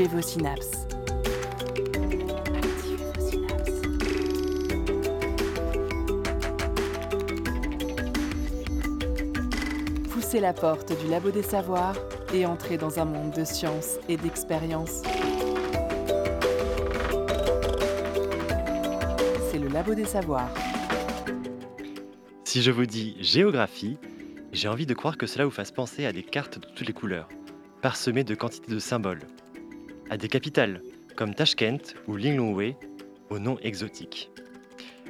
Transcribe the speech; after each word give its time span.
Activez 0.00 0.16
vos 0.16 0.22
synapses. 0.22 0.86
Poussez 10.10 10.40
la 10.40 10.54
porte 10.54 10.98
du 10.98 11.10
labo 11.10 11.30
des 11.30 11.42
savoirs 11.42 11.96
et 12.32 12.46
entrez 12.46 12.78
dans 12.78 12.98
un 12.98 13.04
monde 13.04 13.32
de 13.32 13.44
science 13.44 13.98
et 14.08 14.16
d'expérience. 14.16 15.02
C'est 19.50 19.58
le 19.58 19.68
labo 19.68 19.94
des 19.94 20.06
savoirs. 20.06 20.54
Si 22.44 22.62
je 22.62 22.70
vous 22.70 22.86
dis 22.86 23.18
géographie, 23.20 23.98
j'ai 24.52 24.68
envie 24.68 24.86
de 24.86 24.94
croire 24.94 25.18
que 25.18 25.26
cela 25.26 25.44
vous 25.44 25.50
fasse 25.50 25.72
penser 25.72 26.06
à 26.06 26.12
des 26.12 26.22
cartes 26.22 26.58
de 26.58 26.66
toutes 26.74 26.86
les 26.86 26.94
couleurs, 26.94 27.28
parsemées 27.82 28.24
de 28.24 28.34
quantités 28.34 28.72
de 28.72 28.78
symboles, 28.78 29.20
à 30.10 30.16
des 30.16 30.28
capitales 30.28 30.82
comme 31.16 31.34
Tashkent 31.34 31.94
ou 32.06 32.16
Lilongwe, 32.16 32.74
au 33.30 33.38
nom 33.38 33.58
exotique. 33.62 34.30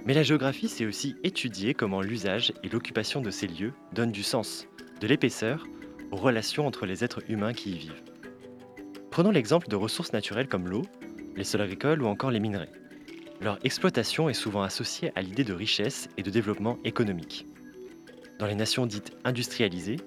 Mais 0.04 0.14
la 0.14 0.22
géographie, 0.22 0.68
c'est 0.68 0.86
aussi 0.86 1.16
étudier 1.24 1.74
comment 1.74 2.02
l'usage 2.02 2.52
et 2.62 2.68
l'occupation 2.68 3.20
de 3.20 3.30
ces 3.30 3.46
lieux 3.46 3.72
donnent 3.92 4.12
du 4.12 4.22
sens, 4.22 4.66
de 5.00 5.06
l'épaisseur, 5.06 5.66
aux 6.10 6.16
relations 6.16 6.66
entre 6.66 6.86
les 6.86 7.02
êtres 7.04 7.22
humains 7.28 7.52
qui 7.52 7.72
y 7.72 7.78
vivent. 7.78 8.02
Prenons 9.10 9.30
l'exemple 9.30 9.68
de 9.68 9.76
ressources 9.76 10.12
naturelles 10.12 10.48
comme 10.48 10.68
l'eau, 10.68 10.82
les 11.36 11.44
sols 11.44 11.62
agricoles 11.62 12.02
ou 12.02 12.06
encore 12.06 12.30
les 12.30 12.40
minerais. 12.40 12.70
Leur 13.40 13.58
exploitation 13.64 14.28
est 14.28 14.34
souvent 14.34 14.62
associée 14.62 15.12
à 15.16 15.22
l'idée 15.22 15.44
de 15.44 15.54
richesse 15.54 16.08
et 16.18 16.22
de 16.22 16.30
développement 16.30 16.78
économique. 16.84 17.46
Dans 18.38 18.46
les 18.46 18.54
nations 18.54 18.86
dites 18.86 19.12
industrialisées, 19.24 19.98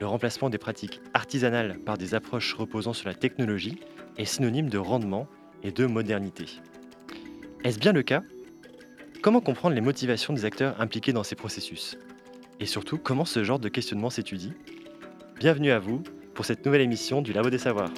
le 0.00 0.06
remplacement 0.06 0.50
des 0.50 0.58
pratiques 0.58 1.00
artisanales 1.14 1.78
par 1.86 1.96
des 1.96 2.14
approches 2.14 2.54
reposant 2.54 2.92
sur 2.92 3.08
la 3.08 3.14
technologie 3.14 3.78
est 4.18 4.24
synonyme 4.24 4.68
de 4.68 4.78
rendement 4.78 5.26
et 5.62 5.72
de 5.72 5.86
modernité. 5.86 6.46
Est-ce 7.64 7.78
bien 7.78 7.92
le 7.92 8.02
cas? 8.02 8.22
Comment 9.22 9.40
comprendre 9.40 9.74
les 9.74 9.80
motivations 9.80 10.32
des 10.32 10.44
acteurs 10.44 10.80
impliqués 10.80 11.12
dans 11.12 11.22
ces 11.22 11.36
processus? 11.36 11.96
Et 12.60 12.66
surtout, 12.66 12.98
comment 12.98 13.24
ce 13.24 13.44
genre 13.44 13.58
de 13.58 13.68
questionnement 13.68 14.10
s'étudie? 14.10 14.52
Bienvenue 15.38 15.70
à 15.70 15.78
vous 15.78 16.02
pour 16.34 16.44
cette 16.44 16.64
nouvelle 16.66 16.80
émission 16.80 17.22
du 17.22 17.32
Labo 17.32 17.50
des 17.50 17.58
Savoirs. 17.58 17.92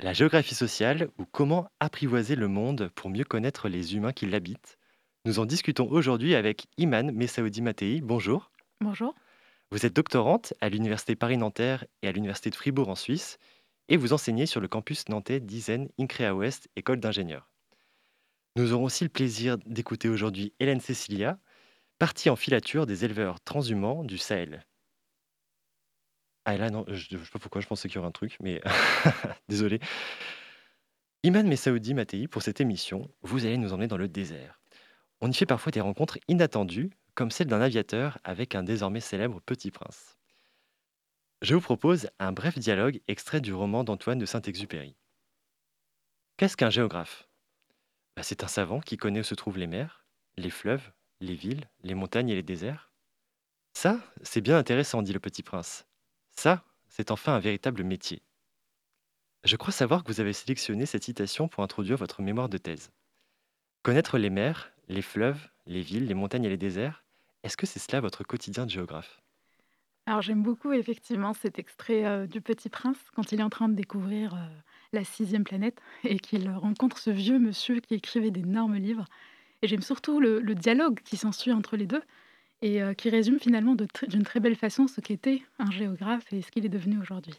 La 0.00 0.12
géographie 0.12 0.54
sociale 0.54 1.08
ou 1.18 1.24
comment 1.24 1.68
apprivoiser 1.80 2.34
le 2.34 2.48
monde 2.48 2.90
pour 2.94 3.08
mieux 3.08 3.24
connaître 3.24 3.68
les 3.68 3.94
humains 3.94 4.12
qui 4.12 4.26
l'habitent? 4.26 4.78
Nous 5.24 5.38
en 5.38 5.46
discutons 5.46 5.88
aujourd'hui 5.88 6.34
avec 6.34 6.66
Iman 6.76 7.12
Messaoudi 7.12 7.62
Matei. 7.62 8.00
Bonjour. 8.02 8.50
Bonjour. 8.80 9.14
Vous 9.72 9.86
êtes 9.86 9.96
doctorante 9.96 10.52
à 10.60 10.68
l'Université 10.68 11.16
Paris-Nanterre 11.16 11.86
et 12.02 12.08
à 12.08 12.12
l'Université 12.12 12.50
de 12.50 12.54
Fribourg 12.54 12.90
en 12.90 12.94
Suisse 12.94 13.38
et 13.88 13.96
vous 13.96 14.12
enseignez 14.12 14.44
sur 14.44 14.60
le 14.60 14.68
campus 14.68 15.08
nantais 15.08 15.40
d'Isen 15.40 15.88
Increa 15.98 16.34
Ouest, 16.34 16.68
école 16.76 17.00
d'ingénieurs. 17.00 17.50
Nous 18.54 18.74
aurons 18.74 18.84
aussi 18.84 19.02
le 19.02 19.08
plaisir 19.08 19.56
d'écouter 19.64 20.10
aujourd'hui 20.10 20.52
Hélène 20.60 20.82
Cecilia, 20.82 21.38
partie 21.98 22.28
en 22.28 22.36
filature 22.36 22.84
des 22.84 23.06
éleveurs 23.06 23.40
transhumants 23.40 24.04
du 24.04 24.18
Sahel. 24.18 24.66
Ah 26.44 26.58
là, 26.58 26.68
non, 26.68 26.84
je 26.88 27.16
ne 27.16 27.24
sais 27.24 27.30
pas 27.30 27.38
pourquoi, 27.38 27.62
je 27.62 27.66
pensais 27.66 27.88
qu'il 27.88 27.96
y 27.96 27.98
aurait 27.98 28.08
un 28.08 28.12
truc, 28.12 28.36
mais 28.40 28.60
désolé. 29.48 29.80
Iman 31.22 31.48
Messaoudi 31.48 31.94
Matei, 31.94 32.28
pour 32.28 32.42
cette 32.42 32.60
émission, 32.60 33.10
vous 33.22 33.46
allez 33.46 33.56
nous 33.56 33.72
emmener 33.72 33.88
dans 33.88 33.96
le 33.96 34.08
désert. 34.08 34.60
On 35.22 35.30
y 35.30 35.34
fait 35.34 35.46
parfois 35.46 35.72
des 35.72 35.80
rencontres 35.80 36.18
inattendues, 36.28 36.90
comme 37.14 37.30
celle 37.30 37.48
d'un 37.48 37.60
aviateur 37.60 38.18
avec 38.24 38.54
un 38.54 38.62
désormais 38.62 39.00
célèbre 39.00 39.40
petit 39.40 39.70
prince. 39.70 40.18
Je 41.42 41.54
vous 41.54 41.60
propose 41.60 42.08
un 42.18 42.32
bref 42.32 42.58
dialogue 42.58 43.00
extrait 43.08 43.40
du 43.40 43.52
roman 43.52 43.84
d'Antoine 43.84 44.18
de 44.18 44.26
Saint-Exupéry. 44.26 44.96
Qu'est-ce 46.36 46.56
qu'un 46.56 46.70
géographe? 46.70 47.28
Bah, 48.16 48.22
C'est 48.22 48.44
un 48.44 48.48
savant 48.48 48.80
qui 48.80 48.96
connaît 48.96 49.20
où 49.20 49.24
se 49.24 49.34
trouvent 49.34 49.58
les 49.58 49.66
mers, 49.66 50.06
les 50.36 50.50
fleuves, 50.50 50.92
les 51.20 51.34
villes, 51.34 51.68
les 51.82 51.94
montagnes 51.94 52.30
et 52.30 52.34
les 52.34 52.42
déserts. 52.42 52.92
Ça, 53.74 54.00
c'est 54.22 54.40
bien 54.40 54.56
intéressant, 54.56 55.02
dit 55.02 55.12
le 55.12 55.20
petit 55.20 55.42
prince. 55.42 55.86
Ça, 56.30 56.64
c'est 56.88 57.10
enfin 57.10 57.34
un 57.34 57.40
véritable 57.40 57.84
métier. 57.84 58.22
Je 59.44 59.56
crois 59.56 59.72
savoir 59.72 60.04
que 60.04 60.12
vous 60.12 60.20
avez 60.20 60.32
sélectionné 60.32 60.86
cette 60.86 61.04
citation 61.04 61.48
pour 61.48 61.64
introduire 61.64 61.96
votre 61.96 62.22
mémoire 62.22 62.48
de 62.48 62.58
thèse. 62.58 62.92
Connaître 63.82 64.18
les 64.18 64.30
mers, 64.30 64.71
les 64.92 65.02
fleuves, 65.02 65.48
les 65.66 65.80
villes, 65.80 66.06
les 66.06 66.14
montagnes 66.14 66.44
et 66.44 66.48
les 66.48 66.56
déserts, 66.56 67.04
est-ce 67.42 67.56
que 67.56 67.66
c'est 67.66 67.80
cela 67.80 68.00
votre 68.00 68.24
quotidien 68.24 68.66
de 68.66 68.70
géographe? 68.70 69.20
Alors 70.06 70.22
j'aime 70.22 70.42
beaucoup 70.42 70.72
effectivement 70.72 71.32
cet 71.32 71.58
extrait 71.58 72.04
euh, 72.04 72.26
du 72.26 72.40
Petit 72.40 72.68
Prince 72.68 72.98
quand 73.14 73.30
il 73.32 73.40
est 73.40 73.44
en 73.44 73.50
train 73.50 73.68
de 73.68 73.74
découvrir 73.74 74.34
euh, 74.34 74.38
la 74.92 75.04
sixième 75.04 75.44
planète 75.44 75.80
et 76.04 76.18
qu'il 76.18 76.50
rencontre 76.50 76.98
ce 76.98 77.10
vieux 77.10 77.38
monsieur 77.38 77.80
qui 77.80 77.94
écrivait 77.94 78.30
d'énormes 78.30 78.76
livres. 78.76 79.06
Et 79.62 79.68
j'aime 79.68 79.82
surtout 79.82 80.18
le, 80.18 80.40
dialogue 80.54 81.00
qui 81.04 81.16
s'ensuit 81.16 81.52
entre 81.52 81.76
les 81.76 81.86
deux 81.86 82.02
et 82.62 82.82
euh, 82.82 82.94
qui 82.94 83.10
résume 83.10 83.38
finalement 83.38 83.76
d'une 84.08 84.24
très 84.24 84.40
belle 84.40 84.56
façon 84.56 84.88
ce 84.88 85.00
qu'était 85.00 85.42
un 85.58 85.70
géographe 85.70 86.32
et 86.32 86.42
ce 86.42 86.50
qu'il 86.50 86.66
est 86.66 86.68
devenu 86.68 86.98
aujourd'hui. 86.98 87.34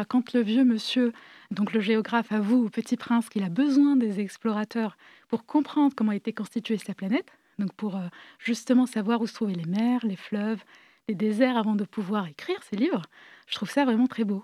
Alors, 0.00 0.08
quand 0.08 0.32
le 0.32 0.40
vieux 0.40 0.64
monsieur, 0.64 1.12
donc 1.50 1.74
le 1.74 1.80
géographe, 1.80 2.32
avoue 2.32 2.64
au 2.64 2.70
petit 2.70 2.96
prince 2.96 3.28
qu'il 3.28 3.42
a 3.42 3.50
besoin 3.50 3.96
des 3.96 4.18
explorateurs 4.18 4.96
pour 5.28 5.44
comprendre 5.44 5.92
comment 5.94 6.12
était 6.12 6.32
constituée 6.32 6.78
sa 6.78 6.94
planète, 6.94 7.30
donc 7.58 7.74
pour 7.74 7.96
euh, 7.96 8.06
justement 8.38 8.86
savoir 8.86 9.20
où 9.20 9.26
se 9.26 9.34
trouvaient 9.34 9.52
les 9.52 9.66
mers, 9.66 10.00
les 10.06 10.16
fleuves, 10.16 10.64
les 11.06 11.14
déserts 11.14 11.58
avant 11.58 11.74
de 11.74 11.84
pouvoir 11.84 12.26
écrire 12.28 12.62
ses 12.62 12.76
livres, 12.76 13.02
je 13.46 13.56
trouve 13.56 13.68
ça 13.68 13.84
vraiment 13.84 14.06
très 14.06 14.24
beau. 14.24 14.42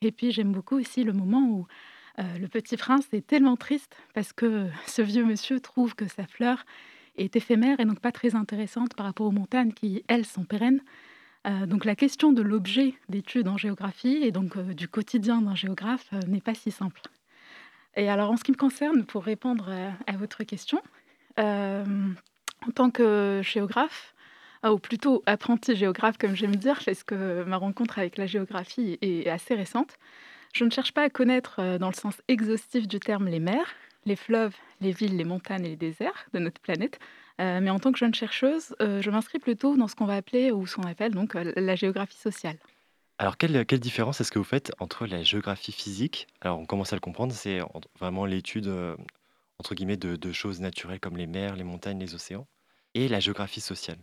Et 0.00 0.12
puis 0.12 0.32
j'aime 0.32 0.52
beaucoup 0.52 0.78
aussi 0.78 1.04
le 1.04 1.12
moment 1.12 1.46
où 1.46 1.66
euh, 2.18 2.38
le 2.38 2.48
petit 2.48 2.78
prince 2.78 3.06
est 3.12 3.26
tellement 3.26 3.56
triste 3.56 3.98
parce 4.14 4.32
que 4.32 4.66
ce 4.86 5.02
vieux 5.02 5.26
monsieur 5.26 5.60
trouve 5.60 5.94
que 5.94 6.08
sa 6.08 6.26
fleur 6.26 6.64
est 7.18 7.36
éphémère 7.36 7.80
et 7.80 7.84
donc 7.84 8.00
pas 8.00 8.12
très 8.12 8.34
intéressante 8.34 8.94
par 8.94 9.04
rapport 9.04 9.26
aux 9.26 9.30
montagnes 9.30 9.74
qui, 9.74 10.04
elles, 10.08 10.24
sont 10.24 10.44
pérennes. 10.44 10.80
Euh, 11.46 11.66
donc 11.66 11.84
la 11.84 11.96
question 11.96 12.32
de 12.32 12.42
l'objet 12.42 12.94
d'étude 13.08 13.48
en 13.48 13.56
géographie 13.56 14.18
et 14.22 14.30
donc 14.30 14.56
euh, 14.56 14.74
du 14.74 14.88
quotidien 14.88 15.40
d'un 15.40 15.54
géographe 15.54 16.06
euh, 16.12 16.20
n'est 16.26 16.42
pas 16.42 16.54
si 16.54 16.70
simple. 16.70 17.00
Et 17.96 18.08
alors 18.10 18.30
en 18.30 18.36
ce 18.36 18.44
qui 18.44 18.52
me 18.52 18.56
concerne, 18.56 19.04
pour 19.04 19.24
répondre 19.24 19.70
à, 19.70 20.12
à 20.12 20.16
votre 20.16 20.44
question, 20.44 20.80
en 21.38 22.70
tant 22.74 22.90
que 22.90 23.40
géographe, 23.42 24.14
ou 24.64 24.78
plutôt 24.78 25.22
apprenti 25.24 25.74
géographe 25.74 26.18
comme 26.18 26.36
j'aime 26.36 26.54
dire, 26.54 26.78
parce 26.84 27.02
que 27.02 27.42
ma 27.44 27.56
rencontre 27.56 27.98
avec 27.98 28.18
la 28.18 28.26
géographie 28.26 28.98
est 29.00 29.26
assez 29.28 29.54
récente, 29.54 29.96
je 30.52 30.64
ne 30.64 30.70
cherche 30.70 30.92
pas 30.92 31.02
à 31.02 31.10
connaître 31.10 31.78
dans 31.78 31.88
le 31.88 31.94
sens 31.94 32.14
exhaustif 32.28 32.86
du 32.86 33.00
terme 33.00 33.26
les 33.26 33.40
mers, 33.40 33.74
les 34.04 34.16
fleuves, 34.16 34.54
les 34.80 34.92
villes, 34.92 35.16
les 35.16 35.24
montagnes 35.24 35.64
et 35.64 35.70
les 35.70 35.76
déserts 35.76 36.26
de 36.34 36.38
notre 36.38 36.60
planète. 36.60 37.00
Euh, 37.40 37.60
mais 37.60 37.70
en 37.70 37.78
tant 37.80 37.92
que 37.92 37.98
jeune 37.98 38.14
chercheuse, 38.14 38.74
euh, 38.82 39.00
je 39.02 39.10
m'inscris 39.10 39.38
plutôt 39.38 39.76
dans 39.76 39.88
ce 39.88 39.94
qu'on 39.96 40.04
va 40.06 40.14
appeler 40.16 40.52
ou 40.52 40.66
ce 40.66 40.76
qu'on 40.76 40.82
appelle 40.86 41.12
donc 41.14 41.34
euh, 41.36 41.52
la 41.56 41.74
géographie 41.76 42.18
sociale. 42.18 42.58
Alors, 43.18 43.36
quelle, 43.36 43.64
quelle 43.66 43.80
différence 43.80 44.20
est-ce 44.20 44.32
que 44.32 44.38
vous 44.38 44.44
faites 44.44 44.72
entre 44.80 45.06
la 45.06 45.22
géographie 45.22 45.72
physique? 45.72 46.26
Alors, 46.40 46.58
on 46.58 46.66
commence 46.66 46.92
à 46.92 46.96
le 46.96 47.00
comprendre, 47.00 47.32
c'est 47.32 47.60
en- 47.60 47.80
vraiment 47.98 48.24
l'étude, 48.26 48.68
entre 49.58 49.74
guillemets, 49.74 49.96
de, 49.96 50.16
de 50.16 50.32
choses 50.32 50.60
naturelles 50.60 51.00
comme 51.00 51.16
les 51.16 51.26
mers, 51.26 51.56
les 51.56 51.64
montagnes, 51.64 52.00
les 52.00 52.14
océans, 52.14 52.48
et 52.94 53.08
la 53.08 53.20
géographie 53.20 53.60
sociale. 53.60 53.98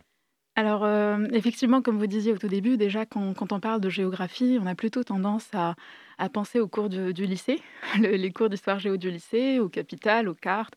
Alors, 0.56 0.84
effectivement, 1.32 1.82
comme 1.82 1.98
vous 1.98 2.08
disiez 2.08 2.32
au 2.32 2.38
tout 2.38 2.48
début, 2.48 2.76
déjà, 2.76 3.06
quand, 3.06 3.32
quand 3.34 3.52
on 3.52 3.60
parle 3.60 3.80
de 3.80 3.88
géographie, 3.88 4.58
on 4.60 4.66
a 4.66 4.74
plutôt 4.74 5.04
tendance 5.04 5.48
à, 5.54 5.76
à 6.18 6.28
penser 6.28 6.58
aux 6.58 6.66
cours 6.66 6.88
du, 6.88 7.14
du 7.14 7.26
lycée, 7.26 7.62
le- 8.00 8.16
les 8.16 8.32
cours 8.32 8.48
d'histoire 8.48 8.80
géo 8.80 8.96
du 8.96 9.08
lycée, 9.10 9.60
aux 9.60 9.68
capitales, 9.68 10.28
aux 10.28 10.34
cartes. 10.34 10.74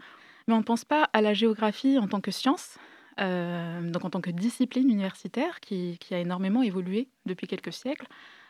Mais 0.48 0.54
on 0.54 0.60
ne 0.60 0.64
pense 0.64 0.86
pas 0.86 1.10
à 1.14 1.22
la 1.22 1.34
géographie 1.34 1.98
en 1.98 2.08
tant 2.08 2.22
que 2.22 2.32
science, 2.32 2.78
euh, 3.20 3.82
donc 3.90 4.06
en 4.06 4.10
tant 4.10 4.22
que 4.22 4.32
discipline 4.32 4.90
universitaire 4.90 5.60
qui, 5.60 6.00
a 6.12 6.20
énormément 6.20 6.64
évolué 6.64 7.08
depuis 7.26 7.48
quelques 7.48 7.74
siècles 7.74 8.08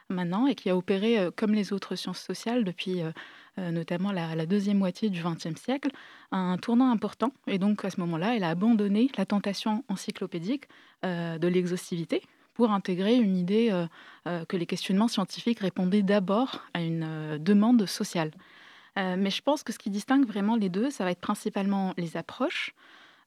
maintenant 0.10 0.46
et 0.46 0.56
qui 0.56 0.70
a 0.70 0.76
opéré 0.76 1.18
euh, 1.18 1.32
comme 1.36 1.54
les 1.54 1.74
autres 1.74 1.96
sciences 1.96 2.20
sociales 2.20 2.64
depuis 2.64 3.02
euh, 3.02 3.72
notamment 3.72 4.12
la, 4.12 4.46
deuxième 4.46 4.78
moitié 4.78 5.10
du 5.10 5.22
XXe 5.22 5.60
siècle, 5.60 5.92
un 6.32 6.58
tournant 6.58 6.90
important. 6.90 7.34
Et 7.48 7.60
donc 7.60 7.84
à 7.84 7.90
ce 7.90 8.00
moment-là, 8.00 8.36
elle 8.36 8.44
a 8.44 8.50
abandonné 8.50 9.10
la 9.18 9.26
tentation 9.26 9.84
encyclopédique 9.90 10.66
de 11.04 11.48
l'exhaustivité 11.48 12.22
pour 12.54 12.72
intégrer 12.72 13.16
une 13.16 13.36
idée 13.36 13.70
que 14.26 14.56
les 14.56 14.66
questionnements 14.66 15.10
scientifiques 15.10 15.60
répondaient 15.60 16.02
d'abord 16.02 16.62
à 16.74 16.82
une 16.82 17.38
demande 17.40 17.86
sociale. 17.86 18.32
Euh, 18.98 19.16
mais 19.18 19.30
je 19.30 19.42
pense 19.42 19.64
que 19.64 19.72
ce 19.72 19.80
qui 19.80 19.90
distingue 19.90 20.26
vraiment 20.26 20.56
les 20.56 20.70
deux, 20.70 20.90
ça 20.90 21.04
va 21.04 21.12
être 21.12 21.22
principalement 21.22 21.94
les 21.98 22.18
approches, 22.18 22.74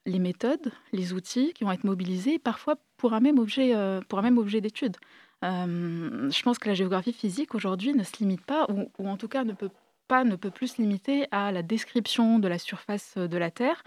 les 0.06 0.18
méthodes, 0.18 0.72
les 0.92 1.12
outils 1.14 1.52
qui 1.54 1.64
vont 1.64 1.72
être 1.72 1.84
mobilisés 1.84 2.38
parfois 2.38 2.76
pour 2.98 3.14
un 3.14 3.20
même 3.20 3.38
objet, 3.38 3.74
euh, 3.74 4.00
pour 4.08 4.18
un 4.18 4.22
même 4.22 4.38
objet 4.38 4.60
d'étude. 4.60 4.96
Euh, 5.42 6.30
je 6.30 6.42
pense 6.42 6.58
que 6.58 6.68
la 6.68 6.74
géographie 6.74 7.12
physique 7.12 7.54
aujourd'hui 7.54 7.94
ne 7.94 8.02
se 8.02 8.18
limite 8.18 8.44
pas, 8.44 8.66
ou, 8.70 9.08
en 9.08 9.16
tout 9.16 9.28
cas 9.28 9.44
ne 9.44 9.52
peut 9.52 9.70
pas, 10.06 10.24
ne 10.24 10.36
peut 10.36 10.50
plus 10.50 10.68
se 10.68 10.82
limiter 10.82 11.26
à 11.30 11.50
la 11.50 11.62
description 11.62 12.38
de 12.38 12.48
la 12.48 12.58
surface 12.58 13.16
de 13.16 13.36
la 13.38 13.50
Terre 13.50 13.82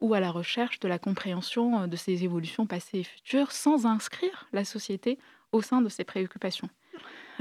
ou 0.00 0.14
à 0.14 0.20
la 0.20 0.30
recherche 0.30 0.80
de 0.80 0.88
la 0.88 0.98
compréhension 0.98 1.86
de 1.86 1.96
ses 1.96 2.24
évolutions 2.24 2.66
passées 2.66 3.00
et 3.00 3.04
futures 3.04 3.52
sans 3.52 3.86
inscrire 3.86 4.48
la 4.52 4.64
société 4.64 5.18
au 5.52 5.62
sein 5.62 5.82
de 5.82 5.88
ses 5.88 6.04
préoccupations. 6.04 6.70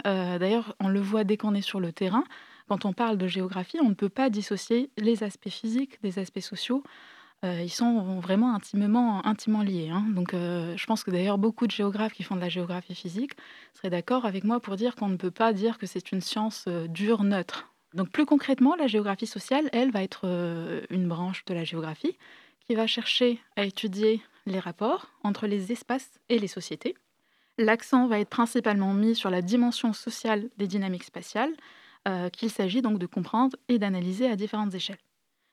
D'ailleurs, 0.04 0.76
on 0.80 0.90
le 0.90 1.00
voit 1.00 1.24
dès 1.24 1.38
qu'on 1.38 1.56
est 1.56 1.62
sur 1.62 1.80
le 1.80 1.94
terrain. 1.94 2.24
Quand 2.70 2.86
on 2.86 2.94
parle 2.94 3.18
de 3.18 3.28
géographie, 3.28 3.80
on 3.82 3.90
ne 3.90 3.96
peut 3.96 4.10
pas 4.10 4.30
dissocier 4.30 4.92
les 4.98 5.24
aspects 5.24 5.50
physiques 5.50 6.00
des 6.04 6.20
aspects 6.20 6.40
sociaux. 6.40 6.84
Euh, 7.44 7.62
ils 7.64 7.72
sont 7.72 8.20
vraiment 8.20 8.54
intimement, 8.54 9.26
intimement 9.26 9.64
liés. 9.64 9.90
hein. 9.90 10.06
Donc, 10.10 10.36
euh, 10.36 10.78
je 10.78 10.86
pense 10.86 11.04
que 11.04 11.10
d'ailleurs 11.10 11.40
beaucoup 11.40 11.66
de 11.66 11.72
géographes 11.72 12.14
qui 12.14 12.22
font 12.22 12.36
de 12.36 12.42
la 12.42 12.50
géographie 12.50 12.94
physique 12.94 13.32
seraient 13.74 13.90
d'accord 13.90 14.26
avec 14.26 14.44
moi 14.44 14.60
pour 14.60 14.76
dire 14.76 14.96
qu'on 14.96 15.08
ne 15.08 15.16
peut 15.16 15.32
pas 15.32 15.52
dire 15.52 15.80
que 15.80 15.88
c'est 15.88 16.12
une 16.12 16.22
science 16.22 16.66
euh, 16.68 16.88
dure, 16.88 17.24
neutre. 17.24 17.74
Donc, 17.96 18.12
plus 18.12 18.28
concrètement, 18.28 18.76
la 18.76 18.86
géographie 18.86 19.26
sociale, 19.26 19.68
elle, 19.74 19.90
va 19.90 20.04
être 20.04 20.28
une 20.92 21.08
branche 21.08 21.44
de 21.46 21.56
la 21.56 21.64
géographie 21.64 22.16
qui 22.68 22.76
va 22.76 22.86
chercher 22.86 23.40
à 23.56 23.64
étudier 23.64 24.22
les 24.46 24.60
rapports 24.60 25.08
entre 25.24 25.48
les 25.48 25.72
espaces 25.72 26.20
et 26.30 26.38
les 26.38 26.48
sociétés. 26.48 26.96
L'accent 27.58 28.06
va 28.06 28.20
être 28.20 28.30
principalement 28.30 28.94
mis 28.94 29.16
sur 29.16 29.32
la 29.32 29.42
dimension 29.42 29.92
sociale 29.92 30.50
des 30.58 30.68
dynamiques 30.68 31.04
spatiales, 31.04 31.54
euh, 32.10 32.30
qu'il 32.30 32.50
s'agit 32.50 32.82
donc 32.82 33.00
de 33.00 33.06
comprendre 33.06 33.56
et 33.68 33.80
d'analyser 33.80 34.30
à 34.30 34.36
différentes 34.36 34.74
échelles. 34.74 34.98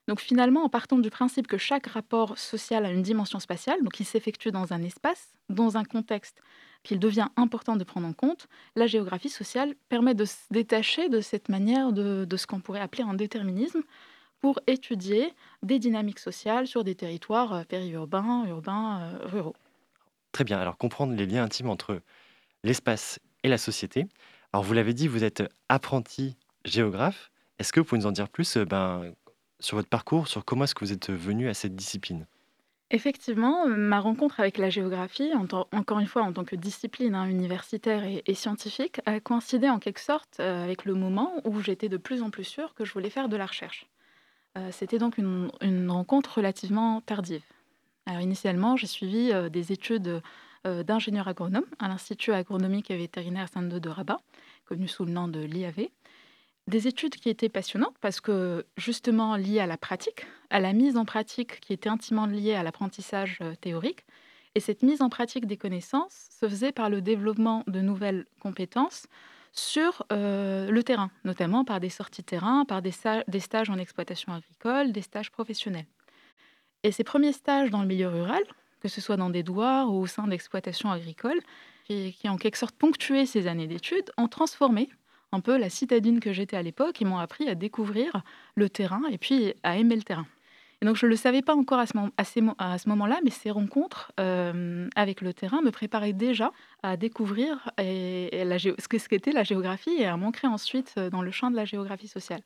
Donc 0.09 0.21
finalement, 0.21 0.65
en 0.65 0.69
partant 0.69 0.99
du 0.99 1.11
principe 1.11 1.47
que 1.47 1.59
chaque 1.59 1.89
rapport 1.89 2.39
social 2.39 2.87
a 2.87 2.91
une 2.91 3.03
dimension 3.03 3.41
spatiale, 3.41 3.83
donc 3.83 3.99
il 4.01 4.05
s'effectue 4.05 4.53
dans 4.53 4.73
un 4.73 4.83
espace, 4.83 5.33
dans 5.49 5.77
un 5.77 5.85
contexte 5.85 6.41
qu'il 6.85 7.01
devient 7.01 7.27
important 7.37 7.77
de 7.77 7.83
prendre 7.83 8.07
en 8.07 8.13
compte, 8.13 8.47
la 8.77 8.87
géographie 8.87 9.29
sociale 9.29 9.75
permet 9.89 10.15
de 10.15 10.25
se 10.25 10.37
détacher 10.53 11.09
de 11.09 11.21
cette 11.21 11.49
manière 11.49 11.93
de, 11.93 12.27
ce 12.37 12.47
qu'on 12.47 12.61
pourrait 12.61 12.81
appeler 12.81 13.03
un 13.03 13.15
déterminisme 13.15 13.83
pour 14.41 14.61
étudier 14.69 15.35
des 15.63 15.81
dynamiques 15.81 16.21
sociales 16.21 16.69
sur 16.69 16.85
des 16.85 16.95
territoires 16.95 17.53
euh, 17.53 17.65
périurbains, 17.65 18.45
urbains, 18.47 19.01
euh, 19.01 19.27
ruraux. 19.27 19.57
Très 20.31 20.45
bien, 20.45 20.59
alors 20.59 20.77
comprendre 20.77 21.15
les 21.15 21.27
liens 21.27 21.43
intimes 21.43 21.71
entre 21.71 22.01
l'espace 22.63 23.19
et 23.43 23.49
la 23.49 23.59
société. 23.59 24.07
Alors 24.53 24.63
vous 24.63 24.75
l'avez 24.75 24.95
dit, 24.95 25.09
vous 25.09 25.25
êtes 25.25 25.43
apprenti 25.69 26.37
géographe. 26.69 27.31
Est-ce 27.59 27.73
que 27.73 27.81
vous 27.81 27.87
pouvez 27.87 28.01
nous 28.01 28.07
en 28.07 28.13
dire 28.13 28.29
plus 28.29 28.57
euh, 28.57 28.65
ben, 28.65 29.13
sur 29.61 29.77
votre 29.77 29.89
parcours, 29.89 30.29
sur 30.29 30.45
comment 30.45 30.65
est-ce 30.65 30.75
que 30.75 30.85
vous 30.85 30.93
êtes 30.93 31.11
venu 31.11 31.49
à 31.49 31.55
cette 31.55 31.75
discipline? 31.75 32.27
Effectivement, 32.91 33.67
euh, 33.67 33.77
ma 33.77 33.99
rencontre 33.99 34.39
avec 34.41 34.59
la 34.59 34.71
géographie, 34.71 35.33
encore 35.35 35.99
une 35.99 36.07
fois 36.07 36.23
en 36.23 36.33
tant 36.33 36.45
que 36.45 36.55
discipline 36.55 37.15
hein, 37.15 37.27
universitaire 37.27 38.05
et, 38.05 38.35
scientifique, 38.35 39.01
a 39.07 39.19
coïncidé 39.21 39.69
en 39.69 39.79
quelque 39.79 40.01
sorte 40.01 40.39
euh, 40.39 40.63
avec 40.63 40.85
le 40.85 40.95
moment 40.95 41.33
où 41.45 41.61
j'étais 41.61 41.89
de 41.89 41.97
plus 41.97 42.23
en 42.23 42.31
plus 42.31 42.45
sûre 42.45 42.75
que 42.75 42.85
je 42.85 42.93
voulais 42.93 43.11
faire 43.11 43.29
de 43.29 43.37
la 43.37 43.47
recherche. 43.47 43.87
C'était 44.71 44.97
donc 44.97 45.19
une, 45.19 45.51
rencontre 45.91 46.39
relativement 46.39 47.03
tardive. 47.03 47.43
Alors 48.07 48.23
initialement, 48.23 48.75
j'ai 48.75 48.87
suivi 48.87 49.31
des 49.51 49.71
études 49.71 50.23
d'ingénieur 50.65 51.29
agronome 51.29 51.67
à 51.79 51.89
l'Institut 51.89 52.33
agronomique 52.33 52.91
et 52.91 52.97
vétérinaire 52.97 53.51
Sainte-de 53.53 53.79
de 53.79 53.89
Rabat, 53.91 54.19
connu 54.65 54.89
sous 54.89 55.05
le 55.05 55.13
nom 55.13 55.29
de 55.29 55.41
l'IAV. 55.41 55.91
Des 56.69 56.89
études 56.89 57.15
qui 57.15 57.29
étaient 57.29 57.49
passionnantes 57.49 57.97
parce 58.01 58.21
que 58.21 58.67
justement 58.77 59.37
liées 59.37 59.61
à 59.61 59.67
la 59.67 59.77
pratique, 59.77 60.27
à 60.51 60.59
la 60.59 60.73
mise 60.73 60.97
en 60.97 61.05
pratique 61.05 61.61
qui 61.61 61.73
était 61.73 61.89
intimement 61.89 62.27
liée 62.27 62.55
à 62.55 62.65
l'apprentissage 62.65 63.39
euh, 63.41 63.55
théorique. 63.55 64.05
Et 64.57 64.61
cette 64.61 64.83
mise 64.83 65.01
en 65.01 65.09
pratique 65.09 65.47
des 65.47 65.57
connaissances 65.57 66.29
se 66.41 66.49
faisait 66.49 66.73
par 66.73 66.91
le 66.91 67.01
développement 67.03 67.63
de 67.69 67.81
nouvelles 67.81 68.27
compétences 68.41 69.07
sur 69.53 70.05
euh, 70.11 70.69
le 70.69 70.83
terrain, 70.83 71.11
notamment 71.25 71.65
par 71.65 71.79
des 71.79 71.89
sorties 71.89 72.25
terrain, 72.25 72.65
par 72.65 72.83
des, 72.83 72.91
stages 72.91 73.71
en 73.71 73.79
exploitation 73.79 74.33
agricole, 74.33 74.91
des 74.91 75.03
stages 75.03 75.31
professionnels. 75.31 75.87
Et 76.83 76.91
ces 76.91 77.05
premiers 77.05 77.33
stages 77.33 77.71
dans 77.71 77.81
le 77.81 77.87
milieu 77.87 78.09
rural, 78.09 78.43
que 78.81 78.89
ce 78.89 79.01
soit 79.01 79.17
dans 79.17 79.31
des 79.31 79.45
douars 79.45 79.93
ou 79.93 80.01
au 80.01 80.07
sein 80.07 80.27
d'exploitations 80.27 80.91
agricoles, 80.91 81.41
qui, 81.85 82.13
qui 82.13 82.29
en 82.29 82.37
quelque 82.37 82.57
sorte 82.57 82.75
ponctué 82.75 83.25
ces 83.25 83.47
années 83.47 83.69
d'études, 83.69 84.11
ont 84.17 84.29
transformé 84.29 84.89
un 85.37 85.41
peu 85.41 85.57
la 85.59 85.71
citadine 85.71 86.19
que 86.21 86.33
j'étais 86.33 86.57
à 86.57 86.63
l'époque 86.63 87.01
et 87.01 87.05
m'ont 87.05 87.19
appris 87.19 87.49
à 87.49 87.55
découvrir 87.55 88.23
le 88.55 88.69
terrain 88.69 89.03
et 89.11 89.19
puis 89.19 89.55
à 89.63 89.77
aimer 89.77 89.97
le 89.97 90.03
terrain. 90.03 90.27
Et 90.83 90.87
donc 90.87 90.97
je 90.97 91.07
ne 91.07 91.11
le 91.11 91.17
savais 91.17 91.41
pas 91.43 91.55
encore 91.55 91.79
à 91.79 91.87
ce, 91.87 92.89
moment-là, 92.89 93.19
mais 93.25 93.31
ces 93.31 93.51
rencontres 93.51 94.13
euh, 94.21 94.89
avec 94.95 95.23
le 95.23 95.33
terrain 95.33 95.63
me 95.63 95.71
préparaient 95.71 96.13
déjà 96.13 96.53
à 96.83 96.97
découvrir 96.97 97.71
et- 97.79 98.41
et 98.41 98.45
la 98.45 98.59
ce 98.59 99.09
qu'était 99.09 99.33
la 99.33 99.43
géographie 99.43 99.97
et 99.99 100.07
à 100.07 100.17
m'ancrer 100.17 100.49
ensuite 100.49 100.93
euh, 100.99 101.09
dans 101.09 101.23
le 101.23 101.31
champ 101.31 101.51
de 101.51 101.57
la 101.57 101.65
géographie 101.65 102.09
sociale. 102.09 102.43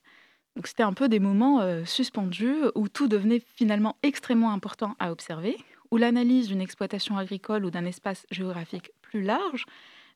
Donc 0.56 0.66
c'était 0.66 0.82
un 0.84 0.92
peu 0.92 1.08
des 1.08 1.20
moments 1.20 1.60
euh, 1.60 1.84
suspendus 1.84 2.56
où 2.74 2.88
tout 2.88 3.08
devenait 3.08 3.42
finalement 3.56 3.96
extrêmement 4.02 4.52
important 4.52 4.94
à 4.98 5.10
observer, 5.10 5.56
où 5.90 5.96
l'analyse 5.96 6.48
d'une 6.48 6.60
exploitation 6.60 7.18
agricole 7.18 7.64
ou 7.64 7.70
d'un 7.70 7.84
espace 7.84 8.26
géographique 8.30 8.90
plus 9.02 9.22
large 9.22 9.64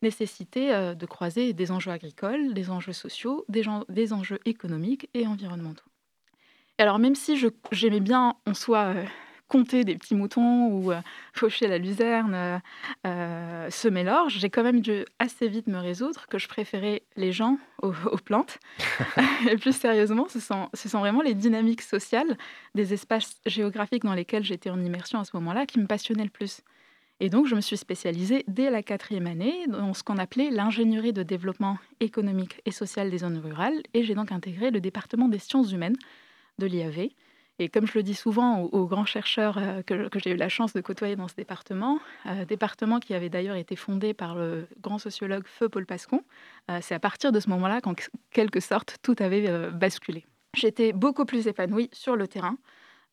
nécessitait 0.05 0.73
euh, 0.73 0.95
de 0.95 1.07
croiser 1.07 1.53
des 1.53 1.73
enjeux 1.73 1.91
agricoles, 1.91 2.55
des 2.55 2.71
enjeux 2.71 2.93
sociaux, 2.93 3.45
des, 3.49 4.13
enjeux 4.13 4.39
économiques 4.45 5.09
et 5.15 5.27
environnementaux. 5.27 5.85
Et 6.79 6.83
alors 6.83 6.99
même 6.99 7.15
si 7.15 7.37
j'aimais 7.73 8.01
bien 8.01 8.37
en 8.47 8.55
soi 8.55 8.79
euh, 8.79 9.05
compter 9.49 9.85
des 9.85 9.95
petits 9.95 10.15
moutons 10.15 10.67
ou 10.67 10.91
euh, 10.91 11.01
faucher 11.33 11.69
la 11.69 11.79
luzerne, 11.79 12.35
euh, 12.35 12.59
euh, 13.07 13.71
semer 13.71 14.05
l'orge, 14.05 14.39
j'ai 14.39 14.51
quand 14.51 14.63
même 14.63 14.81
dû 14.81 15.05
assez 15.19 15.49
vite 15.49 15.67
me 15.67 15.79
résoudre 15.79 16.27
que 16.29 16.39
je 16.39 16.49
préférais 16.49 17.03
les 17.17 17.33
gens 17.33 17.59
aux, 17.83 17.95
aux 18.11 18.17
plantes. 18.17 18.59
et 19.49 19.57
plus 19.57 19.77
sérieusement, 19.77 20.27
ce 20.29 20.41
sont, 20.41 20.69
ce 20.75 20.89
sont 20.89 20.99
vraiment 20.99 21.23
les 21.23 21.35
dynamiques 21.35 21.83
sociales 21.83 22.37
des 22.75 22.95
espaces 22.95 23.37
géographiques 23.47 24.05
dans 24.05 24.15
lesquels 24.15 24.45
j'étais 24.45 24.71
en 24.71 24.81
immersion 24.83 25.21
à 25.21 25.25
ce 25.25 25.37
moment-là 25.37 25.67
qui 25.67 25.79
me 25.79 25.87
passionnaient 25.87 26.25
le 26.25 26.31
plus. 26.31 26.63
Et 27.25 27.31
donc, 27.31 27.47
je 27.47 27.55
me 27.55 27.63
suis 27.63 27.79
spécialisée 27.79 28.45
dès 28.49 28.69
la 28.69 28.83
quatrième 28.83 29.27
année 29.27 29.65
dans 29.67 29.95
ce 29.95 30.03
qu'on 30.03 30.19
appelait 30.19 30.51
l'ingénierie 30.51 31.15
de 31.15 31.23
développement 31.23 31.79
économique 32.01 32.61
et 32.67 32.71
social 32.71 33.11
des 33.11 33.17
zones 33.17 33.39
rurales. 33.39 33.83
Et 33.95 34.05
j'ai 34.05 34.15
donc 34.15 34.31
intégré 34.31 34.71
le 34.71 34.79
département 34.79 35.27
des 35.27 35.39
sciences 35.39 35.73
humaines 35.73 35.97
de 36.59 36.67
l'IAV. 36.67 37.09
Et 37.59 37.71
comme 37.71 37.87
je 37.87 37.93
le 37.95 38.03
dis 38.03 38.13
souvent 38.13 38.61
aux, 38.65 38.87
grands 38.87 39.07
chercheurs 39.07 39.57
euh, 39.57 39.81
que, 39.81 40.19
j'ai 40.23 40.33
eu 40.33 40.37
la 40.37 40.51
chance 40.51 40.75
de 40.75 40.83
côtoyer 40.83 41.17
dans 41.17 41.27
ce 41.27 41.35
département, 41.35 41.99
euh, 42.27 42.45
département 42.45 43.01
qui 43.01 43.15
avait 43.15 43.31
d'ailleurs 43.31 43.57
été 43.57 43.75
fondé 43.75 44.13
par 44.13 44.35
le 44.35 44.69
grand 44.83 44.99
sociologue 44.99 45.45
Feu 45.47 45.71
Paul 45.71 45.87
Pascon, 45.87 46.21
euh, 46.71 46.81
c'est 46.83 46.95
à 46.95 47.01
partir 47.01 47.33
de 47.33 47.41
ce 47.41 47.49
moment-là 47.49 47.81
qu'en 47.81 47.95
quelque 48.33 48.61
sorte 48.61 48.99
tout 49.01 49.17
avait 49.21 49.71
basculé. 49.71 50.27
J'étais 50.55 50.93
beaucoup 50.93 51.25
plus 51.25 51.47
épanouie 51.47 51.89
sur 51.95 52.17
le 52.17 52.29
terrain, 52.29 52.59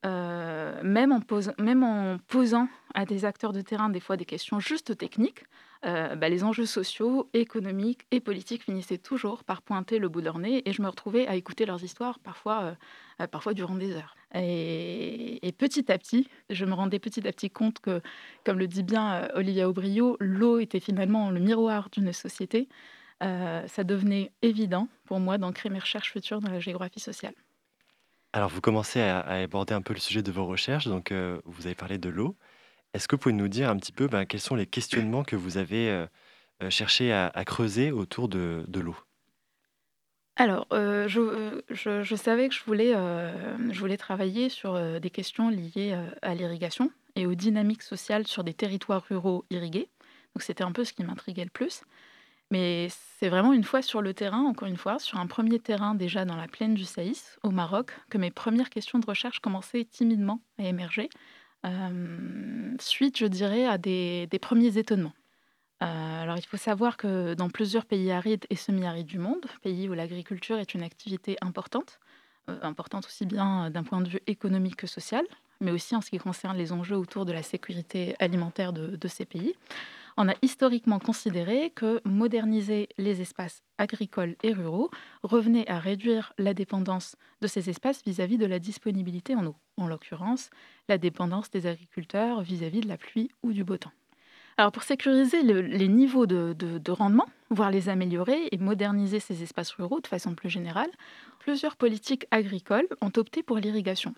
euh, 0.06 0.82
même, 0.84 1.12
en 1.12 2.18
posant 2.28 2.68
à 2.94 3.06
des 3.06 3.26
acteurs 3.26 3.54
de 3.54 3.62
terrain 3.62 3.90
des 3.90 4.00
fois 4.00 4.18
des 4.18 4.26
questions 4.26 4.60
juste 4.60 4.98
techniques, 4.98 5.44
euh, 5.86 6.16
bah, 6.16 6.30
les 6.30 6.44
enjeux 6.44 6.66
sociaux, 6.66 7.30
économiques 7.34 8.06
et 8.12 8.20
politiques 8.20 8.64
finissaient 8.64 8.98
toujours 8.98 9.44
par 9.44 9.62
pointer 9.62 10.00
le 10.00 10.10
bout 10.10 10.22
de 10.22 10.26
leur 10.26 10.40
nez 10.40 10.68
et 10.68 10.74
je 10.74 10.82
me 10.82 10.88
retrouvais 10.88 11.28
à 11.28 11.36
écouter 11.36 11.66
leurs 11.66 11.84
histoires 11.84 12.20
parfois, 12.20 12.76
euh, 13.22 13.28
parfois 13.28 13.54
durant 13.54 13.76
des 13.76 13.96
heures. 13.96 14.16
Et, 14.34 15.46
et 15.48 15.52
petit 15.52 15.92
à 15.92 15.98
petit, 15.98 16.28
je 16.50 16.66
me 16.66 16.74
rendais 16.74 17.00
petit 17.00 17.28
à 17.28 17.32
petit 17.32 17.50
compte 17.50 17.80
que, 17.80 18.02
comme 18.44 18.60
le 18.60 18.68
dit 18.68 18.84
bien 18.84 19.28
Olivia 19.36 19.70
Aubrio, 19.70 20.18
l'eau 20.20 20.60
était 20.60 20.80
finalement 20.80 21.30
le 21.32 21.40
miroir 21.40 21.90
d'une 21.92 22.14
société. 22.14 22.68
Ça 23.20 23.84
devenait 23.84 24.32
évident 24.42 24.88
pour 25.06 25.20
moi 25.20 25.38
d'ancrer 25.38 25.70
mes 25.70 25.78
recherches 25.78 26.12
futures 26.12 26.40
dans 26.40 26.50
la 26.50 26.60
géographie 26.60 27.00
sociale. 27.00 27.36
Alors 28.34 28.50
vous 28.50 28.62
commencez 28.62 29.02
à, 29.02 29.20
aborder 29.20 29.74
un 29.74 29.82
peu 29.82 29.94
le 29.94 30.00
sujet 30.00 30.24
de 30.24 30.32
vos 30.32 30.46
recherches, 30.46 30.88
donc 30.88 31.12
euh, 31.12 31.42
vous 31.46 31.66
avez 31.66 31.76
parlé 31.76 31.98
de 31.98 32.10
l'eau. 32.10 32.38
Est-ce 32.94 33.08
que 33.08 33.16
vous 33.16 33.20
pouvez 33.20 33.34
nous 33.34 33.50
dire 33.50 33.70
un 33.70 33.78
petit 33.78 33.92
peu 33.92 34.08
ben, 34.08 34.26
quels 34.26 34.40
sont 34.40 34.56
les 34.56 34.66
questionnements 34.66 35.24
que 35.24 35.36
vous 35.36 35.58
avez 35.58 35.90
euh, 35.90 36.06
euh, 36.64 36.70
cherché 36.70 37.12
à, 37.12 37.32
creuser 37.46 37.92
autour 37.92 38.30
de, 38.30 38.66
l'eau? 38.74 38.96
Alors, 40.38 40.66
je, 40.72 42.16
savais 42.16 42.48
que 42.48 42.56
je 42.56 42.64
voulais, 42.64 43.98
travailler 43.98 44.48
sur 44.48 45.00
des 45.00 45.10
questions 45.10 45.50
liées 45.50 45.98
à 46.22 46.34
l'irrigation 46.34 46.90
et 47.16 47.26
aux 47.26 47.36
dynamiques 47.36 47.84
sociales 47.84 48.28
sur 48.28 48.46
des 48.46 48.54
territoires 48.54 49.04
ruraux 49.10 49.46
irrigués. 49.50 49.90
Donc, 50.36 50.44
c'était 50.44 50.64
un 50.64 50.72
peu 50.72 50.86
ce 50.86 50.94
qui 50.94 51.04
m'intriguait 51.04 51.44
le 51.44 51.50
plus. 51.50 51.84
Mais 52.52 52.90
c'est 53.18 53.30
vraiment 53.30 53.54
une 53.54 53.64
fois 53.64 53.82
sur 53.82 54.02
le 54.02 54.14
terrain, 54.14 54.42
encore 54.42 54.68
une 54.68 54.78
fois, 54.78 55.00
sur 55.00 55.18
un 55.18 55.26
premier 55.26 55.58
terrain 55.58 55.96
déjà 55.96 56.26
dans 56.26 56.36
la 56.36 56.48
plaine 56.48 56.76
du 56.76 56.84
Saïs, 56.84 57.40
au 57.44 57.50
Maroc, 57.50 57.92
que 58.10 58.18
mes 58.18 58.30
premières 58.30 58.70
questions 58.70 59.00
de 59.00 59.06
recherche 59.06 59.40
commençaient 59.40 59.86
timidement 59.86 60.42
à 60.60 60.66
émerger, 60.66 61.10
euh, 61.66 62.76
suite, 62.80 63.18
je 63.18 63.26
dirais, 63.26 63.66
à 63.66 63.78
des, 63.78 64.28
premiers 64.42 64.78
étonnements. 64.78 65.14
Euh, 65.82 66.24
alors, 66.24 66.38
il 66.38 66.46
faut 66.46 66.58
savoir 66.58 66.98
que 66.98 67.34
dans 67.34 67.50
plusieurs 67.50 67.86
pays 67.86 68.12
arides 68.12 68.46
et 68.50 68.56
semi-arides 68.56 69.08
du 69.08 69.18
monde, 69.18 69.46
pays 69.62 69.88
où 69.88 69.94
l'agriculture 69.94 70.58
est 70.58 70.74
une 70.74 70.84
activité 70.84 71.38
importante, 71.42 72.00
euh, 72.50 72.60
importante 72.64 73.06
aussi 73.06 73.26
bien 73.26 73.70
d'un 73.70 73.84
point 73.84 74.02
de 74.02 74.10
vue 74.10 74.22
économique 74.28 74.76
que 74.76 74.88
social, 74.88 75.26
mais 75.62 75.72
aussi 75.72 75.96
en 75.96 76.02
ce 76.02 76.10
qui 76.10 76.18
concerne 76.18 76.58
les 76.58 76.74
enjeux 76.74 76.98
autour 76.98 77.26
de 77.26 77.32
la 77.32 77.44
sécurité 77.44 78.16
alimentaire 78.20 78.74
de 78.74 79.08
ces 79.08 79.26
pays, 79.26 79.56
on 80.18 80.30
a 80.30 80.36
historiquement 80.42 81.00
considéré 81.00 81.72
que 81.72 82.02
moderniser 82.06 82.90
les 82.98 83.22
espaces 83.22 83.64
agricoles 83.78 84.36
et 84.44 84.54
ruraux 84.54 84.90
revenait 85.24 85.70
à 85.70 85.80
réduire 85.80 86.34
la 86.38 86.54
dépendance 86.54 87.16
de 87.42 87.48
ces 87.48 87.70
espaces 87.70 88.04
vis-à-vis 88.06 88.38
de 88.38 88.46
la 88.46 88.60
disponibilité 88.60 89.36
en 89.36 89.46
eau, 89.46 89.56
en 89.78 89.88
l'occurrence 89.88 90.50
la 90.90 90.98
dépendance 90.98 91.50
des 91.50 91.68
agriculteurs 91.68 92.42
vis-à-vis 92.42 92.82
de 92.82 92.88
la 92.88 92.98
pluie 92.98 93.32
ou 93.44 93.54
du 93.54 93.64
beau 93.64 93.78
temps. 93.78 93.92
Alors 94.58 94.72
pour 94.72 94.84
sécuriser 94.84 95.42
les 95.42 95.88
niveaux 95.88 96.26
de, 96.26 96.54
de, 96.54 96.92
rendement, 96.92 97.26
voire 97.50 97.72
les 97.72 97.90
améliorer 97.90 98.50
et 98.52 98.58
moderniser 98.58 99.20
ces 99.20 99.42
espaces 99.42 99.72
ruraux 99.72 100.02
de 100.02 100.08
façon 100.08 100.36
plus 100.36 100.50
générale, 100.50 100.92
plusieurs 101.40 101.78
politiques 101.78 102.28
agricoles 102.32 102.88
ont 103.02 103.12
opté 103.16 103.44
pour 103.44 103.58
l'irrigation, 103.58 104.14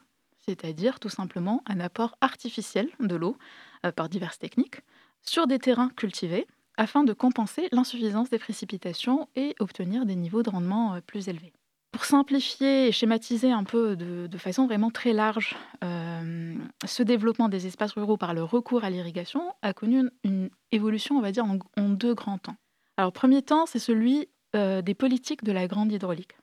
c'est-à-dire 0.46 1.00
tout 1.00 1.10
simplement 1.10 1.64
un 1.66 1.80
apport 1.80 2.18
artificiel 2.20 2.90
de 3.00 3.16
l'eau 3.16 3.38
euh, 3.86 3.92
par 3.92 4.10
diverses 4.10 4.40
techniques 4.40 4.82
sur 5.24 5.48
des 5.48 5.60
terrains 5.60 5.90
cultivés 5.90 6.48
afin 6.78 7.04
de 7.04 7.14
compenser 7.14 7.68
l'insuffisance 7.72 8.30
des 8.30 8.40
précipitations 8.40 9.28
et 9.36 9.56
obtenir 9.60 10.06
des 10.06 10.16
niveaux 10.16 10.44
de 10.44 10.50
rendement 10.50 10.96
euh, 10.96 11.02
plus 11.02 11.30
élevés. 11.30 11.54
Pour 11.92 12.06
simplifier 12.06 12.88
et 12.88 12.92
schématiser 12.92 13.52
un 13.52 13.64
peu 13.64 13.96
de, 13.96 14.38
façon 14.40 14.66
vraiment 14.66 14.90
très 14.90 15.14
large, 15.14 15.56
euh, 15.84 16.56
ce 16.86 17.04
développement 17.04 17.50
des 17.50 17.68
espaces 17.68 17.92
ruraux 17.92 18.18
par 18.18 18.34
le 18.34 18.44
recours 18.44 18.84
à 18.84 18.90
l'irrigation 18.90 19.54
a 19.62 19.74
connu 19.74 20.10
une, 20.24 20.50
évolution, 20.72 21.22
en, 21.22 21.90
deux 21.90 22.16
grands 22.16 22.40
temps. 22.40 22.56
Alors, 22.98 23.14
premier 23.14 23.44
temps, 23.44 23.68
c'est 23.68 23.78
celui 23.78 24.28
euh, 24.56 24.82
des 24.82 24.96
politiques 24.96 25.44
de 25.44 25.52
la 25.52 25.68
grande 25.68 25.92
hydraulique. 25.92 26.36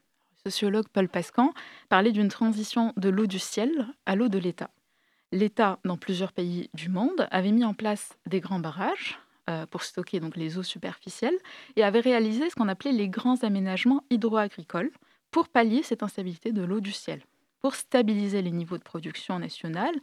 Le 0.44 0.52
sociologue 0.52 0.87
Paul 0.92 1.08
Pascan 1.08 1.52
parlait 1.88 2.12
d'une 2.12 2.28
transition 2.28 2.92
de 2.96 3.08
l'eau 3.08 3.26
du 3.26 3.40
ciel 3.40 3.88
à 4.06 4.14
l'eau 4.14 4.28
de 4.28 4.38
l'État. 4.38 4.70
L'État, 5.32 5.78
dans 5.84 5.96
plusieurs 5.96 6.32
pays 6.32 6.70
du 6.75 6.88
monde, 6.88 7.28
avait 7.30 7.52
mis 7.52 7.64
en 7.64 7.75
place 7.75 8.18
des 8.26 8.40
grands 8.40 8.58
barrages 8.58 9.18
euh, 9.49 9.64
pour 9.66 9.84
stocker 9.84 10.18
donc 10.18 10.37
les 10.37 10.58
eaux 10.58 10.64
superficielles 10.64 11.38
et 11.76 11.84
avait 11.84 12.00
réalisé 12.00 12.50
ce 12.50 12.56
qu'on 12.56 12.68
appelait 12.68 12.92
les 12.92 13.08
grands 13.08 13.42
aménagements 13.44 14.02
hydro-agricoles 14.10 14.90
pour 15.30 15.49
pallier 15.49 15.84
cette 15.84 16.02
instabilité 16.02 16.50
de 16.50 16.62
l'eau 16.62 16.80
du 16.80 16.90
ciel, 16.90 17.22
pour 17.60 17.76
stabiliser 17.76 18.42
les 18.42 18.50
niveaux 18.50 18.76
de 18.76 18.82
production 18.82 19.38
nationale 19.38 19.94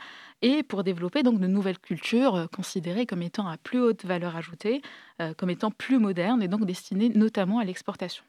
et 0.42 0.64
pour 0.64 0.86
développer 0.86 1.24
donc 1.24 1.42
de 1.42 1.48
nouvelles 1.48 1.80
cultures 1.80 2.36
euh, 2.36 2.48
considérées 2.48 3.06
comme 3.06 3.22
étant 3.22 3.48
à 3.48 3.58
plus 3.58 3.82
haute 3.82 4.06
valeur 4.06 4.38
ajoutée, 4.38 4.82
euh, 5.22 5.34
comme 5.34 5.50
étant 5.50 5.72
plus 5.72 6.00
modernes 6.00 6.42
et 6.42 6.48
donc 6.48 6.66
destinées 6.66 7.10
notamment 7.10 7.60
à 7.60 7.66
l'exportation. 7.66 8.24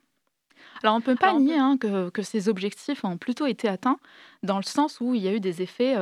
Alors 0.82 0.94
on 0.94 0.98
ne 0.98 1.04
peut 1.04 1.16
pas 1.16 1.38
nier 1.38 1.58
hein, 1.58 1.76
que, 1.76 2.22
ces 2.22 2.48
objectifs 2.48 3.04
ont 3.04 3.16
plutôt 3.16 3.46
été 3.46 3.68
atteints 3.68 3.98
dans 4.42 4.56
le 4.56 4.62
sens 4.62 5.00
où 5.00 5.14
il 5.14 5.22
y 5.22 5.28
a 5.28 5.32
eu 5.32 5.40
des 5.40 5.62
effets 5.62 5.96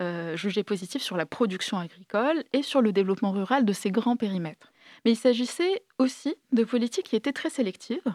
euh, 0.00 0.36
jugés 0.36 0.62
positifs 0.62 1.02
sur 1.02 1.16
la 1.16 1.26
production 1.26 1.78
agricole 1.78 2.44
et 2.52 2.62
sur 2.62 2.82
le 2.82 2.92
développement 2.92 3.32
rural 3.32 3.64
de 3.64 3.72
ces 3.72 3.90
grands 3.90 4.16
périmètres. 4.16 4.72
Mais 5.04 5.12
il 5.12 5.16
s'agissait 5.16 5.82
aussi 5.98 6.34
de 6.52 6.64
politiques 6.64 7.06
qui 7.06 7.16
étaient 7.16 7.32
très 7.32 7.50
sélectives, 7.50 8.14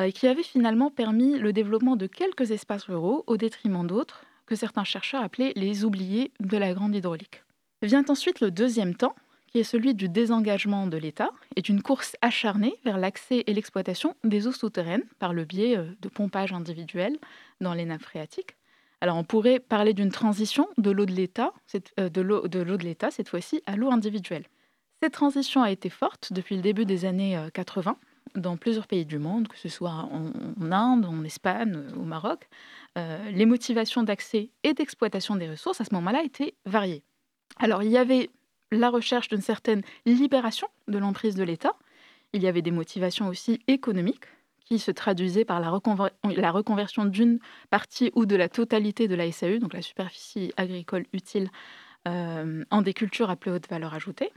euh, 0.00 0.10
qui 0.10 0.26
avait 0.26 0.42
finalement 0.42 0.90
permis 0.90 1.38
le 1.38 1.52
développement 1.52 1.96
de 1.96 2.06
quelques 2.06 2.50
espaces 2.50 2.84
ruraux 2.84 3.24
au 3.26 3.36
détriment 3.36 3.86
d'autres, 3.86 4.24
que 4.46 4.56
certains 4.56 4.84
chercheurs 4.84 5.22
appelaient 5.22 5.52
les 5.54 5.84
oubliés 5.84 6.32
de 6.40 6.56
la 6.56 6.72
grande 6.72 6.94
hydraulique. 6.94 7.42
Vient 7.82 8.04
ensuite 8.08 8.40
le 8.40 8.50
deuxième 8.50 8.94
temps, 8.94 9.14
qui 9.52 9.60
est 9.60 9.64
celui 9.64 9.94
du 9.94 10.08
désengagement 10.08 10.86
de 10.86 10.96
l'État 10.96 11.30
et 11.56 11.62
d'une 11.62 11.82
course 11.82 12.16
acharnée 12.22 12.74
vers 12.84 12.96
l'accès 12.96 13.44
et 13.46 13.52
l'exploitation 13.52 14.16
des 14.24 14.46
eaux 14.46 14.52
souterraines 14.52 15.04
par 15.18 15.34
le 15.34 15.44
biais 15.44 15.76
euh, 15.76 15.84
de 16.00 16.08
pompage 16.08 16.52
individuel 16.52 17.18
dans 17.60 17.74
les 17.74 17.84
nappes 17.84 18.02
phréatiques. 18.02 18.56
Alors 19.00 19.16
on 19.16 19.24
pourrait 19.24 19.60
parler 19.60 19.92
d'une 19.94 20.10
transition 20.10 20.68
de 20.78 20.90
l'eau 20.90 21.06
de 21.06 21.12
l'État, 21.12 21.52
euh, 21.98 22.08
de 22.08 22.20
l'eau 22.20 22.48
de 22.48 22.84
l'État 22.84 23.10
cette 23.10 23.28
fois-ci 23.28 23.62
à 23.66 23.76
l'eau 23.76 23.90
individuelle. 23.90 24.46
Cette 25.02 25.12
transition 25.12 25.62
a 25.62 25.70
été 25.70 25.90
forte 25.90 26.32
depuis 26.32 26.56
le 26.56 26.62
début 26.62 26.86
des 26.86 27.04
années 27.04 27.36
80 27.54 27.96
dans 28.34 28.56
plusieurs 28.56 28.86
pays 28.86 29.04
du 29.04 29.18
monde, 29.18 29.48
que 29.48 29.58
ce 29.58 29.68
soit 29.68 29.90
en, 29.90 30.32
Inde, 30.72 31.04
en 31.04 31.24
Espagne, 31.24 31.78
au 31.96 32.04
Maroc, 32.04 32.48
euh, 32.96 33.30
les 33.30 33.46
motivations 33.46 34.02
d'accès 34.02 34.50
et 34.62 34.74
d'exploitation 34.74 35.36
des 35.36 35.50
ressources 35.50 35.80
à 35.80 35.84
ce 35.84 35.94
moment-là 35.94 36.22
étaient 36.22 36.54
variées. 36.64 37.02
Alors 37.58 37.82
il 37.82 37.90
y 37.90 37.98
avait 37.98 38.30
la 38.72 38.90
recherche 38.90 39.28
d'une 39.28 39.40
certaine 39.40 39.82
libération 40.06 40.68
de 40.88 40.98
l'emprise 40.98 41.34
de 41.34 41.44
l'État, 41.44 41.76
il 42.32 42.42
y 42.42 42.48
avait 42.48 42.62
des 42.62 42.70
motivations 42.70 43.28
aussi 43.28 43.60
économiques 43.68 44.24
qui 44.64 44.78
se 44.78 44.90
traduisaient 44.90 45.44
par 45.44 45.60
la, 45.60 45.70
reconversion 45.70 47.04
d'une 47.04 47.38
partie 47.70 48.10
ou 48.14 48.24
de 48.24 48.36
la 48.36 48.48
totalité 48.48 49.06
de 49.08 49.14
la 49.14 49.30
SAU, 49.30 49.58
donc 49.58 49.74
la 49.74 49.82
superficie 49.82 50.52
agricole 50.56 51.04
utile, 51.12 51.50
euh, 52.08 52.64
en 52.70 52.82
des 52.82 52.94
cultures 52.94 53.30
à 53.30 53.36
plus 53.36 53.50
haute 53.50 53.68
valeur 53.68 53.92
ajoutée. 53.92 54.32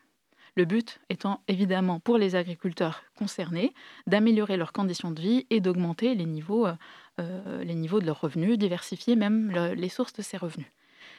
Le 0.58 0.66
but 0.66 1.00
étant 1.10 1.42
évidemment 1.48 2.00
pour 2.00 2.18
les 2.18 2.36
agriculteurs 2.36 3.04
concernés 3.18 3.74
d'améliorer 4.08 4.58
leurs 4.58 4.72
conditions 4.72 5.12
de 5.12 5.22
vie 5.22 5.46
et 5.50 5.60
d'augmenter 5.60 6.16
les, 6.16 6.26
niveaux, 6.26 6.66
euh, 6.66 6.74
euh, 7.20 7.64
les 7.64 7.76
niveaux 7.76 8.00
de 8.00 8.06
leurs 8.06 8.22
revenus, 8.22 8.58
diversifier 8.58 9.16
même 9.16 9.52
les 9.52 9.90
sources 9.90 10.14
de 10.14 10.22
ces 10.22 10.38
revenus. 10.38 10.68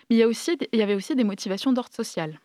Mais 0.08 0.16
il 0.16 0.18
y, 0.72 0.82
avait 0.82 0.94
aussi 0.94 1.16
des 1.16 1.24
motivations 1.24 1.72
d'ordre 1.72 1.92
social. 1.92 2.38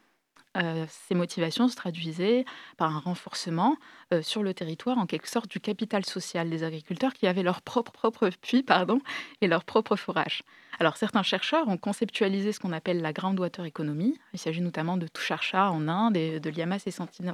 Euh, 0.57 0.85
ces 0.89 1.15
motivations 1.15 1.69
se 1.69 1.75
traduisaient 1.75 2.43
par 2.75 2.93
un 2.93 2.99
renforcement 2.99 3.77
euh, 4.13 4.21
sur 4.21 4.43
le 4.43 4.53
territoire, 4.53 4.97
en 4.97 5.05
quelque 5.05 5.29
sorte, 5.29 5.49
du 5.49 5.61
capital 5.61 6.05
social 6.05 6.49
des 6.49 6.63
agriculteurs 6.63 7.13
qui 7.13 7.25
avaient 7.25 7.43
leur 7.43 7.61
propre, 7.61 8.29
puits 8.41 8.63
pardon, 8.63 8.99
et 9.39 9.47
leur 9.47 9.63
propre 9.63 9.95
forage. 9.95 10.43
Alors, 10.79 10.97
certains 10.97 11.23
chercheurs 11.23 11.67
ont 11.67 11.77
conceptualisé 11.77 12.51
ce 12.51 12.59
qu'on 12.59 12.73
appelle 12.73 13.01
la 13.01 13.13
groundwater 13.13 13.65
economy. 13.65 14.19
Il 14.33 14.39
s'agit 14.39 14.61
notamment 14.61 14.97
de 14.97 15.07
Tucharcha 15.07 15.71
en 15.71 15.87
Inde 15.87 16.17
et 16.17 16.39
de 16.39 16.49
Liamas 16.49 16.83
et, 16.85 16.91
Santino, 16.91 17.33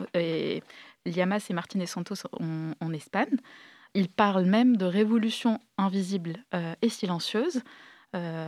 Martinez 1.53 1.85
Santos 1.85 2.15
en, 2.39 2.93
Espagne. 2.93 3.37
Ils 3.93 4.09
parlent 4.09 4.45
même 4.45 4.77
de 4.77 4.85
révolution 4.85 5.59
invisible 5.77 6.43
euh, 6.53 6.75
et 6.81 6.89
silencieuse. 6.89 7.61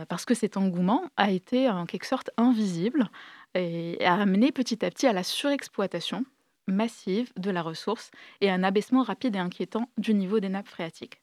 parce 0.08 0.24
que 0.24 0.34
cet 0.34 0.56
engouement 0.56 1.02
a 1.16 1.30
été 1.30 1.68
en 1.68 1.86
quelque 1.86 2.06
sorte 2.06 2.30
invisible 2.36 3.08
et 3.54 3.98
a 4.04 4.14
amené 4.14 4.52
petit 4.52 4.84
à 4.84 4.90
petit 4.90 5.06
à 5.06 5.12
la 5.12 5.22
surexploitation 5.22 6.24
massive 6.66 7.32
de 7.36 7.50
la 7.50 7.62
ressource 7.62 8.10
et 8.40 8.50
à 8.50 8.54
un 8.54 8.62
abaissement 8.62 9.02
rapide 9.02 9.36
et 9.36 9.40
inquiétant 9.40 9.88
du 9.98 10.14
niveau 10.14 10.40
des 10.40 10.48
nappes 10.48 10.68
phréatiques. 10.68 11.20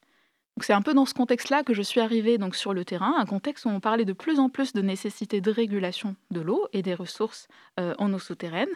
C'est 0.62 0.74
un 0.74 0.82
peu 0.82 0.94
dans 0.94 1.06
ce 1.06 1.14
contexte-là 1.14 1.64
que 1.64 1.74
je 1.74 1.84
suis 1.84 2.00
arrivée 2.00 2.38
donc 2.38 2.56
sur 2.56 2.74
le 2.74 2.84
terrain, 2.84 3.14
un 3.18 3.26
contexte 3.26 3.66
où 3.66 3.70
on 3.70 3.80
parlait 3.80 4.06
de 4.06 4.14
plus 4.14 4.40
en 4.40 4.50
plus 4.50 4.74
de 4.74 4.82
nécessité 4.82 5.40
de 5.40 5.52
régulation 5.52 6.16
de 6.32 6.42
l'eau 6.42 6.68
et 6.74 6.82
des 6.82 6.96
ressources 6.96 7.48
euh, 7.80 7.94
en 8.00 8.12
eau 8.12 8.20
souterraine. 8.20 8.70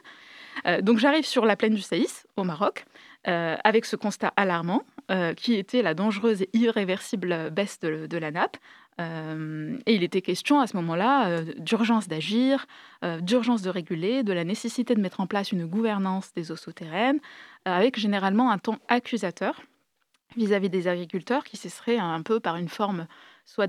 Euh, 0.67 0.81
donc 0.81 0.99
j'arrive 0.99 1.25
sur 1.25 1.45
la 1.45 1.55
plaine 1.55 1.73
du 1.73 1.81
Saïs, 1.81 2.27
au 2.37 2.43
Maroc, 2.43 2.85
euh, 3.27 3.55
avec 3.63 3.85
ce 3.85 3.95
constat 3.95 4.31
alarmant, 4.35 4.83
qui 5.35 5.55
était 5.55 5.81
la 5.81 5.93
dangereuse 5.93 6.41
et 6.41 6.49
irréversible 6.53 7.49
baisse 7.51 7.81
de 7.81 8.17
la 8.17 8.31
nappe, 8.31 8.55
euh, 8.99 9.77
et 9.85 9.95
il 9.95 10.03
était 10.03 10.21
question 10.21 10.59
à 10.59 10.67
ce 10.67 10.75
moment-là 10.77 11.27
euh, 11.27 11.53
d'urgence 11.57 12.07
d'agir, 12.07 12.65
euh, 13.03 13.19
d'urgence 13.21 13.61
de 13.61 13.69
réguler, 13.69 14.23
de 14.23 14.33
la 14.33 14.43
nécessité 14.43 14.95
de 14.95 15.01
mettre 15.01 15.21
en 15.21 15.27
place 15.27 15.51
une 15.51 15.65
gouvernance 15.65 16.33
des 16.33 16.51
eaux 16.51 16.57
souterraines, 16.57 17.19
avec 17.65 17.97
généralement 17.97 18.51
un 18.51 18.57
ton 18.57 18.77
accusateur 18.87 19.61
vis-à-vis 20.37 20.69
des 20.69 20.87
agriculteurs 20.87 21.43
qui 21.43 21.57
cesseraient 21.57 21.97
un 21.97 22.21
peu 22.21 22.39
par 22.39 22.55
une 22.55 22.69
forme 22.69 23.07
soit 23.43 23.67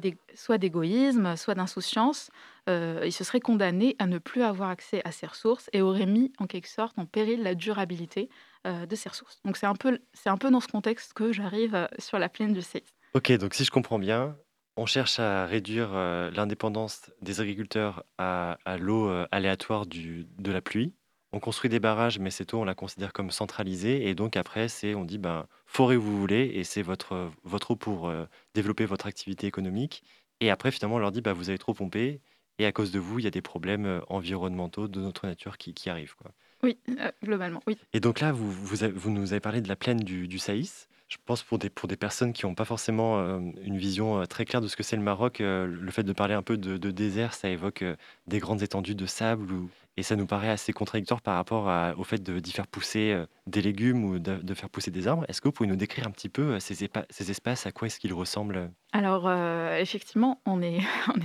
d'égoïsme, 0.58 1.36
soit 1.36 1.54
d'insouciance. 1.54 2.30
ils 2.68 3.12
se 3.12 3.24
seraient 3.24 3.40
condamnés 3.40 3.96
à 3.98 4.06
ne 4.06 4.18
plus 4.18 4.42
avoir 4.42 4.70
accès 4.70 5.02
à 5.04 5.10
ces 5.10 5.26
ressources 5.26 5.68
et 5.72 5.82
auraient 5.82 6.06
mis 6.06 6.32
en 6.38 6.46
quelque 6.46 6.68
sorte 6.68 6.96
en 6.98 7.04
péril 7.04 7.42
la 7.42 7.56
durabilité 7.56 8.30
de 8.64 8.94
ces 8.94 9.08
ressources. 9.08 9.40
Donc 9.44 9.56
c'est 9.56 9.66
un, 9.66 9.74
peu, 9.74 9.98
un 10.24 10.36
peu 10.36 10.50
dans 10.50 10.60
ce 10.60 10.68
contexte 10.68 11.14
que 11.14 11.32
j'arrive 11.32 11.88
sur 11.98 12.20
la 12.20 12.28
plaine 12.28 12.52
du 12.52 12.62
Seis. 12.62 12.84
Ok, 13.14 13.32
donc 13.32 13.54
si 13.54 13.64
je 13.64 13.72
comprends 13.72 13.98
bien, 13.98 14.36
on 14.76 14.86
cherche 14.86 15.18
à 15.18 15.46
réduire, 15.46 15.90
euh, 15.94 16.30
l'indépendance 16.30 17.10
des 17.20 17.40
agriculteurs 17.40 18.04
à 18.18 18.56
l'eau, 18.78 19.08
euh, 19.08 19.26
aléatoire 19.30 19.86
de 19.86 20.52
la 20.52 20.60
pluie. 20.62 20.94
On 21.32 21.40
construit 21.40 21.70
des 21.70 21.80
barrages, 21.80 22.18
mais 22.18 22.30
cette 22.30 22.52
eau, 22.54 22.60
on 22.60 22.64
la 22.64 22.74
considère 22.74 23.12
comme 23.12 23.30
centralisée 23.30 24.08
et 24.08 24.14
donc 24.14 24.36
après, 24.36 24.68
c'est 24.68 24.94
on 24.94 25.04
dit: 25.04 25.18
«Ben, 25.18 25.46
forez 25.66 25.96
où 25.96 26.02
vous 26.02 26.18
voulez 26.18 26.50
et 26.54 26.64
c'est 26.64 26.82
votre, 26.82 27.30
votre 27.44 27.72
eau 27.72 27.76
pour, 27.76 28.08
euh, 28.08 28.26
développer 28.54 28.84
votre 28.84 29.06
activité 29.06 29.46
économique» 29.46 30.02
et 30.40 30.50
après 30.50 30.70
finalement, 30.70 30.96
on 30.96 30.98
leur 30.98 31.12
dit: 31.12 31.20
«Bah, 31.22 31.32
vous 31.32 31.48
avez 31.48 31.58
trop 31.58 31.74
pompé 31.74 32.20
et 32.58 32.66
à 32.66 32.72
cause 32.72 32.92
de 32.92 32.98
vous, 32.98 33.18
il 33.18 33.24
y 33.24 33.28
a 33.28 33.30
des 33.30 33.40
problèmes, 33.42 34.02
environnementaux 34.08 34.88
de 34.88 35.00
notre 35.00 35.26
nature 35.26 35.56
qui 35.58 35.74
qui 35.74 35.88
arrivent, 35.90 36.14
quoi». 36.16 36.32
Oui, 36.62 36.78
globalement, 37.24 37.60
oui. 37.66 37.76
Et 37.92 38.00
donc 38.00 38.20
là, 38.20 38.30
vous 38.30 38.50
vous 38.52 39.10
nous 39.10 39.32
avez 39.32 39.40
parlé 39.40 39.60
de 39.60 39.68
la 39.68 39.76
plaine 39.76 40.00
du 40.00 40.28
du 40.28 40.38
Saïs 40.38 40.86
je 41.12 41.19
pense 41.26 41.42
pour 41.42 41.59
des, 41.59 41.69
pour 41.69 41.88
des 41.88 41.97
personnes 41.97 42.33
qui 42.33 42.47
n'ont 42.47 42.54
pas 42.54 42.64
forcément 42.64 43.19
euh, 43.19 43.38
une 43.62 43.76
vision 43.76 44.23
euh, 44.23 44.25
très 44.25 44.47
claire 44.47 44.62
de 44.62 44.69
ce 44.69 44.76
que 44.76 44.83
c'est 44.83 44.97
le 44.97 45.02
Maroc, 45.02 45.42
euh, 45.42 45.66
le 45.66 45.90
fait 45.90 46.04
de 46.04 46.12
parler 46.14 46.33
un 46.33 46.40
peu 46.42 46.57
de, 46.57 46.90
désert, 46.90 47.35
ça 47.35 47.50
évoque 47.50 47.85
des 48.26 48.38
grandes 48.38 48.62
étendues 48.62 48.95
de 48.95 49.04
sable 49.04 49.52
ou, 49.52 49.69
et 49.96 50.02
ça 50.02 50.16
nous 50.16 50.26
paraît 50.26 50.49
assez 50.49 50.72
contradictoire 50.72 51.20
par 51.20 51.37
rapport 51.37 51.99
au 51.99 52.04
fait 52.04 52.22
d'y 52.22 52.52
faire 52.52 52.66
pousser 52.66 53.25
des 53.46 53.61
légumes 53.61 54.04
ou 54.04 54.18
de, 54.18 54.54
faire 54.54 54.70
pousser 54.70 54.90
des 54.90 55.06
arbres. 55.06 55.25
Est-ce 55.28 55.40
que 55.40 55.49
vous 55.49 55.52
pouvez 55.52 55.68
nous 55.68 55.76
décrire 55.76 56.06
un 56.06 56.11
petit 56.11 56.28
peu 56.28 56.58
ces, 56.61 56.75
ces 57.11 57.30
espaces, 57.30 57.66
à 57.66 57.72
quoi 57.72 57.87
est-ce 57.87 58.00
qu'ils 58.00 58.14
ressemblent 58.14 58.70
Alors, 58.92 59.30
effectivement, 59.78 60.40
on 60.46 60.56
n'est 60.56 60.80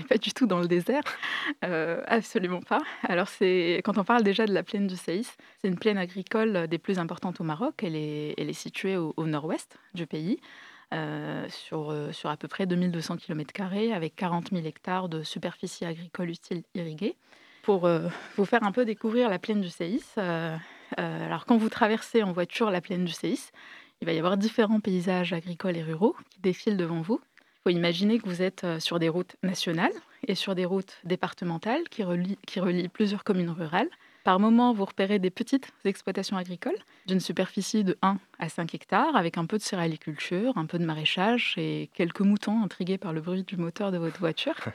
pas 0.09 0.17
du 0.17 0.33
tout 0.33 0.47
dans 0.47 0.59
le 0.59 0.67
désert, 0.67 1.03
absolument 1.61 2.61
pas. 2.61 2.81
Alors, 3.03 3.27
quand 3.39 3.97
on 3.97 4.03
parle 4.03 4.23
déjà 4.23 4.45
de 4.45 4.53
la 4.53 4.63
plaine 4.63 4.87
du 4.87 4.97
Saïs, 4.97 5.37
c'est 5.61 5.67
une 5.67 5.79
plaine 5.79 5.97
agricole 5.97 6.67
des 6.67 6.77
plus 6.77 6.99
importantes 6.99 7.39
au 7.39 7.43
Maroc. 7.43 7.83
Elle 7.83 7.95
est, 7.95 8.53
située 8.53 8.97
au 8.97 9.13
nord-ouest 9.25 9.77
du 9.93 10.07
pays, 10.07 10.39
euh, 10.93 11.45
sur, 11.49 11.91
euh, 11.91 12.13
sur 12.13 12.29
à 12.29 12.37
peu 12.37 12.47
près 12.47 12.65
2200 12.65 13.17
km 13.17 13.61
avec 13.93 14.15
40 14.15 14.51
000 14.53 14.65
hectares 14.65 15.09
de 15.09 15.21
superficie 15.21 15.83
agricole 15.83 16.29
utile 16.29 16.63
irriguée. 16.75 17.17
Pour 17.67 17.85
euh, 17.85 18.07
vous 18.37 18.45
faire 18.45 18.63
un 18.63 18.71
peu 18.71 18.85
découvrir 18.85 19.29
la 19.29 19.39
plaine 19.39 19.59
du 19.59 19.67
Séis, 19.67 20.01
alors 20.95 21.45
quand 21.45 21.57
vous 21.57 21.67
traversez 21.67 22.23
en 22.23 22.31
voiture 22.31 22.71
la 22.71 22.79
plaine 22.79 23.03
du 23.03 23.11
Séis, 23.11 23.49
il 23.99 24.05
va 24.05 24.13
y 24.13 24.19
avoir 24.19 24.37
différents 24.37 24.79
paysages 24.79 25.33
agricoles 25.33 25.75
et 25.75 25.83
ruraux 25.83 26.15
qui 26.29 26.39
défilent 26.39 26.77
devant 26.77 27.01
vous. 27.01 27.19
Il 27.41 27.63
faut 27.63 27.69
imaginer 27.71 28.19
que 28.19 28.25
vous 28.25 28.41
êtes 28.41 28.65
sur 28.79 28.99
des 28.99 29.09
routes 29.09 29.35
nationales 29.43 29.91
et 30.25 30.33
sur 30.33 30.55
des 30.55 30.63
routes 30.63 30.97
départementales 31.03 31.83
qui 31.89 32.03
relient, 32.03 32.37
qui 32.47 32.61
relient 32.61 32.87
plusieurs 32.87 33.25
communes 33.25 33.49
rurales. 33.49 33.89
Par 34.23 34.39
moment, 34.39 34.71
vous 34.71 34.85
repérez 34.85 35.19
des 35.19 35.29
petites 35.29 35.67
exploitations 35.83 36.37
agricoles 36.37 36.79
d'une 37.05 37.19
superficie 37.19 37.83
de 37.83 37.97
1 38.01 38.17
à 38.39 38.47
5 38.47 38.75
hectares, 38.75 39.17
avec 39.17 39.37
un 39.37 39.45
peu 39.45 39.57
de 39.57 39.63
céréaliculture, 39.63 40.57
un 40.57 40.67
peu 40.67 40.79
de 40.79 40.85
maraîchage 40.85 41.55
et 41.57 41.89
quelques 41.93 42.21
moutons 42.21 42.63
intrigués 42.63 42.97
par 42.97 43.11
le 43.11 43.19
bruit 43.19 43.43
du 43.43 43.57
moteur 43.57 43.91
de 43.91 43.97
votre 43.97 44.21
voiture. 44.21 44.55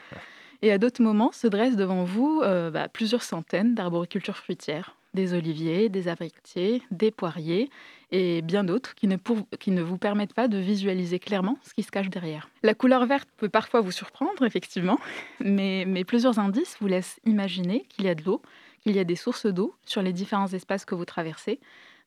Et 0.63 0.71
à 0.71 0.77
d'autres 0.77 1.03
moments, 1.03 1.33
se 1.33 1.45
dressent 1.45 1.75
devant 1.75 2.05
vous 2.05 2.39
euh, 2.41 2.71
bah, 2.71 2.87
plusieurs 2.87 3.21
centaines 3.21 3.75
d'arboricultures 3.75 4.37
fruitières, 4.37 4.95
des 5.13 5.33
oliviers, 5.33 5.89
des 5.89 6.07
abricotiers, 6.07 6.81
des 6.89 7.11
poiriers 7.11 7.69
et 8.11 8.41
bien 8.41 8.63
d'autres 8.63 8.95
qui 8.95 9.07
ne, 9.07 9.81
vous 9.81 9.97
permettent 9.97 10.33
pas 10.33 10.47
de 10.47 10.57
visualiser 10.57 11.19
clairement 11.19 11.57
ce 11.63 11.73
qui 11.73 11.83
se 11.83 11.91
cache 11.91 12.09
derrière. 12.09 12.47
La 12.63 12.73
couleur 12.73 13.05
verte 13.05 13.27
peut 13.35 13.49
parfois 13.49 13.81
vous 13.81 13.91
surprendre, 13.91 14.45
effectivement, 14.45 14.99
mais, 15.41 15.83
mais 15.85 16.05
plusieurs 16.05 16.39
indices 16.39 16.77
vous 16.79 16.87
laissent 16.87 17.19
imaginer 17.25 17.85
qu'il 17.89 18.05
y 18.05 18.09
a 18.09 18.15
de 18.15 18.23
l'eau, 18.23 18.41
qu'il 18.83 18.95
y 18.95 18.99
a 18.99 19.03
des 19.03 19.17
sources 19.17 19.47
d'eau 19.47 19.75
sur 19.85 20.01
les 20.01 20.13
différents 20.13 20.47
espaces 20.47 20.85
que 20.85 20.95
vous 20.95 21.03
traversez. 21.05 21.59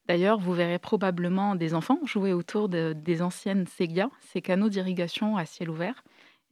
D'ailleurs, 0.08 0.38
vous 0.38 0.54
verrez 0.54 0.78
probablement 0.78 1.56
des 1.56 1.74
enfants 1.74 1.98
jouer 2.04 2.32
autour 2.32 2.70
de, 2.70 2.94
des 2.96 3.20
anciennes 3.20 3.66
ségias, 3.66 4.08
ces 4.32 4.40
canaux 4.40 4.70
d'irrigation 4.70 5.36
à 5.36 5.44
ciel 5.44 5.68
ouvert. 5.68 6.02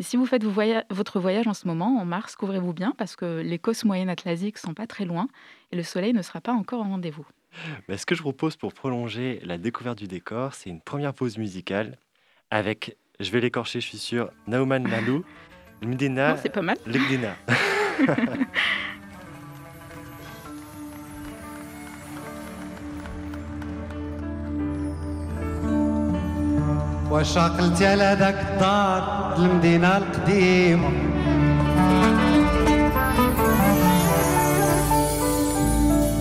Et 0.01 0.03
si 0.03 0.17
vous 0.17 0.27
faites 0.27 0.45
votre 0.45 1.21
voyage 1.21 1.47
en 1.47 1.55
ce 1.55 1.69
moment, 1.69 1.99
en 2.01 2.05
mars, 2.05 2.35
couvrez-vous 2.35 2.73
bien 2.73 2.93
parce 2.99 3.15
que 3.15 3.41
les 3.41 3.59
côtes 3.59 3.85
moyennes 3.85 4.09
atlantiques 4.09 4.59
sont 4.59 4.75
pas 4.75 4.89
très 4.89 5.05
loin 5.05 5.29
et 5.71 5.77
le 5.77 5.85
soleil 5.85 6.13
ne 6.13 6.23
sera 6.23 6.41
pas 6.41 6.53
encore 6.53 6.81
en 6.81 6.89
rendez-vous. 6.91 7.27
Mais 7.89 7.97
ce 7.97 8.05
que 8.05 8.17
je 8.17 8.21
propose 8.21 8.57
pour 8.57 8.75
prolonger 8.75 9.41
la 9.45 9.57
découverte 9.57 9.99
du 9.99 10.09
décor, 10.09 10.55
c'est 10.55 10.69
une 10.71 10.81
première 10.81 11.15
pause 11.15 11.39
musicale 11.39 11.97
avec, 12.51 12.97
je 13.21 13.31
vais 13.31 13.41
l'écorcher, 13.41 13.81
je 13.81 13.87
suis 13.87 13.99
sûr, 13.99 14.31
Nauman 14.49 14.89
Lalou, 14.89 15.25
Mdena, 15.83 16.37
c'est 16.39 16.49
pas 16.49 16.63
mal. 16.63 16.77
واش 27.15 27.39
عقلتي 27.39 27.87
على 27.87 28.17
ذاك 28.21 28.47
الدار 28.53 29.35
المدينة 29.39 29.97
القديمة. 29.97 30.91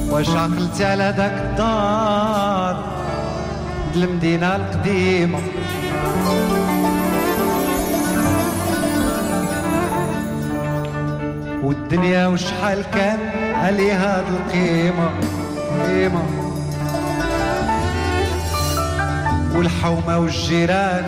واش 0.10 0.30
عقلتي 0.30 0.86
على 0.86 1.14
ذاك 1.18 1.38
الدار 1.42 2.84
المدينة 3.96 4.56
القديمة. 4.56 5.40
والدنيا 11.64 12.28
وشحال 12.28 12.84
كان 12.94 13.20
عليها 13.56 14.24
القيمة. 14.30 15.10
قيمة. 15.88 16.43
والحومة 19.56 20.20
والجيران 20.20 21.06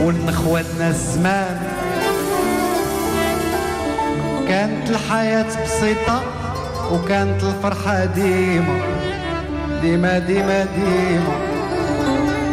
والنخواتنا 0.00 0.88
الزمان. 0.88 1.58
كانت 4.48 4.90
الحياة 4.90 5.64
بسيطة 5.64 6.22
وكانت 6.92 7.42
الفرحة 7.42 8.04
ديما 8.04 8.80
ديما 9.82 10.18
ديما 10.18 10.64
ديما. 10.64 11.36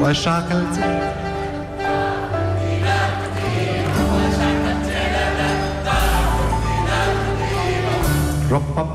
واش 0.01 0.27
عقلتي 0.27 1.13
هذيك 8.53 8.92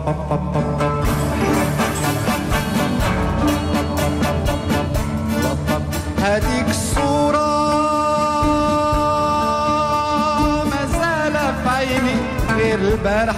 البارح 13.09 13.37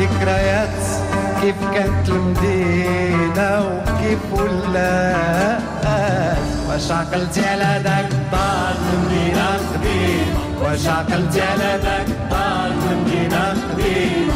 ذكريات 0.00 0.68
كيف 1.40 1.54
كانت 1.74 2.08
المدينة 2.08 3.60
وكيف 3.60 4.32
ولا. 4.32 5.16
واش 6.68 6.90
عقلتي 6.90 7.46
على 7.46 7.80
ذاك 7.84 8.12
الدار 8.12 8.74
المدينة 8.92 9.46
قديم 9.56 10.34
واش 10.62 10.86
عقلتي 10.86 11.42
على 11.42 11.80
ذاك 11.82 12.06
الدار 12.08 12.72
المدينة 12.92 13.56
قديم 13.72 14.30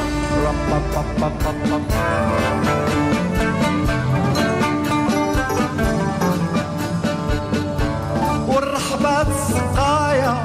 والرحبات 8.48 9.26
السقايا 9.26 10.36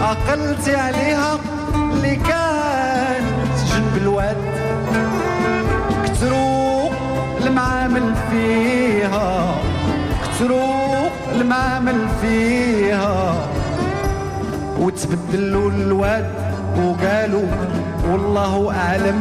عقلتي 0.00 0.76
عليها 0.76 1.38
اللي 1.74 2.16
كانت 2.16 2.47
المعامل 7.98 8.14
فيها 8.30 9.54
كترو 10.22 11.08
المعامل 11.34 12.06
فيها. 12.22 13.34
وتبدلوا 14.78 15.70
الواد 15.70 16.30
وقالوا 16.76 17.46
والله 18.10 18.74
أعلم 18.76 19.20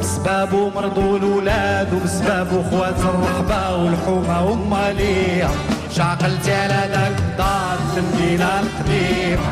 بسبابه 0.00 0.70
مرضوا 0.70 1.18
الأولاد 1.18 1.94
وبسبابه 1.94 2.62
خوات 2.70 2.98
الرحبة 3.00 3.76
والحومة 3.84 4.44
وماليه 4.46 5.48
شعقلتي 5.90 6.54
على 6.54 6.88
ذاك 6.92 7.18
الدار 7.18 7.78
في 7.94 8.00
المدينة 8.00 8.60
القديمة 8.60 9.42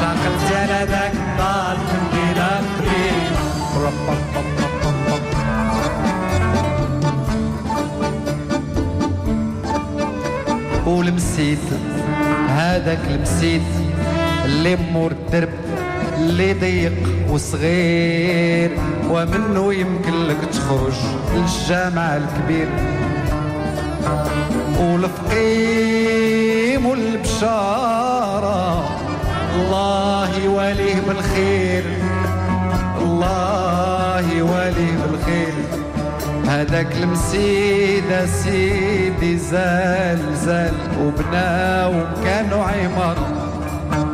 شعقلتي 0.00 0.56
على 0.56 0.86
ذاك 0.90 1.12
الدار 1.14 1.76
في 1.88 1.94
المدينة 1.98 2.60
القديمة 2.60 4.65
ولمسيت 10.86 11.58
هذاك 12.48 12.98
المسيت 13.10 13.62
اللي 14.44 14.76
مور 14.76 15.10
الدرب 15.10 15.48
اللي 16.18 16.52
ضيق 16.52 16.92
وصغير. 17.30 18.70
ومنه 19.10 19.74
يمكن 19.74 20.26
لك 20.26 20.36
تخرج 20.52 20.94
للجامع 21.34 22.16
الكبير. 22.16 22.68
والفقيم 24.80 26.06
والبشارة 26.86 28.84
الله 29.54 30.38
يواليه 30.44 31.00
بالخير 31.08 31.84
الله 33.02 34.20
يواليه 34.36 34.96
بالخير. 35.10 35.54
هذاك 36.48 36.96
المسيدة 36.96 38.26
سيدي 38.26 39.38
زال 39.38 40.36
زال 40.36 40.74
وبنا 41.00 41.86
وكانوا 41.86 42.64
عمر 42.64 43.16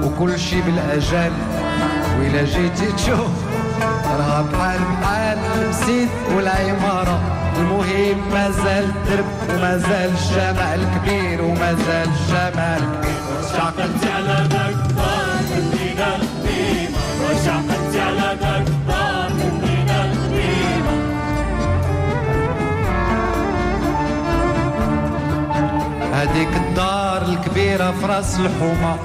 وكل 0.02 0.38
شي 0.38 0.60
بالأجل 0.60 1.32
وإلا 2.18 2.44
جيتي 2.44 2.92
تشوف 2.92 3.30
راه 4.18 4.42
بحال 4.42 4.80
بحال 5.02 5.38
المسيد 5.62 6.08
والعمارة 6.36 7.20
المهم 7.58 8.30
مازال 8.32 8.84
الدرب 8.84 9.24
ومازال 9.50 10.10
الجمال 10.10 10.80
الكبير 10.80 11.42
ومازال 11.42 12.08
الجمال 12.08 12.82
الكبير 12.82 13.22
شعقلتي 13.52 14.12
على 14.12 14.48
هذيك 26.22 26.56
الدار 26.56 27.22
الكبيرة 27.22 27.90
في 27.90 28.06
راس 28.06 28.36
الحومة. 28.36 28.96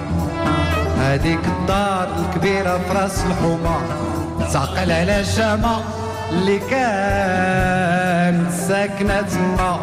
هذيك 1.00 1.40
الدار 1.46 2.08
الكبيرة 2.20 2.78
في 2.78 2.98
راس 2.98 3.26
الحومة. 3.26 3.78
تعقل 4.54 4.92
على 4.92 5.26
شامة 5.26 5.78
اللي 6.32 6.60
كان 6.60 8.52
ساكنة 8.68 9.22
تما. 9.22 9.80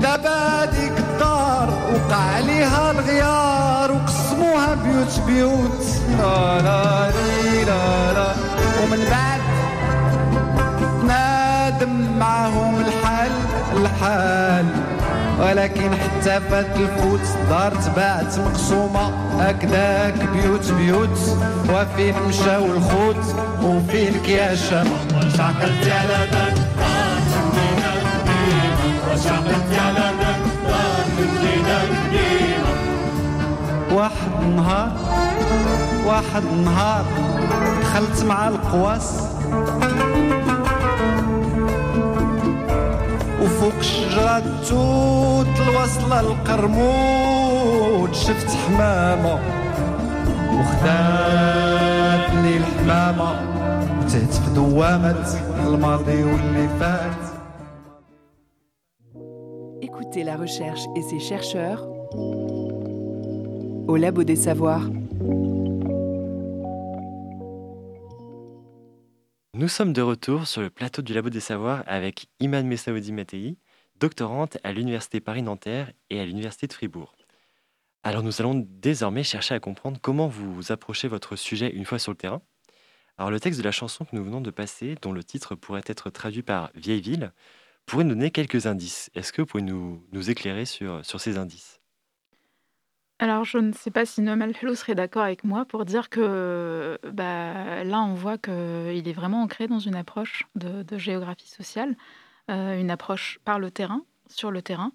دابا 0.00 0.62
هذيك 0.62 0.98
الدار 0.98 1.68
وقع 1.94 2.22
عليها 2.36 2.90
الغيار 2.90 3.92
وقسموها 3.92 4.74
بيوت 4.74 5.20
بيوت. 5.26 5.86
لا 6.18 6.58
لا 6.62 7.10
لا 7.66 8.12
لا 8.12 8.34
ومن 8.82 9.04
بعد 9.10 9.40
تنادم 11.00 12.18
معهم 12.18 12.80
الحال 12.80 13.32
الحال. 13.76 14.81
ولكن 15.42 15.90
حتى 15.94 16.40
فات 16.50 16.76
الفوت 16.76 17.20
دار 17.50 17.72
تباعت 17.74 18.38
مقسومة. 18.38 19.12
هكذاك 19.40 20.14
بيوت 20.32 20.72
بيوت 20.72 21.18
وفين 21.68 22.14
مشاو 22.28 22.64
الخوت 22.64 23.36
وفين 23.62 24.12
كياشة 24.26 24.84
وشعقلت 25.16 25.86
على 25.86 26.28
ذاك 26.32 26.54
على 29.78 30.12
ذاك 30.18 30.42
واحد 33.92 34.42
نهار 34.56 34.92
واحد 36.06 36.42
نهار 36.64 37.04
دخلت 37.82 38.24
مع 38.24 38.48
القواس. 38.48 39.22
وفوق 43.61 43.73
الشجرة 43.79 44.37
التوت 44.37 45.59
الوصلة 45.67 46.19
القرموت 46.19 48.15
شفت 48.15 48.49
حمامة 48.49 49.39
وخداتني 50.53 52.57
الحمامة 52.57 53.57
تهت 54.07 54.33
في 54.33 54.53
دوامة 54.55 55.25
الماضي 55.67 56.23
واللي 56.23 56.67
فات 56.79 57.17
Écoutez 59.81 60.23
la 60.23 60.35
recherche 60.37 60.83
et 60.97 61.01
ses 61.09 61.19
chercheurs 61.19 61.81
au 63.91 63.95
Labo 63.95 64.23
des 64.23 64.35
Savoirs. 64.47 64.87
Nous 69.54 69.68
sommes 69.68 69.92
de 69.92 70.00
retour 70.00 70.46
sur 70.46 70.62
le 70.62 70.70
plateau 70.70 71.02
du 71.02 71.12
Labo 71.12 71.28
des 71.28 71.38
Savoirs 71.38 71.84
avec 71.86 72.26
Iman 72.40 72.66
Messaoudi 72.66 73.12
Matei, 73.12 73.58
doctorante 73.96 74.56
à 74.64 74.72
l'Université 74.72 75.20
Paris-Nanterre 75.20 75.92
et 76.08 76.20
à 76.20 76.24
l'Université 76.24 76.66
de 76.66 76.72
Fribourg. 76.72 77.14
Alors 78.02 78.22
nous 78.22 78.40
allons 78.40 78.66
désormais 78.66 79.24
chercher 79.24 79.54
à 79.54 79.60
comprendre 79.60 79.98
comment 80.00 80.26
vous 80.26 80.72
approchez 80.72 81.06
votre 81.06 81.36
sujet 81.36 81.70
une 81.70 81.84
fois 81.84 81.98
sur 81.98 82.12
le 82.12 82.16
terrain. 82.16 82.40
Alors 83.18 83.30
le 83.30 83.40
texte 83.40 83.60
de 83.60 83.64
la 83.64 83.72
chanson 83.72 84.06
que 84.06 84.16
nous 84.16 84.24
venons 84.24 84.40
de 84.40 84.50
passer, 84.50 84.94
dont 85.02 85.12
le 85.12 85.22
titre 85.22 85.54
pourrait 85.54 85.84
être 85.84 86.08
traduit 86.08 86.42
par 86.42 86.70
Vieille 86.74 87.02
ville, 87.02 87.30
pourrait 87.84 88.04
nous 88.04 88.14
donner 88.14 88.30
quelques 88.30 88.64
indices. 88.64 89.10
Est-ce 89.14 89.34
que 89.34 89.42
vous 89.42 89.46
pouvez 89.46 89.62
nous, 89.62 90.30
éclairer 90.30 90.64
sur 90.64 91.02
ces 91.04 91.36
indices? 91.36 91.81
Alors, 93.18 93.44
je 93.44 93.58
ne 93.58 93.72
sais 93.72 93.92
pas 93.92 94.04
si 94.04 94.20
Noël 94.20 94.52
Hello 94.60 94.74
serait 94.74 94.96
d'accord 94.96 95.22
avec 95.22 95.44
moi 95.44 95.64
pour 95.64 95.84
dire 95.84 96.08
que 96.10 96.98
bah, 97.04 97.84
là, 97.84 98.02
on 98.02 98.14
voit 98.14 98.36
qu'il 98.36 99.06
est 99.06 99.12
vraiment 99.12 99.42
ancré 99.42 99.68
dans 99.68 99.78
une 99.78 99.94
approche 99.94 100.44
de, 100.56 100.98
géographie 100.98 101.48
sociale, 101.48 101.96
euh, 102.50 102.80
une 102.80 102.90
approche 102.90 103.38
par 103.44 103.60
le 103.60 103.70
terrain, 103.70 104.04
sur 104.28 104.50
le 104.50 104.60
terrain, 104.60 104.92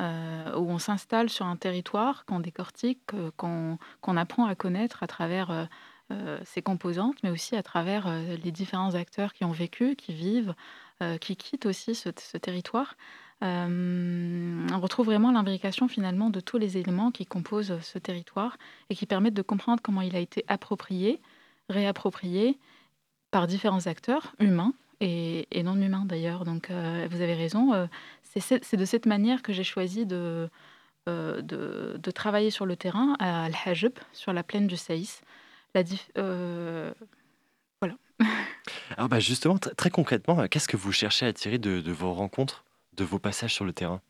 euh, 0.00 0.56
où 0.56 0.70
on 0.70 0.78
s'installe 0.78 1.28
sur 1.28 1.44
un 1.44 1.56
territoire 1.56 2.24
qu'on 2.24 2.40
décortique, 2.40 3.12
euh, 3.12 3.30
qu'on 3.36 4.16
apprend 4.16 4.46
à 4.46 4.54
connaître 4.54 5.02
à 5.02 5.06
travers 5.06 5.68
ses 6.44 6.62
composantes, 6.62 7.16
mais 7.24 7.30
aussi 7.30 7.56
à 7.56 7.64
travers 7.64 8.08
les 8.08 8.52
différents 8.52 8.94
acteurs 8.94 9.32
qui 9.32 9.44
ont 9.44 9.50
vécu, 9.50 9.96
qui 9.96 10.14
vivent, 10.14 10.54
qui 11.20 11.36
quittent 11.36 11.66
aussi 11.66 11.96
ce 11.96 12.36
territoire. 12.38 12.94
Euh, 13.44 14.66
on 14.72 14.80
retrouve 14.80 15.06
vraiment 15.06 15.30
l'imbrication 15.30 15.88
finalement 15.88 16.30
de 16.30 16.40
tous 16.40 16.56
les 16.58 16.78
éléments 16.78 17.10
qui 17.10 17.26
composent 17.26 17.78
ce 17.80 17.98
territoire 17.98 18.56
et 18.88 18.94
qui 18.94 19.06
permettent 19.06 19.34
de 19.34 19.42
comprendre 19.42 19.82
comment 19.82 20.00
il 20.00 20.16
a 20.16 20.20
été 20.20 20.44
approprié, 20.48 21.20
réapproprié 21.68 22.58
par 23.30 23.46
différents 23.46 23.86
acteurs 23.86 24.34
humains 24.38 24.72
et, 25.00 25.46
non 25.62 25.76
humains 25.76 26.06
d'ailleurs. 26.06 26.44
Donc 26.44 26.70
euh, 26.70 27.06
vous 27.10 27.20
avez 27.20 27.34
raison, 27.34 27.74
euh, 27.74 27.86
c'est 28.22 28.76
de 28.76 28.84
cette 28.84 29.06
manière 29.06 29.42
que 29.42 29.52
j'ai 29.52 29.64
choisi 29.64 30.06
de, 30.06 30.48
travailler 32.14 32.50
sur 32.50 32.64
le 32.64 32.76
terrain 32.76 33.16
à 33.18 33.44
Al-Hajb, 33.44 33.92
sur 34.12 34.32
la 34.32 34.42
plaine 34.42 34.66
du 34.66 34.76
Saïs. 34.76 35.20
Euh, 36.16 36.94
Alors 38.96 39.10
bah 39.10 39.20
justement, 39.20 39.56
tr- 39.56 39.74
très 39.74 39.90
concrètement, 39.90 40.48
qu'est-ce 40.48 40.68
que 40.68 40.78
vous 40.78 40.92
cherchez 40.92 41.26
à 41.26 41.34
tirer 41.34 41.58
de 41.58 41.92
vos 41.92 42.14
rencontres, 42.14 42.64
de 42.96 43.04
vos 43.04 43.18
passages 43.18 43.54
sur 43.54 43.64
le 43.64 43.72
terrain 43.72 44.00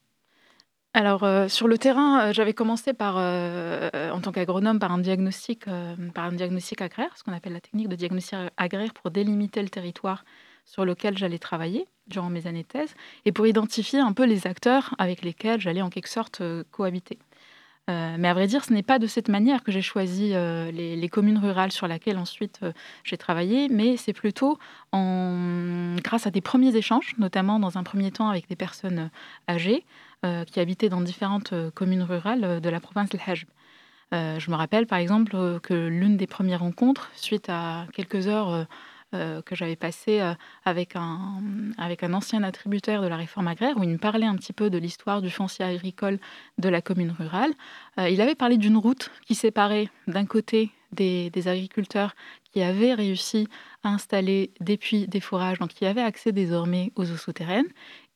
Alors, 0.95 1.25
euh, 1.25 1.47
sur 1.49 1.69
le 1.69 1.77
terrain, 1.77 2.29
euh, 2.29 2.33
j'avais 2.33 2.55
commencé 2.55 2.95
par, 2.95 3.17
euh, 3.19 3.91
en 4.11 4.21
tant 4.21 4.33
qu'agronome 4.33 4.79
par 4.79 4.93
un 4.93 4.99
diagnostic, 4.99 5.67
par 6.15 6.25
un 6.25 6.33
diagnostic 6.33 6.81
agraire, 6.81 7.17
ce 7.17 7.23
qu'on 7.23 7.33
appelle 7.33 7.53
la 7.53 7.61
technique 7.61 7.89
de 7.89 7.97
diagnostic 7.97 8.39
agraire 8.57 8.95
pour 8.95 9.11
délimiter 9.11 9.63
le 9.63 9.69
territoire 9.69 10.25
sur 10.65 10.85
lequel 10.85 11.17
j'allais 11.19 11.39
travailler 11.39 11.87
durant 12.07 12.31
mes 12.31 12.47
années 12.47 12.63
de 12.63 12.69
thèse 12.69 12.95
et 13.25 13.33
pour 13.33 13.47
identifier 13.47 14.01
un 14.01 14.13
peu 14.13 14.25
les 14.25 14.47
acteurs 14.47 14.95
avec 14.99 15.23
lesquels 15.23 15.61
j'allais 15.61 15.83
en 15.83 15.91
quelque 15.91 16.09
sorte 16.09 16.43
cohabiter. 16.71 17.19
Euh, 17.89 18.17
mais 18.19 18.29
à 18.29 18.35
vrai 18.35 18.47
dire, 18.47 18.65
ce 18.65 18.73
n'est 18.73 18.83
pas 18.83 18.99
de 18.99 19.07
cette 19.07 19.29
manière 19.29 19.63
que 19.63 19.71
j'ai 19.71 19.83
choisi 19.83 20.33
euh, 20.35 20.73
les, 20.73 21.09
communes 21.09 21.39
rurales 21.39 21.71
sur 21.71 21.87
lesquelles 21.87 22.19
ensuite 22.19 22.59
euh, 22.65 22.73
j'ai 23.05 23.17
travaillé, 23.17 23.69
mais 23.69 23.97
c'est 23.97 24.13
plutôt 24.13 24.59
grâce 24.93 26.27
à 26.27 26.31
des 26.31 26.41
premiers 26.41 26.75
échanges, 26.75 27.15
notamment 27.19 27.61
dans 27.61 27.79
un 27.79 27.83
premier 27.83 28.11
temps 28.11 28.29
avec 28.29 28.49
des 28.49 28.57
personnes 28.57 29.11
âgées, 29.49 29.85
qui 30.47 30.59
habitaient 30.59 30.89
dans 30.89 31.03
différentes 31.03 31.53
communes 31.75 32.03
rurales 32.03 32.61
de 32.61 32.69
la 32.71 32.81
province 32.81 33.11
de 33.11 33.19
Hajb. 33.25 33.47
Je 34.13 34.51
me 34.51 34.57
rappelle 34.57 34.87
par 34.87 34.99
exemple 34.99 35.61
que 35.61 35.87
l'une 35.87 36.17
des 36.17 36.27
premières 36.27 36.61
rencontres, 36.61 37.11
suite 37.15 37.49
à 37.51 37.87
quelques 37.93 38.27
heures 38.27 38.67
euh, 39.15 39.41
que 39.43 39.55
j'avais 39.55 39.77
passées 39.77 40.21
euh, 40.21 40.35
avec, 40.65 40.97
un, 40.97 41.41
avec 41.79 42.03
un 42.03 42.13
ancien 42.13 42.43
attributaire 42.43 43.03
de 43.03 43.07
la 43.07 43.17
réforme 43.17 43.47
agraire, 43.47 43.77
où 43.77 43.85
il 43.85 43.91
me 43.91 43.99
parlait 43.99 44.27
un 44.27 44.35
petit 44.35 44.53
peu 44.53 44.69
de 44.69 44.79
l'histoire 44.79 45.23
du 45.23 45.31
foncier 45.31 45.65
agricole 45.65 46.19
de 46.59 46.69
la 46.69 46.83
commune 46.83 47.15
rurale, 47.17 47.53
euh, 48.01 48.09
il 48.09 48.21
avait 48.21 48.35
parlé 48.35 48.59
d'une 48.59 48.77
route 48.77 49.13
qui 49.25 49.37
séparait 49.37 49.89
d'un 50.09 50.27
côté 50.27 50.73
des, 50.91 51.31
des 51.31 51.47
agriculteurs 51.47 52.17
qui 52.53 52.63
avaient 52.63 52.95
réussi 52.95 53.47
à 53.85 53.91
installer 53.91 54.51
des 54.61 54.77
puits, 54.77 55.07
des 55.07 55.21
forages, 55.21 55.61
donc 55.61 55.71
qui 55.71 55.87
avaient 55.87 56.03
accès 56.03 56.33
désormais 56.33 56.93
aux 56.97 57.09
eaux 57.09 57.17
souterraines, 57.17 57.69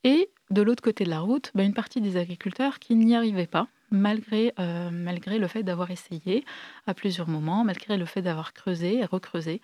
et 0.02 0.28
de 0.50 0.62
l'autre 0.62 0.82
côté 0.82 1.04
de 1.04 1.10
la 1.10 1.20
route, 1.20 1.52
bah, 1.54 1.62
une 1.62 1.74
partie 1.74 2.00
des 2.00 2.16
agriculteurs 2.16 2.80
qui 2.80 2.96
n'y 2.96 3.14
arrivaient 3.14 3.46
pas, 3.46 3.68
malgré, 3.90 4.52
euh, 4.58 4.90
malgré 4.90 5.38
le 5.38 5.46
fait 5.46 5.62
d'avoir 5.62 5.90
essayé 5.90 6.44
à 6.86 6.94
plusieurs 6.94 7.28
moments, 7.28 7.64
malgré 7.64 7.96
le 7.96 8.04
fait 8.04 8.22
d'avoir 8.22 8.52
creusé 8.52 8.98
et 8.98 9.04
recreusé. 9.04 9.60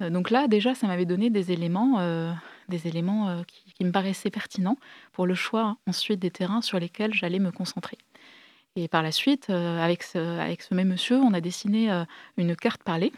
Euh, 0.00 0.10
donc 0.10 0.30
là, 0.30 0.48
déjà, 0.48 0.74
ça 0.74 0.86
m'avait 0.86 1.06
donné 1.06 1.30
des 1.30 1.52
éléments, 1.52 2.00
euh, 2.00 2.32
des 2.68 2.86
éléments 2.86 3.42
qui, 3.46 3.84
me 3.84 3.92
paraissaient 3.92 4.30
pertinents 4.30 4.76
pour 5.12 5.26
le 5.26 5.34
choix 5.34 5.78
ensuite 5.86 6.20
des 6.20 6.30
terrains 6.30 6.60
sur 6.60 6.78
lesquels 6.78 7.14
j'allais 7.14 7.38
me 7.38 7.50
concentrer. 7.50 7.96
Et 8.76 8.88
par 8.88 9.02
la 9.02 9.10
suite, 9.10 9.48
avec, 9.48 10.02
ce, 10.02 10.18
avec 10.38 10.62
ce 10.62 10.74
même 10.74 10.88
monsieur, 10.88 11.16
on 11.16 11.32
a 11.32 11.40
dessiné 11.40 11.90
une 12.36 12.54
carte 12.54 12.82
parlée. 12.84 13.12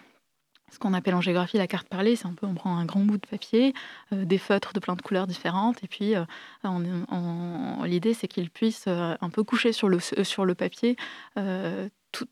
Ce 0.73 0.79
qu'on 0.79 0.95
appelle 0.95 1.15
en 1.15 1.21
géographie 1.21 1.59
la 1.59 1.67
carte 1.67 1.87
parlée, 1.87 2.17
c'est 2.17 2.27
un 2.27 2.33
peu, 2.33 2.47
on 2.47 2.55
prend 2.55 2.75
un 2.75 2.87
grand 2.87 3.01
bout 3.01 3.19
de 3.19 3.27
papier, 3.27 3.75
euh, 4.13 4.25
des 4.25 4.39
feutres 4.39 4.73
de 4.73 4.81
plein 4.81 4.97
de 4.97 5.03
couleurs 5.03 5.27
différentes, 5.27 5.85
et 5.85 5.87
puis 5.87 6.15
euh, 6.17 6.25
l'idée 7.85 8.15
c'est 8.15 8.27
qu'il 8.27 8.49
puisse 8.49 8.87
euh, 8.89 9.15
un 9.21 9.29
peu 9.29 9.45
coucher 9.45 9.73
sur 9.73 9.91
le, 9.91 10.01
sur 10.01 10.47
le 10.47 10.55
papier 10.55 10.97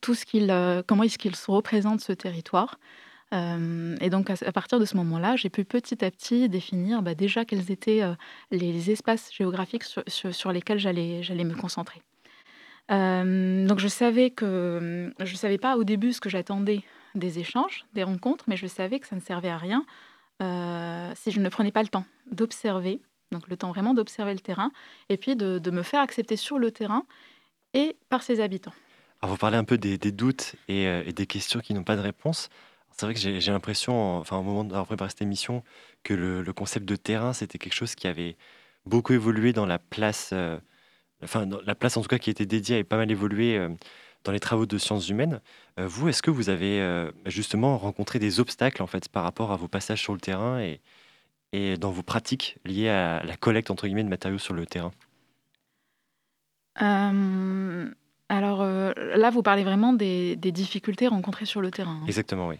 tout, 0.00 0.14
ce 0.14 0.24
qu'il, 0.24 0.54
comment 0.86 1.02
est-ce 1.02 1.18
qu'il 1.18 1.36
se 1.36 1.50
représente 1.50 2.00
ce 2.00 2.12
territoire. 2.12 2.78
Et 3.32 4.10
donc 4.10 4.28
à, 4.28 4.52
partir 4.52 4.78
de 4.78 4.84
ce 4.84 4.96
moment-là, 4.96 5.36
j'ai 5.36 5.48
pu 5.48 5.64
petit 5.64 6.04
à 6.04 6.10
petit 6.10 6.48
définir 6.48 7.00
bah, 7.00 7.14
déjà 7.14 7.46
quels 7.46 7.70
étaient 7.70 8.02
les, 8.50 8.90
espaces 8.90 9.32
géographiques 9.32 9.84
sur, 9.84 10.52
lesquels 10.52 10.78
j'allais, 10.78 11.22
j'allais 11.22 11.44
me 11.44 11.54
concentrer. 11.54 12.02
Donc 12.90 13.78
je 13.78 13.88
savais 13.88 14.30
que 14.30 15.14
je 15.18 15.34
savais 15.34 15.58
pas 15.58 15.78
au 15.78 15.84
début 15.84 16.12
ce 16.12 16.20
que 16.20 16.28
j'attendais 16.28 16.82
des 17.14 17.38
échanges, 17.38 17.84
des 17.94 18.04
rencontres, 18.04 18.44
mais 18.46 18.56
je 18.56 18.66
savais 18.66 19.00
que 19.00 19.06
ça 19.06 19.16
ne 19.16 19.20
servait 19.20 19.48
à 19.48 19.58
rien 19.58 19.84
euh, 20.42 21.12
si 21.16 21.30
je 21.30 21.40
ne 21.40 21.48
prenais 21.48 21.72
pas 21.72 21.82
le 21.82 21.88
temps 21.88 22.04
d'observer, 22.30 23.00
donc 23.30 23.48
le 23.48 23.56
temps 23.56 23.70
vraiment 23.70 23.94
d'observer 23.94 24.32
le 24.32 24.40
terrain, 24.40 24.70
et 25.08 25.16
puis 25.16 25.36
de, 25.36 25.70
me 25.70 25.82
faire 25.82 26.00
accepter 26.00 26.36
sur 26.36 26.58
le 26.58 26.70
terrain 26.70 27.04
et 27.74 27.96
par 28.08 28.22
ses 28.22 28.40
habitants. 28.40 28.72
Alors 29.20 29.34
vous 29.34 29.38
parlez 29.38 29.58
un 29.58 29.64
peu 29.64 29.76
des, 29.76 29.98
doutes 29.98 30.54
et, 30.68 30.86
euh, 30.86 31.02
et 31.04 31.12
des 31.12 31.26
questions 31.26 31.60
qui 31.60 31.74
n'ont 31.74 31.84
pas 31.84 31.96
de 31.96 32.00
réponse. 32.00 32.48
C'est 32.90 33.06
vrai 33.06 33.14
que 33.14 33.20
j'ai 33.20 33.52
l'impression, 33.52 34.18
enfin 34.18 34.38
au 34.38 34.42
moment 34.42 34.64
d'avoir 34.64 34.86
préparé 34.86 35.10
cette 35.10 35.22
émission, 35.22 35.62
que 36.02 36.14
le, 36.14 36.52
concept 36.52 36.86
de 36.86 36.96
terrain, 36.96 37.32
c'était 37.32 37.58
quelque 37.58 37.74
chose 37.74 37.94
qui 37.94 38.06
avait 38.06 38.36
beaucoup 38.86 39.12
évolué 39.12 39.52
dans 39.52 39.66
la 39.66 39.78
place, 39.78 40.30
euh, 40.32 40.58
enfin 41.22 41.46
la 41.64 41.74
place 41.74 41.96
en 41.96 42.02
tout 42.02 42.08
cas 42.08 42.18
qui 42.18 42.30
était 42.30 42.46
dédiée 42.46 42.76
avait 42.76 42.84
pas 42.84 42.96
mal 42.96 43.10
évolué 43.10 43.58
dans 44.24 44.32
les 44.32 44.40
travaux 44.40 44.66
de 44.66 44.78
sciences 44.78 45.08
humaines. 45.08 45.40
Euh, 45.78 45.86
vous, 45.86 46.08
est-ce 46.08 46.22
que 46.22 46.30
vous 46.30 46.48
avez 46.50 46.80
euh, 46.80 47.10
justement 47.26 47.78
rencontré 47.78 48.18
des 48.18 48.40
obstacles 48.40 48.82
en 48.82 48.86
fait 48.86 49.08
par 49.08 49.22
rapport 49.22 49.52
à 49.52 49.56
vos 49.56 49.68
passages 49.68 50.02
sur 50.02 50.12
le 50.12 50.20
terrain 50.20 50.60
et, 50.60 50.80
et 51.52 51.76
dans 51.76 51.90
vos 51.90 52.02
pratiques 52.02 52.58
liées 52.64 52.88
à 52.88 53.22
la 53.24 53.36
collecte 53.36 53.70
entre 53.70 53.86
guillemets 53.86 54.04
de 54.04 54.08
matériaux 54.08 54.38
sur 54.38 54.54
le 54.54 54.66
terrain? 54.66 54.92
Euh, 56.80 57.90
alors 58.28 58.64
là, 58.64 59.30
vous 59.30 59.42
parlez 59.42 59.64
vraiment 59.64 59.92
des, 59.92 60.36
des 60.36 60.52
difficultés 60.52 61.08
rencontrées 61.08 61.46
sur 61.46 61.60
le 61.60 61.70
terrain. 61.70 61.98
hein. 62.02 62.06
Exactement, 62.06 62.48
oui. 62.48 62.56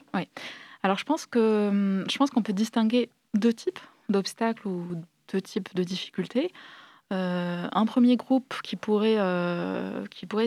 Alors 0.82 0.98
je 0.98 1.04
pense 1.04 1.26
que 1.26 2.04
je 2.08 2.18
pense 2.18 2.30
qu'on 2.30 2.42
peut 2.42 2.54
distinguer 2.54 3.10
deux 3.34 3.52
types 3.52 3.78
d'obstacles 4.08 4.66
ou 4.66 4.86
deux 5.32 5.40
types 5.40 5.74
de 5.74 5.84
difficultés. 5.84 6.52
Un 7.10 7.86
premier 7.86 8.16
groupe 8.16 8.54
qui 8.62 8.76
pourrait, 8.76 9.18
qui 10.10 10.26
pourrait, 10.26 10.46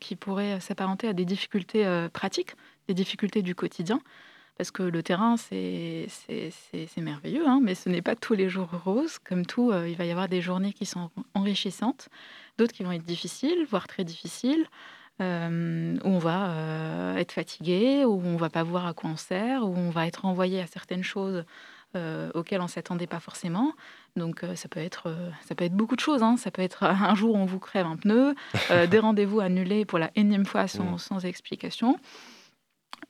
qui 0.00 0.16
pourrait 0.16 0.60
s'apparenter 0.60 1.08
à 1.08 1.12
des 1.12 1.24
difficultés 1.24 2.08
pratiques, 2.12 2.54
des 2.88 2.94
difficultés 2.94 3.42
du 3.42 3.54
quotidien. 3.54 4.00
Parce 4.56 4.70
que 4.70 4.82
le 4.82 5.02
terrain, 5.02 5.36
c'est 5.36 6.08
merveilleux, 6.96 7.46
hein, 7.46 7.60
mais 7.62 7.74
ce 7.74 7.88
n'est 7.88 8.02
pas 8.02 8.16
tous 8.16 8.34
les 8.34 8.48
jours 8.48 8.70
rose. 8.84 9.18
Comme 9.18 9.46
tout, 9.46 9.72
il 9.72 9.96
va 9.96 10.04
y 10.04 10.10
avoir 10.10 10.28
des 10.28 10.40
journées 10.40 10.72
qui 10.72 10.86
sont 10.86 11.10
enrichissantes, 11.34 12.08
d'autres 12.56 12.72
qui 12.72 12.82
vont 12.82 12.92
être 12.92 13.04
difficiles, 13.04 13.66
voire 13.68 13.86
très 13.86 14.04
difficiles. 14.04 14.66
Euh, 15.20 15.96
où 16.04 16.08
on 16.08 16.18
va 16.18 16.50
euh, 16.50 17.16
être 17.16 17.32
fatigué, 17.32 18.04
où 18.04 18.22
on 18.24 18.36
va 18.36 18.50
pas 18.50 18.62
voir 18.62 18.86
à 18.86 18.94
quoi 18.94 19.10
on 19.10 19.16
sert, 19.16 19.64
où 19.64 19.74
on 19.76 19.90
va 19.90 20.06
être 20.06 20.24
envoyé 20.24 20.60
à 20.60 20.66
certaines 20.68 21.02
choses 21.02 21.44
euh, 21.96 22.30
auxquelles 22.34 22.60
on 22.60 22.68
s'attendait 22.68 23.08
pas 23.08 23.18
forcément. 23.18 23.72
Donc 24.18 24.44
ça 24.54 24.68
peut 24.68 24.80
être 24.80 25.14
ça 25.46 25.54
peut 25.54 25.64
être 25.64 25.74
beaucoup 25.74 25.96
de 25.96 26.00
choses. 26.00 26.22
Hein. 26.22 26.36
Ça 26.36 26.50
peut 26.50 26.62
être 26.62 26.84
un 26.84 27.14
jour 27.14 27.34
on 27.34 27.46
vous 27.46 27.58
crève 27.58 27.86
un 27.86 27.96
pneu, 27.96 28.34
des 28.90 28.98
rendez-vous 28.98 29.40
annulés 29.40 29.84
pour 29.84 29.98
la 29.98 30.10
énième 30.16 30.44
fois 30.44 30.68
sans, 30.68 30.92
mmh. 30.92 30.98
sans 30.98 31.24
explication. 31.24 31.98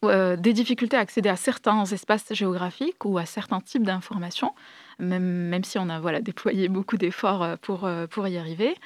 des 0.03 0.53
difficultés 0.53 0.97
à 0.97 1.01
accéder 1.01 1.29
à 1.29 1.37
certains 1.37 1.85
espaces 1.85 2.33
géographiques 2.33 3.05
ou 3.05 3.19
à 3.19 3.27
certains 3.27 3.61
types 3.61 3.85
d'informations, 3.85 4.55
même, 4.99 5.25
même 5.25 5.65
si 5.65 5.79
on 5.79 5.89
a 5.89 5.99
voilà, 5.99 6.21
déployé 6.31 6.69
beaucoup 6.69 6.97
d'efforts 6.97 7.59
pour, 7.63 7.89
pour 8.11 8.29
y 8.29 8.39
arriver. 8.39 8.77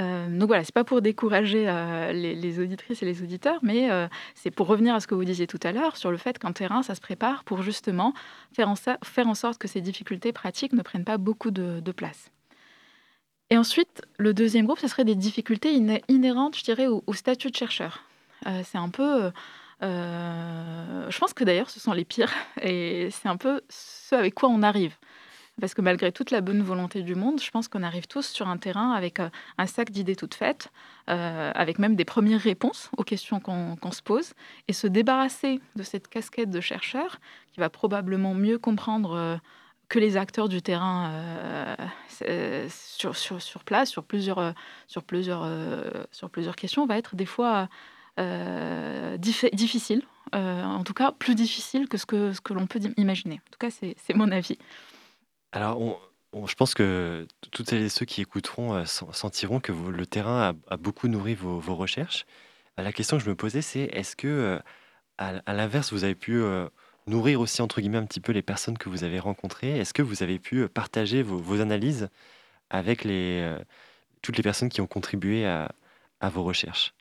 Euh, 0.00 0.28
donc 0.28 0.48
voilà, 0.48 0.62
c'est 0.62 0.74
pas 0.74 0.84
pour 0.84 1.02
décourager 1.02 1.68
euh, 1.68 2.12
les, 2.12 2.60
auditrices 2.60 3.02
et 3.02 3.06
les 3.06 3.22
auditeurs, 3.22 3.58
mais 3.62 3.90
euh, 3.90 4.06
c'est 4.34 4.50
pour 4.50 4.68
revenir 4.68 4.94
à 4.94 5.00
ce 5.00 5.06
que 5.06 5.14
vous 5.14 5.24
disiez 5.24 5.46
tout 5.46 5.58
à 5.62 5.72
l'heure 5.72 5.96
sur 5.96 6.10
le 6.10 6.16
fait 6.16 6.38
qu'un 6.38 6.52
terrain, 6.52 6.82
ça 6.82 6.94
se 6.94 7.00
prépare 7.00 7.42
pour 7.44 7.62
justement 7.62 8.14
faire 8.52 8.68
en, 8.68 8.74
faire 8.76 9.26
en, 9.26 9.34
sorte 9.34 9.58
que 9.58 9.66
ces 9.66 9.80
difficultés 9.80 10.32
pratiques 10.32 10.72
ne 10.72 10.82
prennent 10.82 11.04
pas 11.04 11.18
beaucoup 11.18 11.50
de, 11.50 11.80
place. 11.92 12.30
Et 13.50 13.56
ensuite, 13.56 14.02
le 14.18 14.34
deuxième 14.34 14.66
groupe, 14.66 14.78
ce 14.78 14.88
serait 14.88 15.06
des 15.06 15.14
difficultés 15.14 15.72
inhérentes, 16.08 16.56
je 16.56 16.62
dirais, 16.62 16.86
au, 16.86 17.02
au 17.06 17.14
statut 17.14 17.50
de 17.50 17.56
chercheur. 17.56 18.04
c'est 18.62 18.78
un 18.78 18.90
peu... 18.90 19.32
je 19.80 21.18
pense 21.18 21.32
que 21.32 21.42
d'ailleurs, 21.44 21.70
ce 21.70 21.80
sont 21.80 21.92
les 21.92 22.04
pires, 22.04 22.32
et 22.62 23.08
c'est 23.10 23.28
un 23.28 23.36
peu 23.36 23.62
ce 23.68 24.14
avec 24.14 24.34
quoi 24.34 24.48
on 24.48 24.62
arrive. 24.62 24.94
Parce 25.60 25.74
que 25.74 25.82
malgré 25.82 26.12
toute 26.12 26.30
la 26.30 26.40
bonne 26.40 26.62
volonté 26.62 27.02
du 27.02 27.14
monde, 27.14 27.40
je 27.40 27.50
pense 27.50 27.68
qu'on 27.68 27.82
arrive 27.82 28.06
tous 28.06 28.26
sur 28.26 28.48
un 28.48 28.58
terrain 28.58 28.92
avec 28.92 29.18
euh, 29.18 29.28
un 29.58 29.66
sac 29.66 29.90
d'idées 29.90 30.14
toutes 30.14 30.34
faites, 30.34 30.70
euh, 31.10 31.50
avec 31.54 31.78
même 31.78 31.96
des 31.96 32.04
premières 32.04 32.40
réponses 32.40 32.90
aux 32.96 33.02
questions 33.02 33.40
qu'on 33.40 33.92
se 33.92 34.02
pose, 34.02 34.34
et 34.68 34.72
se 34.72 34.86
débarrasser 34.86 35.60
de 35.74 35.82
cette 35.82 36.08
casquette 36.08 36.50
de 36.50 36.60
chercheur 36.60 37.18
qui 37.52 37.60
va 37.60 37.70
probablement 37.70 38.34
mieux 38.34 38.58
comprendre 38.58 39.12
euh, 39.14 39.36
que 39.88 39.98
les 39.98 40.16
acteurs 40.16 40.50
du 40.50 40.60
terrain 40.60 41.74
sur, 42.68 43.64
place, 43.64 43.88
sur 43.88 44.04
plusieurs, 44.04 44.54
questions, 46.56 46.86
va 46.86 46.98
être 46.98 47.16
des 47.16 47.24
fois 47.24 47.70
difficile, 49.18 50.02
en 50.34 50.84
tout 50.84 50.92
cas 50.92 51.12
plus 51.12 51.34
difficile 51.34 51.88
que, 51.88 51.96
ce 51.96 52.04
que 52.04 52.52
l'on 52.52 52.66
peut 52.66 52.80
imaginer. 52.98 53.36
En 53.36 53.50
tout 53.50 53.58
cas, 53.58 53.70
c'est 53.70 54.14
mon 54.14 54.30
avis. 54.30 54.58
Alors, 55.52 55.78
je 56.46 56.54
pense 56.54 56.74
que 56.74 57.26
toutes 57.50 57.68
celles 57.68 57.82
et 57.82 57.88
ceux 57.88 58.06
qui 58.06 58.20
écouteront 58.20 58.74
euh, 58.74 58.84
sentiront 58.84 59.60
que 59.60 59.72
le 59.72 60.06
terrain 60.06 60.54
a, 60.68 60.76
beaucoup 60.76 61.08
nourri 61.08 61.34
vos, 61.34 61.74
recherches. 61.74 62.26
Euh, 62.78 62.82
la 62.82 62.92
question 62.92 63.18
que 63.18 63.24
je 63.24 63.30
me 63.30 63.34
posais, 63.34 63.62
c'est 63.62 63.84
est-ce 63.84 64.14
que, 64.16 64.28
euh, 64.28 64.58
à, 65.18 65.54
l'inverse, 65.54 65.92
vous 65.92 66.04
avez 66.04 66.14
pu 66.14 66.40
nourrir 67.06 67.40
aussi, 67.40 67.62
entre 67.62 67.80
guillemets, 67.80 67.98
un 67.98 68.06
petit 68.06 68.20
peu 68.20 68.32
les 68.32 68.42
personnes 68.42 68.78
que 68.78 68.88
vous 68.88 69.04
avez 69.04 69.18
rencontrées? 69.18 69.78
Est-ce 69.78 69.94
que 69.94 70.02
vous 70.02 70.22
avez 70.22 70.38
pu 70.38 70.68
partager 70.68 71.22
vos, 71.22 71.60
analyses 71.60 72.08
avec 72.70 73.00
toutes 74.22 74.36
les 74.36 74.42
personnes 74.42 74.68
qui 74.68 74.80
ont 74.80 74.86
contribué 74.86 75.44
à, 75.46 75.70
vos 76.22 76.44
recherches? 76.44 76.94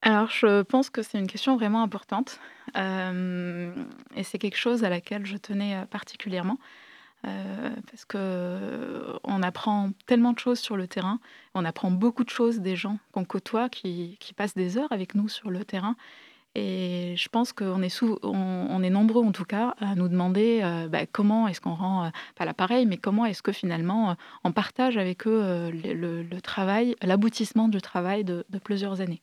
Alors, 0.00 0.30
je 0.30 0.62
pense 0.62 0.88
que 0.88 1.02
c'est 1.02 1.18
une 1.18 1.26
question 1.26 1.56
vraiment 1.56 1.82
importante 1.82 2.40
et 2.74 4.22
c'est 4.22 4.38
quelque 4.38 4.56
chose 4.56 4.84
à 4.84 4.88
laquelle 4.88 5.26
je 5.26 5.36
tenais 5.36 5.84
particulièrement. 5.90 6.58
Euh, 7.26 7.70
parce 7.90 8.04
que 8.04 8.16
euh, 8.16 9.18
on 9.24 9.42
apprend 9.42 9.90
tellement 10.06 10.32
de 10.32 10.38
choses 10.38 10.60
sur 10.60 10.76
le 10.76 10.86
terrain, 10.86 11.18
on 11.54 11.64
apprend 11.64 11.90
beaucoup 11.90 12.22
de 12.22 12.30
choses 12.30 12.60
des 12.60 12.76
gens 12.76 12.98
qu'on 13.10 13.24
côtoie, 13.24 13.68
qui, 13.68 14.16
passent 14.36 14.54
des 14.54 14.78
heures 14.78 14.92
avec 14.92 15.14
nous 15.14 15.28
sur 15.28 15.50
le 15.50 15.64
terrain. 15.64 15.96
Et 16.54 17.14
je 17.16 17.28
pense 17.28 17.52
qu'on 17.52 17.82
est, 17.82 18.02
on, 18.22 18.82
est 18.82 18.90
nombreux 18.90 19.24
en 19.24 19.32
tout 19.32 19.44
cas 19.44 19.74
à 19.80 19.94
nous 19.94 20.08
demander 20.08 20.60
euh, 20.62 20.88
bah, 20.88 21.06
comment 21.06 21.46
est-ce 21.48 21.60
qu'on 21.60 21.74
rend, 21.74 22.10
pas 22.36 22.44
l'appareil, 22.44 22.86
mais 22.86 22.96
comment 22.96 23.26
est-ce 23.26 23.42
que 23.42 23.52
finalement 23.52 24.16
on 24.44 24.52
partage 24.52 24.96
avec 24.96 25.26
eux 25.26 25.70
le, 25.72 26.40
travail, 26.40 26.94
l'aboutissement 27.02 27.68
du 27.68 27.80
travail 27.80 28.24
de, 28.24 28.44
plusieurs 28.62 29.00
années. 29.00 29.20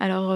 Alors, 0.00 0.30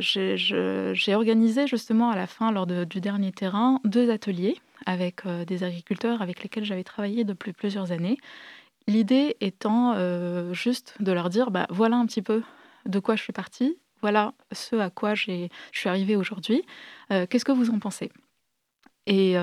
j'ai 0.00 1.14
organisé 1.14 1.66
justement 1.66 2.10
à 2.10 2.16
la 2.16 2.26
fin, 2.26 2.52
lors 2.52 2.66
du 2.66 3.00
dernier 3.00 3.32
terrain, 3.32 3.80
deux 3.84 4.10
ateliers 4.10 4.56
avec 4.86 5.26
euh, 5.26 5.44
des 5.44 5.64
agriculteurs 5.64 6.22
avec 6.22 6.42
lesquels 6.42 6.64
j'avais 6.64 6.84
travaillé 6.84 7.24
depuis 7.24 7.52
plusieurs 7.52 7.92
années. 7.92 8.18
L'idée 8.86 9.36
étant 9.40 9.94
euh, 9.96 10.52
juste 10.52 10.94
de 11.00 11.12
leur 11.12 11.30
dire, 11.30 11.50
bah, 11.50 11.66
voilà 11.70 11.96
un 11.96 12.06
petit 12.06 12.22
peu 12.22 12.42
de 12.86 12.98
quoi 12.98 13.16
je 13.16 13.22
suis 13.22 13.32
partie, 13.32 13.78
voilà 14.02 14.34
ce 14.52 14.76
à 14.76 14.90
quoi 14.90 15.14
je 15.14 15.48
suis 15.72 15.88
arrivée 15.88 16.16
aujourd'hui, 16.16 16.62
euh, 17.10 17.26
qu'est-ce 17.26 17.44
que 17.44 17.52
vous 17.52 17.70
en 17.70 17.78
pensez? 17.78 18.12
Et, 19.06 19.36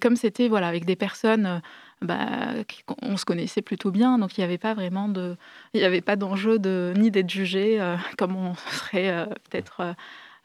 comme 0.00 0.16
c'était 0.16 0.48
voilà 0.48 0.66
avec 0.66 0.84
des 0.84 0.96
personnes, 0.96 1.62
bah, 2.02 2.54
on 3.02 3.16
se 3.16 3.24
connaissait 3.24 3.62
plutôt 3.62 3.90
bien, 3.90 4.18
donc 4.18 4.36
il 4.36 4.40
n'y 4.40 4.44
avait 4.44 4.58
pas 4.58 4.74
vraiment 4.74 5.08
de, 5.08 5.36
il 5.74 5.80
n'y 5.80 5.86
avait 5.86 6.00
pas 6.00 6.16
d'enjeu 6.16 6.58
de 6.58 6.92
ni 6.96 7.10
d'être 7.10 7.30
jugé 7.30 7.78
comme 8.18 8.36
on 8.36 8.54
serait 8.54 9.28
peut-être 9.50 9.94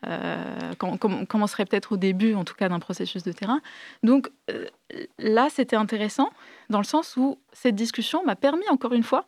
euh, 0.08 0.74
on 0.82 1.48
serait 1.48 1.66
peut-être 1.66 1.94
au 1.94 1.98
début, 1.98 2.34
en 2.34 2.44
tout 2.44 2.56
cas, 2.56 2.70
d'un 2.70 2.80
processus 2.80 3.24
de 3.24 3.32
terrain. 3.32 3.62
Donc 4.04 4.30
euh, 4.50 4.66
là, 5.20 5.48
c'était 5.50 5.76
intéressant 5.76 6.30
dans 6.70 6.80
le 6.80 6.86
sens 6.86 7.18
où 7.18 7.40
cette 7.54 7.76
discussion 7.76 8.24
m'a 8.26 8.36
permis, 8.36 8.68
encore 8.70 8.94
une 8.94 9.04
fois, 9.04 9.26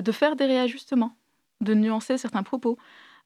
de 0.00 0.12
faire 0.12 0.36
des 0.36 0.46
réajustements, 0.46 1.16
de 1.60 1.74
nuancer 1.74 2.18
certains 2.18 2.42
propos, 2.42 2.78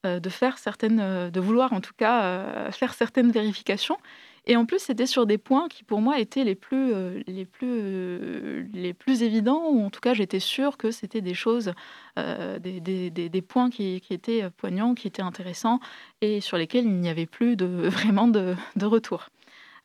euh, 0.06 0.20
de 0.20 0.28
faire 0.28 0.58
certaines, 0.58 1.30
de 1.30 1.40
vouloir 1.40 1.72
en 1.72 1.80
tout 1.80 1.94
cas 1.96 2.70
faire 2.70 2.94
certaines 2.94 3.30
vérifications 3.30 3.98
et 4.46 4.56
en 4.56 4.66
plus, 4.66 4.78
c'était 4.78 5.06
sur 5.06 5.24
des 5.24 5.38
points 5.38 5.68
qui, 5.68 5.84
pour 5.84 6.00
moi, 6.02 6.18
étaient 6.18 6.44
les 6.44 6.54
plus, 6.54 6.92
euh, 6.92 7.22
les 7.26 7.46
plus, 7.46 7.66
euh, 7.70 8.66
les 8.74 8.92
plus 8.92 9.22
évidents, 9.22 9.70
ou 9.70 9.82
en 9.84 9.90
tout 9.90 10.00
cas, 10.00 10.12
j'étais 10.12 10.40
sûre 10.40 10.76
que 10.76 10.90
c'était 10.90 11.22
des 11.22 11.32
choses, 11.32 11.72
euh, 12.18 12.58
des, 12.58 12.80
des, 12.80 13.10
des, 13.10 13.42
points 13.42 13.70
qui, 13.70 14.02
qui, 14.02 14.12
étaient 14.12 14.50
poignants, 14.50 14.94
qui 14.94 15.06
étaient 15.06 15.22
intéressants, 15.22 15.80
et 16.20 16.42
sur 16.42 16.58
lesquels 16.58 16.84
il 16.84 17.00
n'y 17.00 17.08
avait 17.08 17.26
plus 17.26 17.56
de, 17.56 17.66
vraiment 17.88 18.28
de, 18.28 18.54
de 18.76 18.86
retour. 18.86 19.28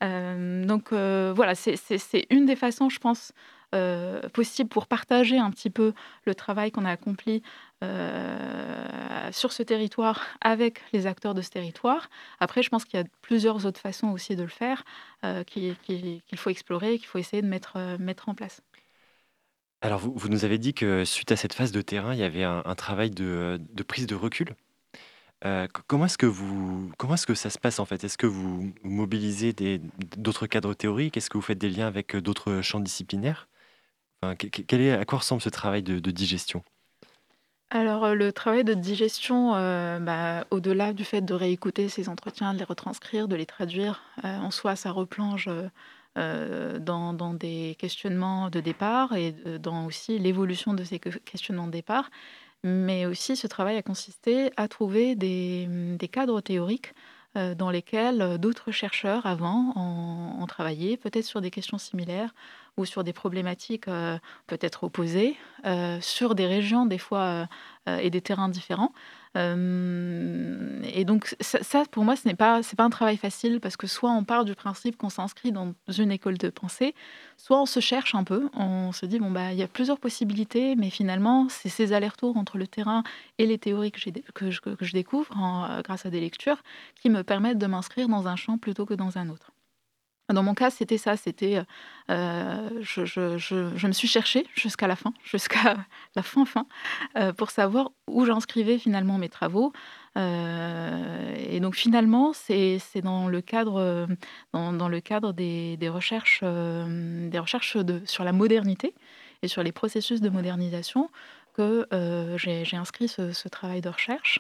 donc 0.02 0.92
voilà, 0.92 1.56
c'est 1.56 2.28
une 2.30 2.46
des 2.46 2.56
façons, 2.58 2.90
je 2.90 3.00
pense, 3.00 3.32
possible 4.34 4.70
pour 4.70 4.88
partager 4.88 5.38
un 5.38 5.52
petit 5.52 5.70
peu 5.70 5.94
le 6.26 6.36
travail 6.36 6.72
qu'on 6.72 6.86
a 6.86 6.92
accompli 6.92 7.44
euh, 7.84 9.32
sur 9.32 9.52
ce 9.52 9.64
territoire 9.64 10.26
avec 10.42 10.82
les 10.92 11.08
acteurs 11.08 11.34
de 11.34 11.42
ce 11.42 11.50
territoire. 11.50 12.10
Après, 12.40 12.62
je 12.62 12.70
pense 12.70 12.86
qu'il 12.86 13.00
y 13.00 13.04
a 13.04 13.06
plusieurs 13.22 13.66
autres 13.66 13.80
façons 13.80 14.10
aussi 14.10 14.36
de 14.36 14.44
le 14.44 14.50
faire 14.50 14.84
euh, 15.24 15.44
qu'il 15.44 15.76
faut 16.36 16.50
explorer, 16.50 16.98
qu'il 16.98 17.08
faut 17.08 17.20
essayer 17.20 17.42
de 17.42 17.48
mettre, 17.48 17.78
mettre 18.00 18.30
en 18.30 18.36
place. 18.36 18.62
Alors, 19.82 20.00
vous, 20.00 20.28
nous 20.28 20.44
avez 20.44 20.58
dit 20.58 20.74
que 20.74 21.06
suite 21.06 21.32
à 21.32 21.38
cette 21.38 21.54
phase 21.54 21.72
de 21.72 21.82
terrain, 21.82 22.14
il 22.14 22.20
y 22.20 22.24
avait 22.24 22.44
un, 22.44 22.76
travail 22.76 23.12
de, 23.12 23.60
prise 23.88 24.08
de 24.08 24.16
recul. 24.16 24.56
comment 25.88 26.06
est-ce 26.06 26.18
que 26.18 26.26
vous, 26.26 26.92
comment 26.98 27.14
est-ce 27.14 27.26
que 27.26 27.36
ça 27.36 27.50
se 27.50 27.58
passe 27.58 27.80
en 27.80 27.86
fait? 27.86 28.04
Est-ce 28.04 28.18
que 28.18 28.28
vous 28.28 28.74
mobilisez 28.84 29.54
d'autres 30.18 30.48
cadres 30.48 30.74
théoriques? 30.74 31.16
Est-ce 31.16 31.30
que 31.30 31.38
vous 31.38 31.42
faites 31.42 31.58
des 31.58 31.70
liens 31.70 31.88
avec 31.88 32.16
d'autres 32.18 32.62
champs 32.62 32.82
disciplinaires? 32.82 33.48
Est, 34.24 34.92
à 34.92 35.06
quoi 35.06 35.20
ressemble 35.20 35.42
ce 35.42 35.50
travail 35.50 35.82
de, 35.82 36.12
digestion? 36.12 36.64
Alors 37.72 38.16
le 38.16 38.34
travail 38.34 38.64
de 38.64 38.74
digestion, 38.74 39.52
bah, 39.52 40.46
au-delà 40.50 40.92
du 40.94 41.06
fait 41.06 41.22
de 41.22 41.34
réécouter 41.34 41.88
ces 41.88 42.10
entretiens, 42.10 42.54
de 42.54 42.60
les 42.60 42.64
retranscrire, 42.64 43.28
de 43.28 43.36
les 43.36 43.46
traduire, 43.46 44.04
en 44.24 44.50
soi 44.50 44.76
ça 44.76 44.92
replonge 44.92 45.50
dans, 46.16 47.34
des 47.36 47.76
questionnements 47.78 48.50
de 48.50 48.60
départ 48.60 49.16
et 49.16 49.36
dans 49.60 49.86
aussi 49.86 50.18
l'évolution 50.18 50.74
de 50.74 50.84
ces 50.84 51.00
questionnements 51.00 51.68
de 51.68 51.72
départ. 51.72 52.10
Mais 52.64 53.06
aussi 53.06 53.36
ce 53.36 53.48
travail 53.48 53.78
a 53.78 53.84
consisté 53.84 54.52
à 54.58 54.68
trouver 54.68 55.16
des, 55.16 55.68
des 55.70 56.08
cadres 56.08 56.42
théoriques 56.42 56.94
dans 57.36 57.70
lesquels 57.70 58.40
d'autres 58.40 58.72
chercheurs 58.72 59.28
avant 59.28 59.74
ont 59.76 60.46
travaillé, 60.48 60.98
peut-être 60.98 61.26
sur 61.26 61.40
des 61.40 61.52
questions 61.52 61.78
similaires 61.78 62.34
ou 62.80 62.86
sur 62.86 63.04
des 63.04 63.14
problématiques 63.14 63.86
peut-être 64.48 64.84
opposées, 64.84 65.36
sur 66.02 66.36
des 66.36 66.48
régions 66.48 66.86
des 66.86 66.98
fois 66.98 67.48
et 67.88 68.10
des 68.10 68.22
terrains 68.22 68.50
différents. 68.50 68.92
Euh, 69.38 70.82
et 70.92 71.06
donc 71.06 71.36
ça, 71.40 71.86
pour 71.92 72.04
moi, 72.04 72.16
ce 72.16 72.28
n'est 72.28 72.36
pas, 72.36 72.62
pas 72.76 72.84
un 72.84 72.90
travail 72.90 73.18
facile 73.18 73.60
parce 73.60 73.78
que 73.78 73.86
soit 73.86 74.12
on 74.12 74.24
part 74.24 74.44
du 74.44 74.56
principe 74.56 74.98
qu'on 74.98 75.10
s'inscrit 75.10 75.52
dans 75.52 75.74
une 75.88 76.12
école 76.12 76.38
de 76.38 76.50
pensée, 76.50 76.96
soit 77.38 77.62
on 77.62 77.66
se 77.66 77.80
cherche 77.80 78.16
un 78.16 78.24
peu, 78.24 78.50
on 78.54 78.92
se 78.92 79.06
dit 79.06 79.20
bon 79.20 79.30
bah 79.30 79.52
il 79.54 79.60
y 79.60 79.64
a 79.64 79.68
plusieurs 79.68 80.00
possibilités, 80.00 80.76
mais 80.76 80.90
finalement 80.90 81.48
c'est 81.50 81.70
ces 81.70 81.94
allers-retours 81.94 82.38
entre 82.38 82.58
le 82.58 82.68
terrain 82.68 83.04
et 83.38 83.46
les 83.46 83.60
théories 83.60 83.92
que, 83.92 84.00
que, 84.34 84.50
je, 84.50 84.62
que 84.62 84.86
je 84.86 84.94
découvre 84.94 85.32
euh, 85.38 85.82
grâce 85.84 86.06
à 86.06 86.10
des 86.10 86.20
lectures 86.20 86.62
qui 87.00 87.10
me 87.10 87.24
permettent 87.24 87.60
de 87.60 87.68
m'inscrire 87.68 88.08
dans 88.08 88.28
un 88.28 88.36
champ 88.36 88.58
plutôt 88.58 88.86
que 88.86 88.96
dans 88.96 89.18
un 89.18 89.30
autre. 89.30 89.52
Dans 90.30 90.44
mon 90.44 90.54
cas, 90.54 90.70
c'était 90.70 91.00
ça, 91.00 91.18
c'était 91.18 91.64
euh, 92.10 92.70
je, 92.82 93.06
je, 93.06 93.88
me 93.88 93.92
suis 93.92 94.08
cherchée 94.08 94.46
jusqu'à 94.56 94.88
la 94.88 94.96
fin, 94.96 95.14
jusqu'à 95.24 95.78
la 96.16 96.24
fin 96.24 96.46
fin, 96.46 96.66
euh, 97.18 97.34
pour 97.34 97.52
savoir 97.52 97.92
où 98.08 98.26
j'inscrivais 98.26 98.78
finalement 98.78 99.18
mes 99.18 99.30
travaux. 99.30 99.74
Euh, 100.18 101.36
et 101.50 101.60
donc 101.60 101.76
finalement, 101.76 102.34
c'est 102.34 102.80
dans 103.04 103.28
le 103.28 103.42
cadre, 103.42 104.08
dans, 104.54 104.90
le 104.90 105.00
cadre 105.02 105.34
des, 105.34 105.78
recherches, 105.90 106.44
des 106.44 107.40
recherches 107.40 107.78
de, 107.78 108.02
sur 108.06 108.24
la 108.24 108.32
modernité 108.32 108.96
et 109.42 109.48
sur 109.48 109.64
les 109.64 109.72
processus 109.72 110.22
de 110.22 110.30
modernisation 110.30 111.10
que 111.54 111.88
j'ai 112.38 112.78
inscrit 112.78 113.08
ce, 113.08 113.48
travail 113.48 113.82
de 113.82 113.90
recherche, 113.90 114.40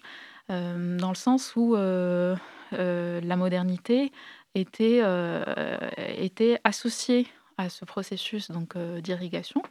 dans 0.49 1.09
le 1.09 1.15
sens 1.15 1.55
où 1.55 1.75
la 1.75 3.35
modernité 3.35 4.11
était, 4.55 4.99
euh, 5.03 5.43
était 5.97 6.59
associé 6.63 7.27
à 7.57 7.69
ce 7.69 7.85
processus 7.85 8.51
donc 8.51 8.75
euh, 8.75 9.01
d'irrigation. 9.01 9.61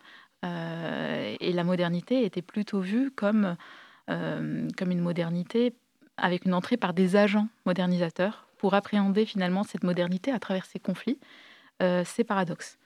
Euh, 0.45 1.37
et 1.41 1.53
la 1.53 1.65
modernité 1.65 2.25
était 2.25 2.43
plutôt 2.43 2.81
vue 2.81 3.11
comme, 3.11 3.57
comme 4.07 4.91
une 4.91 5.01
modernité 5.01 5.75
avec 6.17 6.45
une 6.45 6.55
entrée 6.55 6.77
par 6.77 6.95
des 6.95 7.17
agents 7.17 7.49
modernisateurs 7.67 8.47
pour 8.57 8.75
appréhender 8.75 9.27
finalement 9.27 9.65
cette 9.65 9.85
modernité 9.85 10.31
à 10.33 10.39
travers 10.39 10.65
ces 10.65 10.79
conflits, 10.79 11.19
ces 11.81 12.25
paradoxes. 12.25 12.79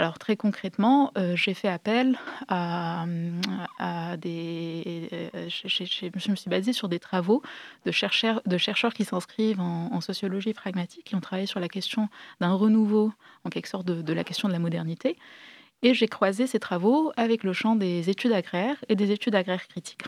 Alors 0.00 0.18
très 0.18 0.34
concrètement, 0.34 1.12
euh, 1.18 1.36
j'ai 1.36 1.52
fait 1.52 1.68
appel 1.68 2.18
à, 2.48 3.04
des... 4.16 5.10
Euh, 5.12 5.46
je, 5.46 6.30
me 6.30 6.36
suis 6.36 6.48
basée 6.48 6.72
sur 6.72 6.88
des 6.88 6.98
travaux 6.98 7.42
de 7.84 7.90
chercheurs, 7.90 8.40
qui 8.94 9.04
s'inscrivent 9.04 9.60
en, 9.60 10.00
sociologie 10.00 10.54
pragmatique, 10.54 11.04
qui 11.04 11.16
ont 11.16 11.20
travaillé 11.20 11.46
sur 11.46 11.60
la 11.60 11.68
question 11.68 12.08
d'un 12.40 12.54
renouveau, 12.54 13.12
en 13.44 13.50
quelque 13.50 13.68
sorte, 13.68 13.84
de 13.84 14.12
la 14.14 14.24
question 14.24 14.48
de 14.48 14.54
la 14.54 14.58
modernité. 14.58 15.18
Et 15.82 15.92
j'ai 15.92 16.08
croisé 16.08 16.46
ces 16.46 16.60
travaux 16.60 17.12
avec 17.18 17.44
le 17.44 17.52
champ 17.52 17.76
des 17.76 18.08
études 18.08 18.32
agraires 18.32 18.82
et 18.88 18.96
des 18.96 19.10
études 19.10 19.34
agraires 19.34 19.68
critiques. 19.68 20.04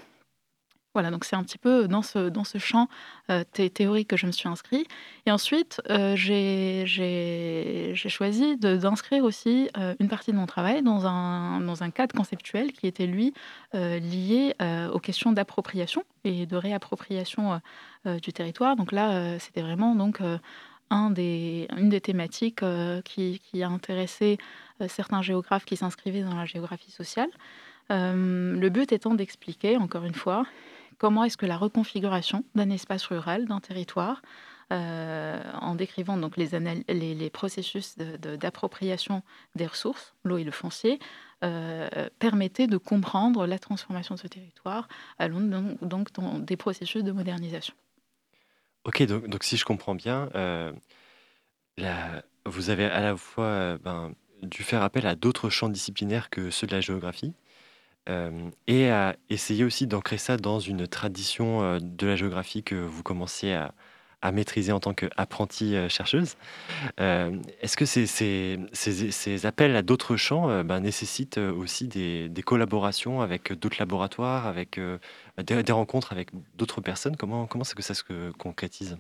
Voilà, 0.95 1.11
donc 1.11 1.25
c'est 1.25 1.37
un 1.37 1.43
petit 1.43 1.57
peu 1.57 1.89
dans 1.89 2.03
ce, 2.03 2.29
dans 2.29 2.45
ce 2.45 2.59
champ 2.59 2.89
euh, 3.31 3.45
théorique 3.45 4.09
que 4.09 4.19
je 4.19 4.27
me 4.27 4.33
suis 4.33 4.49
inscrit. 4.49 4.87
Et 5.25 5.31
ensuite, 5.31 5.81
euh, 5.89 6.15
j'ai 6.17 7.95
choisi 7.95 8.57
d'inscrire 8.59 9.25
aussi 9.25 9.71
euh, 9.79 9.95
une 10.01 10.09
partie 10.09 10.33
de 10.33 10.37
mon 10.37 10.45
travail 10.45 10.83
dans 10.83 11.07
un, 11.07 11.61
dans 11.61 11.83
un 11.83 11.91
cadre 11.91 12.15
conceptuel 12.15 12.73
qui 12.73 12.87
était, 12.87 13.07
lui, 13.07 13.33
lié 13.73 14.55
aux 14.93 14.99
questions 14.99 15.33
d'appropriation 15.33 16.05
et 16.25 16.45
de 16.45 16.57
réappropriation 16.57 17.61
du 18.05 18.33
territoire. 18.33 18.77
Donc 18.77 18.93
là, 18.93 19.39
c'était 19.39 19.63
vraiment 19.63 19.95
donc, 19.95 20.21
une 20.91 21.15
des 21.15 22.01
thématiques 22.03 22.63
qui, 23.05 23.41
qui, 23.41 23.63
a 23.63 23.69
intéressé 23.69 24.37
certains 24.89 25.23
géographes 25.23 25.65
qui 25.65 25.77
s'inscrivaient 25.77 26.23
dans 26.23 26.37
la 26.37 26.45
géographie 26.45 26.91
sociale. 26.91 27.31
le 27.89 28.69
but 28.69 28.93
étant 28.93 29.15
d'expliquer, 29.15 29.79
encore 29.79 30.05
une 30.05 30.15
fois, 30.15 30.45
comment 30.99 31.25
est-ce 31.25 31.37
que 31.37 31.47
la 31.47 31.57
reconfiguration 31.57 32.45
d'un 32.55 32.71
espace 32.71 33.07
rural, 33.07 33.47
d'un 33.47 33.61
territoire, 33.61 34.23
euh, 34.73 35.43
en 35.61 35.75
décrivant 35.75 36.17
donc 36.17 36.39
les, 36.39 37.31
processus 37.31 37.99
d'appropriation 37.99 39.23
des 39.55 39.67
ressources, 39.67 40.15
l'eau 40.25 40.39
et 40.39 40.45
le 40.45 40.51
foncier, 40.51 40.99
euh, 41.45 42.09
permettait 42.19 42.69
de 42.69 42.79
comprendre 42.79 43.47
la 43.47 43.59
transformation 43.59 44.15
de 44.15 44.21
ce 44.21 44.29
territoire, 44.29 44.89
donc, 45.21 45.79
donc 45.83 46.13
dans 46.13 46.39
des 46.39 46.57
processus 46.57 47.05
de 47.05 47.13
modernisation. 47.13 47.75
Ok, 48.85 49.03
donc, 49.03 49.29
donc 49.29 49.45
si 49.45 49.59
je 49.59 49.65
comprends 49.67 49.95
bien, 49.95 50.31
euh, 50.35 50.73
vous 52.47 52.71
avez 52.71 52.87
à 52.87 53.01
la 53.01 53.17
fois 53.17 53.77
ben, 53.79 54.15
dû 54.43 54.63
faire 54.63 54.83
appel 54.83 55.07
à 55.07 55.17
d'autres 55.17 55.51
champs 55.51 55.69
disciplinaires 55.69 56.31
que 56.31 56.51
ceux 56.51 56.67
de 56.67 56.73
la 56.75 56.81
géographie, 56.81 57.35
et 58.67 58.91
à 58.91 59.17
essayer 59.31 59.65
aussi 59.65 59.87
d'ancrer 59.87 60.19
ça 60.19 60.37
dans 60.37 60.59
une 60.59 60.87
tradition, 60.87 61.79
de 61.79 62.07
la 62.07 62.17
géographie 62.17 62.63
que 62.63 62.75
vous 62.75 63.03
commenciez 63.03 63.55
à 63.55 64.33
maîtriser 64.33 64.73
en 64.73 64.81
tant 64.81 64.95
qu'apprentie, 64.95 65.77
chercheuse. 65.89 66.37
est-ce 66.99 67.77
que 67.77 67.85
ces 67.85 69.47
appels 69.47 69.77
à 69.77 69.83
d'autres 69.83 70.17
champs, 70.17 70.65
ben, 70.65 70.81
nécessitent, 70.81 71.39
aussi 71.39 71.89
des 71.89 72.43
collaborations 72.45 73.21
avec, 73.21 73.53
d'autres 73.53 73.77
laboratoires, 73.79 74.47
avec, 74.47 74.81
des 75.39 75.73
rencontres 75.73 76.13
avec 76.13 76.31
d'autres 76.57 76.81
personnes? 76.81 77.17
Comment 77.17 77.47
comment 77.47 77.65
c'est 77.65 77.77
que 77.77 77.83
ça 77.83 77.95
se 77.95 78.31
concrétise? 78.33 78.97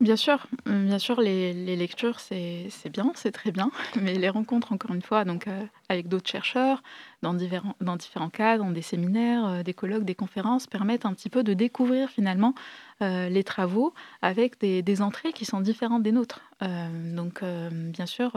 Bien 0.00 0.16
sûr, 0.16 0.46
bien 0.66 0.98
sûr, 0.98 1.22
les, 1.22 1.74
lectures, 1.74 2.20
c'est 2.20 2.68
bien, 2.92 3.12
c'est 3.14 3.32
très 3.32 3.50
bien, 3.50 3.70
mais 4.00 4.14
les 4.14 4.28
rencontres, 4.28 4.72
encore 4.72 4.94
une 4.94 5.00
fois, 5.00 5.24
donc 5.24 5.46
avec 5.88 6.06
d'autres 6.08 6.28
chercheurs, 6.28 6.82
dans 7.22 7.32
différents, 7.32 7.74
dans 7.80 7.96
différents 7.96 8.28
cadres, 8.28 8.62
dans 8.64 8.70
des 8.72 8.82
séminaires, 8.82 9.64
des 9.64 9.72
colloques, 9.72 10.04
des 10.04 10.14
conférences, 10.14 10.66
permettent 10.66 11.06
un 11.06 11.14
petit 11.14 11.30
peu 11.30 11.42
de 11.42 11.54
découvrir 11.54 12.10
finalement 12.10 12.54
les 13.00 13.44
travaux 13.44 13.92
avec 14.22 14.58
des, 14.60 15.02
entrées 15.02 15.32
qui 15.32 15.44
sont 15.44 15.60
différentes 15.60 16.02
des 16.02 16.12
nôtres. 16.12 16.40
donc, 17.14 17.42
bien 17.42 18.06
sûr, 18.06 18.32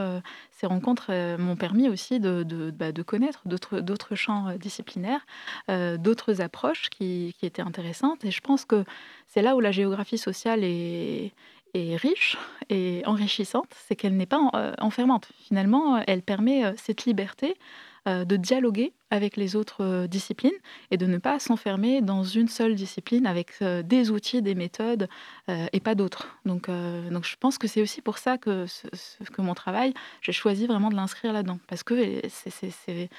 ces 0.52 0.68
rencontres 0.68 1.38
m'ont 1.38 1.56
permis 1.56 1.88
aussi 1.88 2.20
de, 2.20 2.72
bah, 2.72 2.92
connaître 3.06 3.48
d'autres 3.48 4.16
champs 4.16 4.56
disciplinaires, 4.58 5.26
d'autres 5.70 6.42
approches 6.42 6.90
qui 6.90 7.36
étaient 7.42 7.62
intéressantes, 7.62 8.26
et 8.26 8.32
je 8.32 8.42
pense 8.42 8.66
que 8.66 8.84
c'est 9.28 9.42
là 9.42 9.56
où 9.56 9.60
la 9.60 9.72
géographie 9.72 10.18
sociale 10.18 10.64
est, 10.64 11.32
riche 11.76 12.38
et 12.70 13.02
enrichissante, 13.06 13.74
c'est 13.88 13.96
qu'elle 13.96 14.16
n'est 14.16 14.26
pas 14.26 14.42
euh, 14.54 14.74
enfermante. 14.80 15.30
Finalement, 15.40 16.02
elle 16.08 16.22
permet 16.22 16.66
euh, 16.66 16.74
cette 16.78 17.06
liberté 17.06 17.56
euh, 18.08 18.26
de 18.26 18.38
dialoguer 18.38 18.94
avec 19.12 19.38
les 19.38 19.56
autres 19.56 20.06
disciplines 20.08 20.52
et 20.92 20.98
de 20.98 21.06
ne 21.06 21.18
pas 21.18 21.40
s'enfermer 21.40 22.02
dans 22.02 22.24
une 22.24 22.48
seule 22.48 22.76
discipline 22.76 23.26
avec 23.26 23.54
des 23.62 24.12
outils, 24.12 24.44
des 24.44 24.54
méthodes 24.54 25.08
et 25.48 25.80
pas 25.80 25.96
d'autres. 25.96 26.28
Donc, 26.46 26.70
donc 26.70 27.26
je 27.26 27.36
pense 27.40 27.58
que 27.58 27.68
c'est 27.68 27.82
aussi 27.82 28.02
pour 28.02 28.20
ça 28.20 28.38
que, 28.38 28.68
que 29.34 29.42
mon 29.42 29.56
travail, 29.56 29.96
j'ai 30.22 30.32
choisi 30.32 30.68
vraiment 30.68 30.92
de 30.92 30.96
l'inscrire 30.96 31.34
là-dedans, 31.34 31.58
parce 31.68 31.82
que 31.82 32.22
c'est 32.30 33.10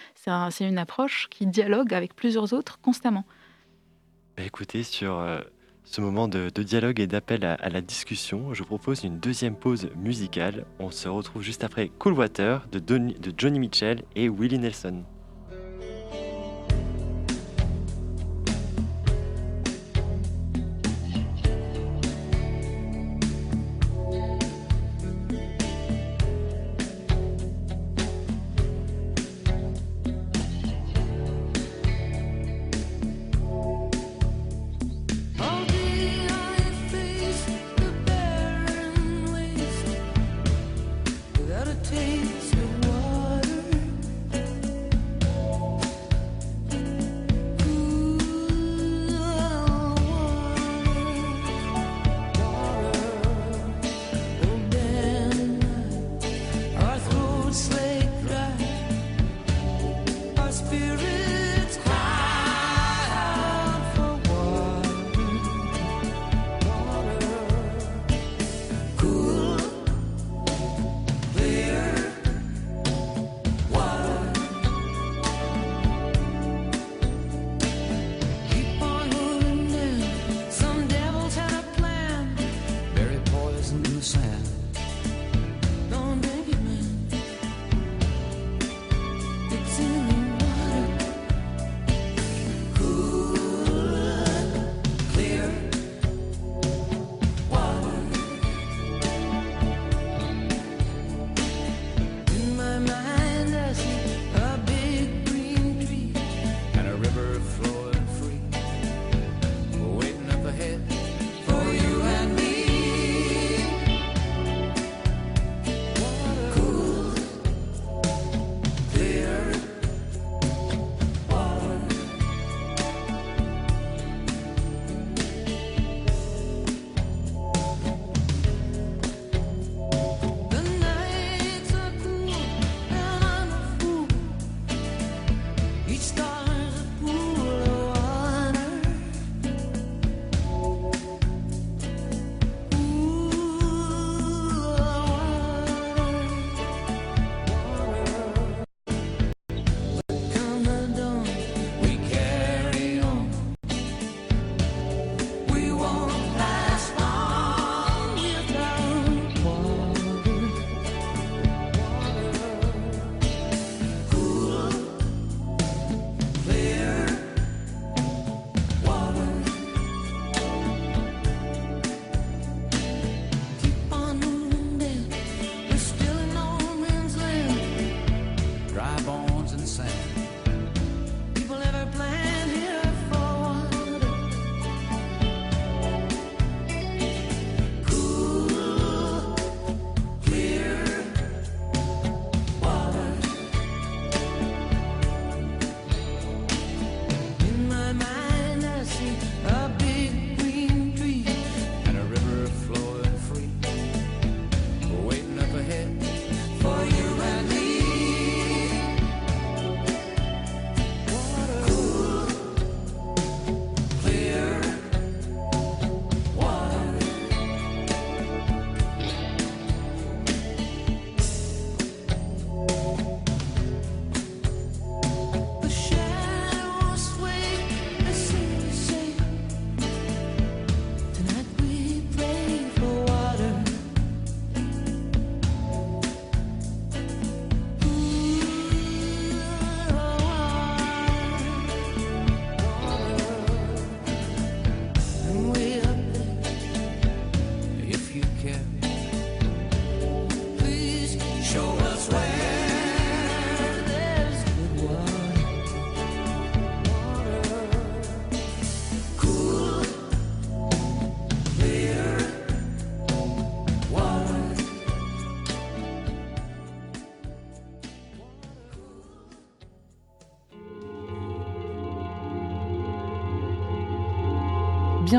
une 0.61 0.79
approche 0.79 1.27
qui 1.29 1.45
dialogue 1.45 1.93
avec 1.93 2.15
plusieurs 2.15 2.53
autres 2.53 2.79
constamment. 2.81 3.25
Bah, 4.37 4.45
écoutez, 4.45 4.85
sur 4.85 5.21
ce 5.91 6.01
moment 6.01 6.29
de, 6.29 6.51
dialogue 6.51 7.01
et 7.01 7.09
d'appel 7.09 7.45
à, 7.45 7.69
la 7.69 7.81
discussion, 7.81 8.55
je 8.55 8.63
propose 8.63 9.03
une 9.03 9.19
deuxième 9.19 9.57
pause 9.57 9.89
musicale. 9.97 10.65
On 10.79 10.93
se 10.93 11.09
retrouve 11.09 11.43
juste 11.43 11.65
après 11.65 11.89
Cool 11.99 12.13
Water 12.13 12.69
de 12.71 12.81
Johnny 13.37 13.59
Mitchell 13.59 14.05
et 14.15 14.29
Willie 14.29 14.61
Nelson. 14.61 15.03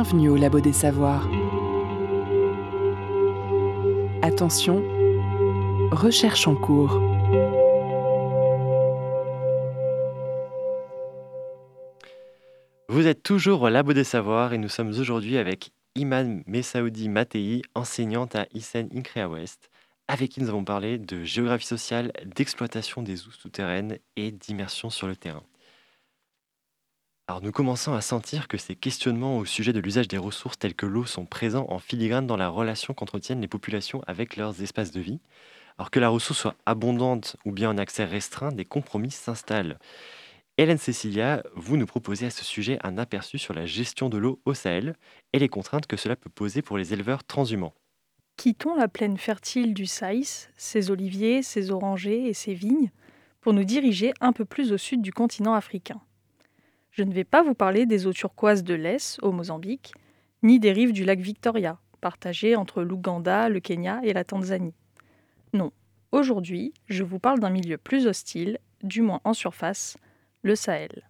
Bienvenue 0.03 0.29
au 0.29 0.35
Labo 0.35 0.59
des 0.59 0.73
Savoirs. 0.73 1.29
Attention, 4.23 4.83
recherche 5.91 6.47
en 6.47 6.55
cours. 6.55 6.99
Vous 12.89 13.05
êtes 13.05 13.21
toujours 13.21 13.61
au 13.61 13.69
Labo 13.69 13.93
des 13.93 14.03
Savoirs 14.03 14.53
et 14.53 14.57
nous 14.57 14.69
sommes 14.69 14.89
aujourd'hui 14.89 15.37
avec 15.37 15.69
Iman 15.93 16.41
Messaoudi 16.47 17.07
Matei, 17.07 17.61
enseignante 17.75 18.35
à 18.35 18.47
Isen 18.55 18.89
Increa 18.95 19.29
West, 19.29 19.69
avec 20.07 20.31
qui 20.31 20.41
nous 20.41 20.49
avons 20.49 20.63
parlé 20.63 20.97
de 20.97 21.23
géographie 21.23 21.67
sociale, 21.67 22.11
d'exploitation 22.25 23.03
des 23.03 23.27
eaux 23.27 23.31
souterraines 23.31 23.99
et 24.15 24.31
d'immersion 24.31 24.89
sur 24.89 25.05
le 25.05 25.15
terrain. 25.15 25.43
Nous 27.39 27.51
commençons 27.51 27.93
à 27.93 28.01
sentir 28.01 28.47
que 28.47 28.57
ces 28.57 28.75
questionnements 28.75 29.37
au 29.37 29.45
sujet 29.45 29.73
de 29.73 29.79
l'usage 29.79 30.07
des 30.07 30.17
ressources 30.17 30.59
telles 30.59 30.73
que 30.73 30.85
l'eau 30.85 31.05
sont 31.05 31.25
présents 31.25 31.67
en 31.69 31.79
filigrane 31.79 32.27
dans 32.27 32.35
la 32.35 32.49
relation 32.49 32.93
qu'entretiennent 32.93 33.41
les 33.41 33.47
populations 33.47 34.03
avec 34.07 34.35
leurs 34.35 34.61
espaces 34.61 34.91
de 34.91 34.99
vie. 34.99 35.19
Alors 35.77 35.91
que 35.91 35.99
la 35.99 36.09
ressource 36.09 36.39
soit 36.39 36.55
abondante 36.65 37.37
ou 37.45 37.51
bien 37.51 37.69
en 37.69 37.77
accès 37.77 38.03
restreint, 38.03 38.51
des 38.51 38.65
compromis 38.65 39.11
s'installent. 39.11 39.79
Hélène 40.57 40.77
Cécilia, 40.77 41.43
vous 41.55 41.77
nous 41.77 41.85
proposez 41.85 42.25
à 42.25 42.31
ce 42.31 42.43
sujet 42.43 42.77
un 42.83 42.97
aperçu 42.97 43.37
sur 43.37 43.53
la 43.53 43.65
gestion 43.65 44.09
de 44.09 44.17
l'eau 44.17 44.41
au 44.45 44.53
Sahel 44.53 44.95
et 45.31 45.39
les 45.39 45.49
contraintes 45.49 45.87
que 45.87 45.97
cela 45.97 46.15
peut 46.15 46.29
poser 46.29 46.61
pour 46.61 46.77
les 46.77 46.93
éleveurs 46.93 47.23
transhumants. 47.23 47.73
Quittons 48.35 48.75
la 48.75 48.87
plaine 48.87 49.17
fertile 49.17 49.73
du 49.73 49.85
Saïs, 49.85 50.49
ses 50.57 50.91
oliviers, 50.91 51.43
ses 51.43 51.71
orangers 51.71 52.27
et 52.27 52.33
ses 52.33 52.53
vignes, 52.53 52.91
pour 53.39 53.53
nous 53.53 53.63
diriger 53.63 54.13
un 54.19 54.33
peu 54.33 54.45
plus 54.45 54.71
au 54.71 54.77
sud 54.77 55.01
du 55.01 55.13
continent 55.13 55.53
africain. 55.53 56.01
Je 56.91 57.03
ne 57.03 57.13
vais 57.13 57.23
pas 57.23 57.41
vous 57.41 57.53
parler 57.53 57.85
des 57.85 58.05
eaux 58.05 58.13
turquoises 58.13 58.63
de 58.63 58.73
l'Est, 58.73 59.17
au 59.21 59.31
Mozambique, 59.31 59.93
ni 60.43 60.59
des 60.59 60.73
rives 60.73 60.91
du 60.91 61.05
lac 61.05 61.19
Victoria, 61.19 61.79
partagées 62.01 62.57
entre 62.57 62.83
l'Ouganda, 62.83 63.47
le 63.47 63.61
Kenya 63.61 64.01
et 64.03 64.11
la 64.11 64.25
Tanzanie. 64.25 64.73
Non, 65.53 65.71
aujourd'hui, 66.11 66.73
je 66.87 67.03
vous 67.03 67.19
parle 67.19 67.39
d'un 67.39 67.49
milieu 67.49 67.77
plus 67.77 68.07
hostile, 68.07 68.59
du 68.83 69.01
moins 69.01 69.21
en 69.23 69.33
surface, 69.33 69.95
le 70.41 70.55
Sahel. 70.55 71.07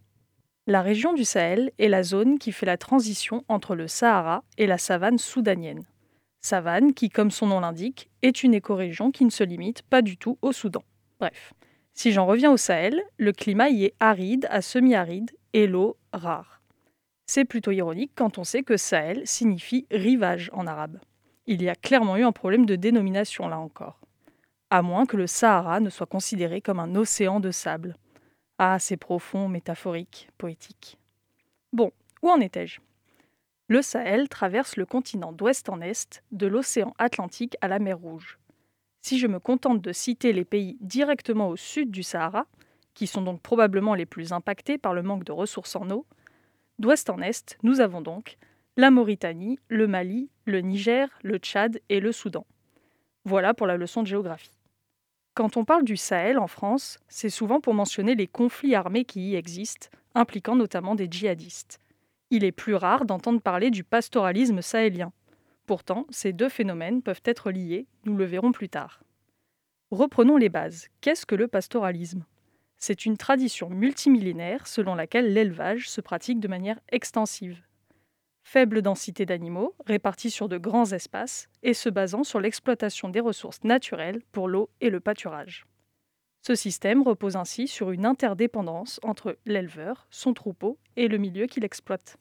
La 0.68 0.84
région 0.84 1.14
du 1.14 1.26
Sahel 1.26 1.72
est 1.80 1.88
la 1.88 2.04
zone 2.04 2.38
qui 2.38 2.52
fait 2.52 2.68
la 2.68 2.78
transition 2.78 3.44
entre 3.48 3.76
le 3.76 3.88
Sahara 3.88 4.44
et 4.60 4.68
la 4.68 4.78
savane 4.78 5.18
soudanienne. 5.18 5.84
Savane 6.42 6.94
qui, 6.94 7.10
comme 7.10 7.32
son 7.32 7.48
nom 7.48 7.60
l'indique, 7.60 8.10
est 8.22 8.44
une 8.44 8.54
écorégion 8.54 9.10
qui 9.10 9.26
ne 9.26 9.32
se 9.32 9.44
limite 9.44 9.82
pas 9.82 10.04
du 10.04 10.18
tout 10.18 10.38
au 10.44 10.52
Soudan. 10.52 10.84
Bref, 11.20 11.54
si 11.94 12.12
j'en 12.12 12.28
reviens 12.28 12.52
au 12.52 12.58
Sahel, 12.58 13.02
le 13.18 13.32
climat 13.32 13.70
y 13.70 13.86
est 13.86 13.96
aride 14.00 14.48
à 14.52 14.62
semi-aride 14.62 15.32
et 15.54 15.68
l'eau 15.68 15.98
rare. 16.14 16.62
C'est 17.26 17.46
plutôt 17.46 17.72
ironique 17.72 18.12
quand 18.16 18.38
on 18.38 18.44
sait 18.44 18.64
que 18.64 18.78
Sahel 18.78 19.26
signifie 19.26 19.88
rivage 19.90 20.50
en 20.54 20.68
arabe. 20.68 21.00
Il 21.48 21.62
y 21.64 21.70
a 21.70 21.76
clairement 21.76 22.18
eu 22.18 22.24
un 22.24 22.32
problème 22.32 22.66
de 22.66 22.76
dénomination 22.76 23.48
là 23.48 23.60
encore. 23.60 24.00
À 24.70 24.82
moins 24.82 25.06
que 25.06 25.18
le 25.18 25.28
Sahara 25.28 25.80
ne 25.80 25.90
soit 25.90 26.06
considéré 26.06 26.62
comme 26.62 26.80
un 26.80 26.96
océan 26.96 27.40
de 27.40 27.52
sable. 27.52 27.96
Ah, 28.58 28.80
c'est 28.80 28.98
profond, 28.98 29.48
métaphorique, 29.48 30.30
poétique. 30.38 30.98
Bon, 31.74 31.92
où 32.22 32.30
en 32.30 32.40
étais-je? 32.40 32.80
Le 33.68 33.82
Sahel 33.82 34.30
traverse 34.30 34.76
le 34.76 34.86
continent 34.86 35.32
d'ouest 35.32 35.70
en 35.70 35.82
est, 35.82 36.24
de 36.32 36.48
l'océan 36.48 36.94
Atlantique 36.98 37.58
à 37.62 37.68
la 37.68 37.80
mer 37.80 37.98
Rouge. 37.98 38.38
Si 39.02 39.18
je 39.18 39.28
me 39.28 39.40
contente 39.40 39.82
de 39.82 39.94
citer 39.94 40.32
les 40.34 40.46
pays 40.46 40.78
directement 40.82 41.50
au 41.50 41.56
sud 41.56 41.90
du 41.90 42.04
Sahara, 42.04 42.46
qui 42.94 43.08
sont 43.08 43.22
donc 43.22 43.42
probablement 43.42 43.96
les 43.96 44.06
plus 44.06 44.34
impactés 44.34 44.78
par 44.78 44.94
le 44.94 45.04
manque 45.04 45.24
de 45.24 45.32
ressources 45.32 45.76
en 45.76 45.90
eau, 45.90 46.06
d'ouest 46.80 47.10
en 47.10 47.22
est, 47.22 47.58
nous 47.64 47.80
avons 47.80 48.02
donc 48.02 48.38
la 48.78 48.90
Mauritanie, 48.90 49.60
le 49.68 49.88
Mali, 49.88 50.30
le 50.46 50.62
Niger, 50.62 51.10
le 51.24 51.38
Tchad 51.38 51.82
et 51.90 52.00
le 52.00 52.12
Soudan. 52.12 52.46
Voilà 53.26 53.54
pour 53.54 53.68
la 53.68 53.78
leçon 53.78 54.02
de 54.02 54.08
géographie. 54.08 54.58
Quand 55.34 55.56
on 55.58 55.66
parle 55.66 55.84
du 55.84 55.98
Sahel 55.98 56.40
en 56.40 56.48
France, 56.48 57.00
c'est 57.08 57.30
souvent 57.30 57.62
pour 57.62 57.74
mentionner 57.74 58.16
les 58.16 58.28
conflits 58.28 58.76
armés 58.76 59.06
qui 59.06 59.30
y 59.30 59.36
existent, 59.36 59.88
impliquant 60.16 60.56
notamment 60.56 60.96
des 60.96 61.08
djihadistes. 61.10 61.80
Il 62.32 62.44
est 62.44 62.52
plus 62.52 62.76
rare 62.76 63.06
d'entendre 63.06 63.42
parler 63.42 63.72
du 63.72 63.84
pastoralisme 63.84 64.62
sahélien. 64.62 65.12
Pourtant, 65.66 66.06
ces 66.10 66.34
deux 66.34 66.50
phénomènes 66.50 67.02
peuvent 67.02 67.22
être 67.26 67.52
liés, 67.52 67.88
nous 68.06 68.16
le 68.16 68.26
verrons 68.26 68.52
plus 68.52 68.70
tard. 68.70 69.04
Reprenons 69.92 70.38
les 70.38 70.50
bases. 70.50 70.88
Qu'est-ce 71.02 71.26
que 71.26 71.36
le 71.36 71.48
pastoralisme? 71.48 72.26
C'est 72.82 73.06
une 73.06 73.16
tradition 73.16 73.70
multimillénaire 73.70 74.66
selon 74.66 74.96
laquelle 74.96 75.34
l'élevage 75.34 75.88
se 75.88 76.02
pratique 76.02 76.40
de 76.40 76.48
manière 76.48 76.80
extensive. 76.90 77.62
Faible 78.44 78.82
densité 78.82 79.28
d'animaux, 79.28 79.76
répartis 79.86 80.32
sur 80.32 80.50
de 80.50 80.58
grands 80.58 80.92
espaces 80.92 81.48
et 81.62 81.76
se 81.76 81.90
basant 81.90 82.24
sur 82.24 82.40
l'exploitation 82.40 83.10
des 83.10 83.20
ressources 83.20 83.64
naturelles 83.64 84.24
pour 84.32 84.48
l'eau 84.48 84.72
et 84.82 84.90
le 84.90 85.00
pâturage. 85.00 85.68
Ce 86.42 86.56
système 86.56 87.04
repose 87.04 87.36
ainsi 87.36 87.68
sur 87.68 87.92
une 87.92 88.08
interdépendance 88.08 89.00
entre 89.04 89.38
l'éleveur, 89.46 90.08
son 90.10 90.34
troupeau 90.34 90.80
et 90.96 91.08
le 91.08 91.20
milieu 91.20 91.46
qu'il 91.46 91.64
exploite. 91.64 92.18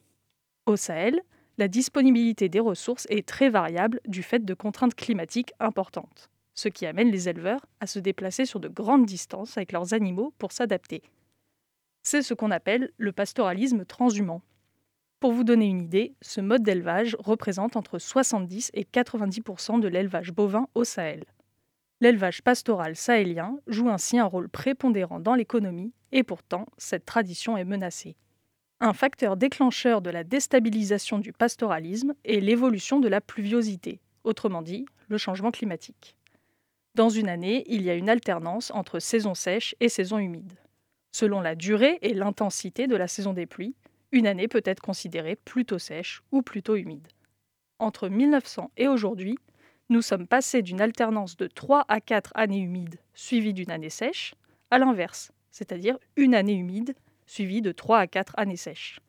Au 0.67 0.75
Sahel, 0.75 1.21
la 1.57 1.67
disponibilité 1.67 2.49
des 2.49 2.59
ressources 2.59 3.07
est 3.09 3.27
très 3.27 3.49
variable 3.49 3.99
du 4.07 4.21
fait 4.21 4.45
de 4.45 4.53
contraintes 4.53 4.93
climatiques 4.93 5.53
importantes 5.59 6.29
ce 6.53 6.69
qui 6.69 6.85
amène 6.85 7.11
les 7.11 7.29
éleveurs 7.29 7.65
à 7.79 7.87
se 7.87 7.99
déplacer 7.99 8.45
sur 8.45 8.59
de 8.59 8.67
grandes 8.67 9.05
distances 9.05 9.57
avec 9.57 9.71
leurs 9.71 9.93
animaux 9.93 10.33
pour 10.37 10.51
s'adapter. 10.51 11.01
C'est 12.03 12.21
ce 12.21 12.33
qu'on 12.33 12.51
appelle 12.51 12.91
le 12.97 13.11
pastoralisme 13.11 13.85
transhumant. 13.85 14.41
Pour 15.19 15.33
vous 15.33 15.43
donner 15.43 15.67
une 15.67 15.81
idée, 15.81 16.15
ce 16.21 16.41
mode 16.41 16.63
d'élevage 16.63 17.15
représente 17.19 17.75
entre 17.75 17.99
70 17.99 18.71
et 18.73 18.83
90% 18.83 19.79
de 19.79 19.87
l'élevage 19.87 20.31
bovin 20.31 20.67
au 20.73 20.83
Sahel. 20.83 21.25
L'élevage 21.99 22.41
pastoral 22.41 22.95
sahélien 22.95 23.59
joue 23.67 23.89
ainsi 23.89 24.17
un 24.17 24.25
rôle 24.25 24.49
prépondérant 24.49 25.19
dans 25.19 25.35
l'économie 25.35 25.93
et 26.11 26.23
pourtant 26.23 26.65
cette 26.79 27.05
tradition 27.05 27.55
est 27.55 27.65
menacée. 27.65 28.15
Un 28.79 28.93
facteur 28.93 29.37
déclencheur 29.37 30.01
de 30.01 30.09
la 30.09 30.23
déstabilisation 30.23 31.19
du 31.19 31.31
pastoralisme 31.31 32.15
est 32.25 32.39
l'évolution 32.39 32.99
de 32.99 33.07
la 33.07 33.21
pluviosité, 33.21 34.01
autrement 34.23 34.63
dit 34.63 34.87
le 35.07 35.19
changement 35.19 35.51
climatique. 35.51 36.15
Dans 36.93 37.09
une 37.09 37.29
année, 37.29 37.63
il 37.67 37.83
y 37.83 37.89
a 37.89 37.95
une 37.95 38.09
alternance 38.09 38.69
entre 38.71 38.99
saison 38.99 39.33
sèche 39.33 39.75
et 39.79 39.87
saison 39.87 40.17
humide. 40.17 40.53
Selon 41.13 41.39
la 41.39 41.55
durée 41.55 41.99
et 42.01 42.13
l'intensité 42.13 42.87
de 42.87 42.97
la 42.97 43.07
saison 43.07 43.31
des 43.31 43.45
pluies, 43.45 43.75
une 44.11 44.27
année 44.27 44.49
peut 44.49 44.61
être 44.65 44.81
considérée 44.81 45.37
plutôt 45.37 45.79
sèche 45.79 46.21
ou 46.33 46.41
plutôt 46.41 46.75
humide. 46.75 47.07
Entre 47.79 48.09
1900 48.09 48.71
et 48.75 48.89
aujourd'hui, 48.89 49.37
nous 49.89 50.01
sommes 50.01 50.27
passés 50.27 50.61
d'une 50.61 50.81
alternance 50.81 51.37
de 51.37 51.47
3 51.47 51.85
à 51.87 52.01
4 52.01 52.31
années 52.35 52.59
humides 52.59 52.99
suivies 53.13 53.53
d'une 53.53 53.71
année 53.71 53.89
sèche 53.89 54.35
à 54.69 54.77
l'inverse, 54.77 55.31
c'est-à-dire 55.49 55.97
une 56.17 56.35
année 56.35 56.55
humide 56.55 56.93
suivie 57.25 57.61
de 57.61 57.71
3 57.71 57.99
à 57.99 58.07
4 58.07 58.33
années 58.37 58.57
sèches. 58.57 58.99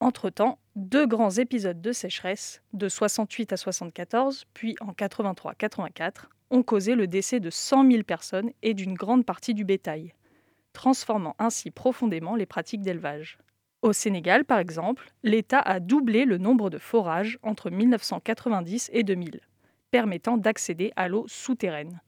Entre-temps, 0.00 0.58
deux 0.74 1.06
grands 1.06 1.30
épisodes 1.30 1.80
de 1.80 1.92
sécheresse, 1.92 2.62
de 2.74 2.88
68 2.88 3.54
à 3.54 3.56
74, 3.56 4.44
puis 4.52 4.76
en 4.80 4.92
83-84, 4.92 6.26
ont 6.50 6.62
causé 6.62 6.94
le 6.94 7.06
décès 7.06 7.40
de 7.40 7.50
100 7.50 7.90
000 7.90 8.02
personnes 8.02 8.50
et 8.62 8.74
d'une 8.74 8.94
grande 8.94 9.24
partie 9.24 9.54
du 9.54 9.64
bétail, 9.64 10.14
transformant 10.72 11.34
ainsi 11.38 11.70
profondément 11.70 12.36
les 12.36 12.46
pratiques 12.46 12.82
d'élevage. 12.82 13.38
Au 13.82 13.92
Sénégal, 13.92 14.44
par 14.44 14.58
exemple, 14.58 15.12
l'État 15.22 15.60
a 15.60 15.80
doublé 15.80 16.24
le 16.24 16.38
nombre 16.38 16.70
de 16.70 16.78
forages 16.78 17.38
entre 17.42 17.70
1990 17.70 18.90
et 18.92 19.02
2000, 19.02 19.40
permettant 19.90 20.36
d'accéder 20.36 20.92
à 20.96 21.08
l'eau 21.08 21.24
souterraine. 21.28 22.00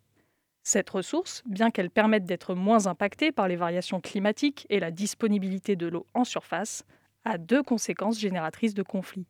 Cette 0.62 0.90
ressource, 0.90 1.42
bien 1.46 1.70
qu'elle 1.70 1.90
permette 1.90 2.24
d'être 2.24 2.54
moins 2.54 2.86
impactée 2.86 3.32
par 3.32 3.48
les 3.48 3.56
variations 3.56 4.00
climatiques 4.00 4.66
et 4.68 4.80
la 4.80 4.90
disponibilité 4.90 5.76
de 5.76 5.86
l'eau 5.86 6.06
en 6.14 6.24
surface, 6.24 6.84
a 7.24 7.38
deux 7.38 7.62
conséquences 7.62 8.18
génératrices 8.18 8.74
de 8.74 8.82
conflits. 8.82 9.26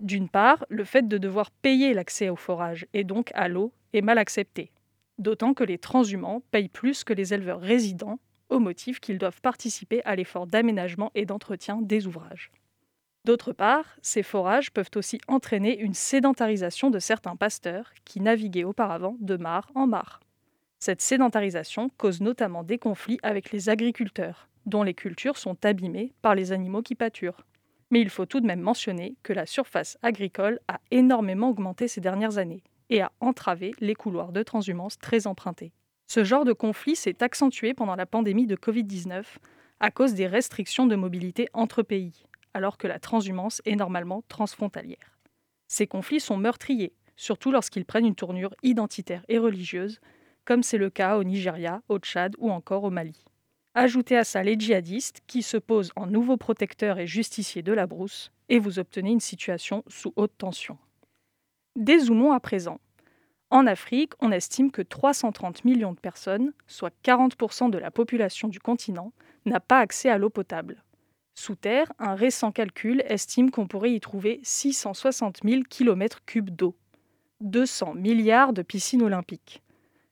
D'une 0.00 0.28
part, 0.28 0.64
le 0.68 0.84
fait 0.84 1.06
de 1.06 1.18
devoir 1.18 1.50
payer 1.50 1.92
l'accès 1.92 2.28
au 2.28 2.36
forage 2.36 2.86
et 2.94 3.04
donc 3.04 3.30
à 3.34 3.48
l'eau 3.48 3.72
est 3.92 4.02
mal 4.02 4.18
accepté, 4.18 4.70
d'autant 5.18 5.54
que 5.54 5.64
les 5.64 5.78
transhumants 5.78 6.42
payent 6.50 6.68
plus 6.68 7.04
que 7.04 7.12
les 7.12 7.34
éleveurs 7.34 7.60
résidents 7.60 8.18
au 8.48 8.58
motif 8.58 9.00
qu'ils 9.00 9.18
doivent 9.18 9.40
participer 9.40 10.02
à 10.04 10.16
l'effort 10.16 10.46
d'aménagement 10.46 11.10
et 11.14 11.26
d'entretien 11.26 11.80
des 11.82 12.06
ouvrages. 12.06 12.50
D'autre 13.24 13.52
part, 13.52 13.96
ces 14.00 14.22
forages 14.22 14.70
peuvent 14.70 14.90
aussi 14.94 15.20
entraîner 15.28 15.78
une 15.78 15.92
sédentarisation 15.92 16.88
de 16.88 16.98
certains 16.98 17.36
pasteurs 17.36 17.92
qui 18.04 18.20
naviguaient 18.20 18.64
auparavant 18.64 19.16
de 19.20 19.36
mare 19.36 19.70
en 19.74 19.86
mare. 19.86 20.20
Cette 20.78 21.02
sédentarisation 21.02 21.90
cause 21.98 22.20
notamment 22.20 22.62
des 22.62 22.78
conflits 22.78 23.18
avec 23.22 23.50
les 23.50 23.68
agriculteurs, 23.68 24.48
dont 24.64 24.82
les 24.82 24.94
cultures 24.94 25.36
sont 25.36 25.62
abîmées 25.64 26.14
par 26.22 26.34
les 26.34 26.52
animaux 26.52 26.82
qui 26.82 26.94
pâturent. 26.94 27.44
Mais 27.90 28.00
il 28.00 28.10
faut 28.10 28.26
tout 28.26 28.40
de 28.40 28.46
même 28.46 28.60
mentionner 28.60 29.16
que 29.22 29.32
la 29.32 29.46
surface 29.46 29.98
agricole 30.02 30.60
a 30.68 30.78
énormément 30.90 31.50
augmenté 31.50 31.88
ces 31.88 32.00
dernières 32.00 32.38
années, 32.38 32.62
et 32.90 33.00
a 33.00 33.12
entravé 33.20 33.72
les 33.80 33.94
couloirs 33.94 34.32
de 34.32 34.42
transhumance 34.42 34.98
très 34.98 35.26
empruntés. 35.26 35.72
Ce 36.06 36.24
genre 36.24 36.44
de 36.44 36.52
conflit 36.52 36.96
s'est 36.96 37.22
accentué 37.22 37.74
pendant 37.74 37.96
la 37.96 38.06
pandémie 38.06 38.46
de 38.46 38.56
Covid-19 38.56 39.24
à 39.80 39.90
cause 39.90 40.14
des 40.14 40.26
restrictions 40.26 40.86
de 40.86 40.96
mobilité 40.96 41.48
entre 41.52 41.82
pays, 41.82 42.24
alors 42.54 42.78
que 42.78 42.86
la 42.86 42.98
transhumance 42.98 43.62
est 43.64 43.76
normalement 43.76 44.24
transfrontalière. 44.28 45.18
Ces 45.68 45.86
conflits 45.86 46.20
sont 46.20 46.38
meurtriers, 46.38 46.94
surtout 47.14 47.52
lorsqu'ils 47.52 47.84
prennent 47.84 48.06
une 48.06 48.14
tournure 48.14 48.54
identitaire 48.62 49.24
et 49.28 49.38
religieuse, 49.38 50.00
comme 50.44 50.62
c'est 50.62 50.78
le 50.78 50.88
cas 50.88 51.18
au 51.18 51.24
Nigeria, 51.24 51.82
au 51.88 51.98
Tchad 51.98 52.34
ou 52.38 52.50
encore 52.50 52.84
au 52.84 52.90
Mali. 52.90 53.24
Ajoutez 53.74 54.16
à 54.16 54.24
ça 54.24 54.42
les 54.42 54.58
djihadistes 54.58 55.20
qui 55.26 55.42
se 55.42 55.58
posent 55.58 55.92
en 55.94 56.06
nouveaux 56.06 56.38
protecteurs 56.38 56.98
et 56.98 57.06
justiciers 57.06 57.62
de 57.62 57.72
la 57.72 57.86
brousse, 57.86 58.32
et 58.48 58.58
vous 58.58 58.78
obtenez 58.78 59.10
une 59.10 59.20
situation 59.20 59.84
sous 59.88 60.12
haute 60.16 60.36
tension. 60.38 60.78
Dézoomons 61.78 62.32
à 62.32 62.40
présent. 62.40 62.80
En 63.50 63.64
Afrique, 63.68 64.12
on 64.18 64.32
estime 64.32 64.72
que 64.72 64.82
330 64.82 65.64
millions 65.64 65.92
de 65.92 66.00
personnes, 66.00 66.52
soit 66.66 66.92
40% 67.04 67.70
de 67.70 67.78
la 67.78 67.92
population 67.92 68.48
du 68.48 68.58
continent, 68.58 69.12
n'a 69.46 69.60
pas 69.60 69.78
accès 69.78 70.08
à 70.08 70.18
l'eau 70.18 70.28
potable. 70.28 70.82
Sous 71.36 71.54
terre, 71.54 71.92
un 72.00 72.16
récent 72.16 72.50
calcul 72.50 73.04
estime 73.06 73.52
qu'on 73.52 73.68
pourrait 73.68 73.92
y 73.92 74.00
trouver 74.00 74.40
660 74.42 75.38
000 75.44 75.62
km3 75.70 76.50
d'eau, 76.50 76.74
200 77.42 77.94
milliards 77.94 78.52
de 78.52 78.62
piscines 78.62 79.02
olympiques. 79.02 79.62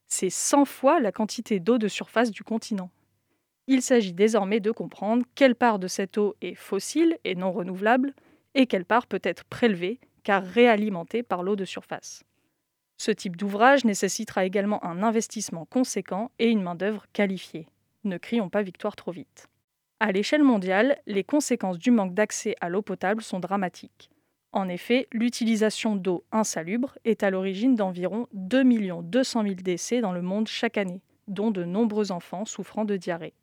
C'est 0.06 0.30
100 0.30 0.66
fois 0.66 1.00
la 1.00 1.10
quantité 1.10 1.58
d'eau 1.58 1.78
de 1.78 1.88
surface 1.88 2.30
du 2.30 2.44
continent. 2.44 2.92
Il 3.66 3.82
s'agit 3.82 4.12
désormais 4.12 4.60
de 4.60 4.70
comprendre 4.70 5.26
quelle 5.34 5.56
part 5.56 5.80
de 5.80 5.88
cette 5.88 6.16
eau 6.16 6.36
est 6.42 6.54
fossile 6.54 7.18
et 7.24 7.34
non 7.34 7.50
renouvelable, 7.50 8.14
et 8.54 8.68
quelle 8.68 8.84
part 8.84 9.08
peut 9.08 9.20
être 9.24 9.42
prélevée 9.46 9.98
car 10.26 10.42
réalimentée 10.42 11.22
par 11.22 11.44
l'eau 11.44 11.54
de 11.54 11.64
surface. 11.64 12.24
Ce 12.96 13.12
type 13.12 13.36
d'ouvrage 13.36 13.84
nécessitera 13.84 14.44
également 14.44 14.84
un 14.84 15.04
investissement 15.04 15.66
conséquent 15.66 16.32
et 16.40 16.48
une 16.48 16.64
main-d'œuvre 16.64 17.06
qualifiée. 17.12 17.68
Ne 18.02 18.18
crions 18.18 18.48
pas 18.48 18.62
victoire 18.62 18.96
trop 18.96 19.12
vite. 19.12 19.46
À 20.00 20.10
l'échelle 20.10 20.42
mondiale, 20.42 20.98
les 21.06 21.22
conséquences 21.22 21.78
du 21.78 21.92
manque 21.92 22.12
d'accès 22.12 22.56
à 22.60 22.68
l'eau 22.68 22.82
potable 22.82 23.22
sont 23.22 23.38
dramatiques. 23.38 24.10
En 24.50 24.68
effet, 24.68 25.06
l'utilisation 25.12 25.94
d'eau 25.94 26.24
insalubre 26.32 26.98
est 27.04 27.22
à 27.22 27.30
l'origine 27.30 27.76
d'environ 27.76 28.26
2 28.32 28.64
200 29.04 29.42
000 29.44 29.54
décès 29.54 30.00
dans 30.00 30.12
le 30.12 30.22
monde 30.22 30.48
chaque 30.48 30.76
année, 30.76 31.02
dont 31.28 31.52
de 31.52 31.62
nombreux 31.62 32.10
enfants 32.10 32.44
souffrant 32.44 32.84
de 32.84 32.96
diarrhée. 32.96 33.34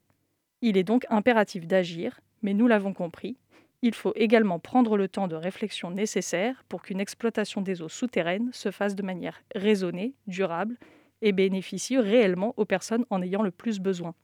Il 0.61 0.75
est 0.75 0.83
donc 0.83 1.05
impératif 1.09 1.65
d'agir, 1.65 2.19
mais 2.41 2.53
nous 2.53 2.67
l'avons 2.67 2.93
compris, 2.93 3.37
il 3.83 3.93
faut 3.93 4.13
également 4.15 4.59
prendre 4.59 4.95
le 4.95 5.09
temps 5.09 5.27
de 5.27 5.35
réflexion 5.35 5.91
nécessaire 5.91 6.63
pour 6.69 6.83
qu'une 6.83 7.01
exploitation 7.01 7.61
des 7.61 7.81
eaux 7.81 7.89
souterraines 7.89 8.49
se 8.53 8.71
fasse 8.71 8.95
de 8.95 9.03
manière 9.03 9.43
raisonnée, 9.55 10.15
durable 10.25 10.77
et 11.21 11.33
bénéficie 11.33 11.97
réellement 11.97 12.53
aux 12.55 12.63
personnes 12.63 13.05
en 13.09 13.21
ayant 13.21 13.41
le 13.41 13.51
plus 13.51 13.81
besoin. 13.81 14.15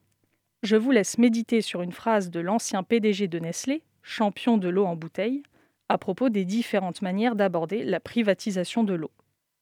Je 0.63 0.77
vous 0.77 0.91
laisse 0.91 1.17
méditer 1.17 1.59
sur 1.59 1.81
une 1.81 1.91
phrase 1.91 2.29
de 2.29 2.39
l'ancien 2.39 2.83
PDG 2.83 3.27
de 3.27 3.37
Nestlé, 3.37 3.83
champion 4.01 4.57
de 4.57 4.69
l'eau 4.69 4.85
en 4.85 4.95
bouteille, 4.95 5.43
à 5.89 5.97
propos 5.97 6.29
des 6.29 6.45
différentes 6.45 7.01
manières 7.01 7.35
d'aborder 7.35 7.83
la 7.83 7.99
privatisation 7.99 8.85
de 8.85 8.93
l'eau. 8.93 9.11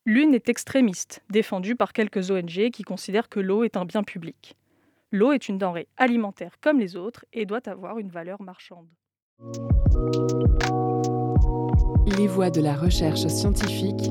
L'une 0.05 0.35
est 0.35 0.47
extrémiste, 0.47 1.23
défendue 1.31 1.75
par 1.75 1.91
quelques 1.91 2.29
ONG 2.29 2.69
qui 2.69 2.83
considèrent 2.83 3.29
que 3.29 3.39
l'eau 3.39 3.63
est 3.63 3.77
un 3.77 3.85
bien 3.85 4.03
public. 4.03 4.57
L'eau 5.11 5.31
est 5.31 5.49
une 5.49 5.57
denrée 5.57 5.87
alimentaire 5.97 6.59
comme 6.61 6.79
les 6.79 6.95
autres 6.95 7.25
et 7.33 7.47
doit 7.47 7.67
avoir 7.67 7.97
une 7.97 8.09
valeur 8.09 8.39
marchande. 8.43 8.87
Les 12.17 12.27
voies 12.27 12.49
de 12.49 12.59
la 12.59 12.75
recherche 12.75 13.27
scientifique 13.27 14.09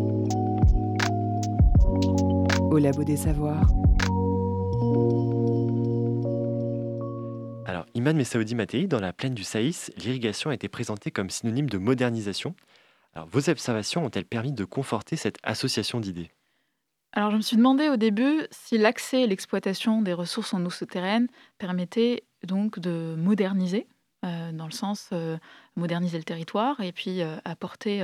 au 2.71 2.79
Labo 2.79 3.03
des 3.03 3.17
Savoirs. 3.17 3.69
Alors, 7.67 7.87
Iman 7.95 8.17
Messaoudi 8.17 8.55
Matei, 8.55 8.87
dans 8.87 9.01
la 9.01 9.13
plaine 9.13 9.35
du 9.35 9.43
Saïs, 9.43 9.91
l'irrigation 9.97 10.51
a 10.51 10.55
été 10.55 10.69
présentée 10.69 11.11
comme 11.11 11.31
synonyme 11.31 11.69
de 11.69 11.79
modernisation. 11.79 12.55
Alors, 13.13 13.27
vos 13.27 13.51
observations 13.51 14.05
ont-elles 14.05 14.27
permis 14.27 14.53
de 14.53 14.65
conforter 14.65 15.17
cette 15.17 15.39
association 15.43 15.99
d'idées? 15.99 16.31
Alors, 17.13 17.33
je 17.33 17.37
me 17.37 17.43
suis 17.43 17.57
demandé 17.57 17.89
au 17.89 17.97
début 17.97 18.47
si 18.53 18.79
l'accès 18.79 19.23
et 19.23 19.27
l'exploitation 19.27 20.03
des 20.03 20.13
ressources 20.13 20.55
en 20.55 20.65
eau 20.65 20.71
souterraine 20.71 21.27
permettait 21.59 22.23
donc 22.45 22.79
de 22.79 23.17
moderniser 23.19 23.89
dans 24.53 24.67
le 24.67 24.73
sens 24.73 25.11
euh, 25.13 25.37
moderniser 25.77 26.19
le 26.19 26.25
territoire 26.25 26.81
et 26.81 26.93
puis 26.93 27.23
euh, 27.23 27.37
apporter 27.45 28.03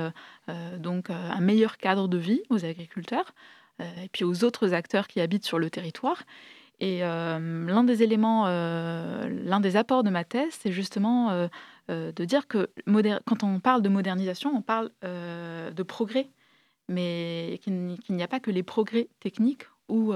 donc 0.79 1.11
un 1.11 1.41
meilleur 1.41 1.79
cadre 1.79 2.09
de 2.09 2.19
vie 2.19 2.43
aux 2.51 2.65
agriculteurs 2.65 3.35
et 3.81 4.09
puis 4.13 4.25
aux 4.25 4.45
autres 4.45 4.75
acteurs 4.75 5.09
qui 5.09 5.21
habitent 5.21 5.47
sur 5.47 5.59
le 5.59 5.71
territoire. 5.71 6.23
Et 6.81 7.01
l'un 7.01 7.85
des 7.85 8.03
éléments, 8.03 8.47
l'un 8.47 9.61
des 9.61 9.77
apports 9.77 10.03
de 10.03 10.11
ma 10.11 10.25
thèse, 10.25 10.59
c'est 10.61 10.73
justement 10.73 11.49
de 11.89 12.25
dire 12.25 12.47
que 12.47 12.71
quand 13.25 13.43
on 13.45 13.61
parle 13.61 13.83
de 13.83 13.89
modernisation, 13.89 14.53
on 14.55 14.63
parle 14.63 14.91
de 15.03 15.83
progrès, 15.83 16.29
mais 16.89 17.61
qu'il 17.63 17.97
n'y 18.11 18.23
a 18.23 18.29
pas 18.29 18.41
que 18.41 18.51
les 18.51 18.63
progrès 18.63 19.09
techniques 19.21 19.67
ou 19.89 20.13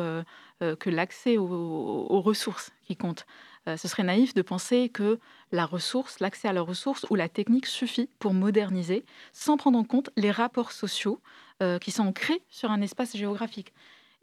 que 0.60 0.90
l'accès 0.90 1.38
aux, 1.38 2.20
ressources 2.20 2.72
qui 2.84 2.96
comptent. 2.96 3.26
Euh, 3.68 3.76
ce 3.76 3.88
serait 3.88 4.02
naïf 4.02 4.34
de 4.34 4.42
penser 4.42 4.88
que 4.88 5.18
la 5.52 5.66
ressource, 5.66 6.20
l'accès 6.20 6.48
à 6.48 6.52
la 6.52 6.62
ressource 6.62 7.06
ou 7.10 7.14
la 7.14 7.28
technique 7.28 7.66
suffit 7.66 8.08
pour 8.18 8.32
moderniser 8.34 9.04
sans 9.32 9.56
prendre 9.56 9.78
en 9.78 9.84
compte 9.84 10.10
les 10.16 10.30
rapports 10.30 10.72
sociaux 10.72 11.20
euh, 11.62 11.78
qui 11.78 11.90
sont 11.90 12.12
créés 12.12 12.42
sur 12.48 12.70
un 12.70 12.80
espace 12.80 13.16
géographique 13.16 13.72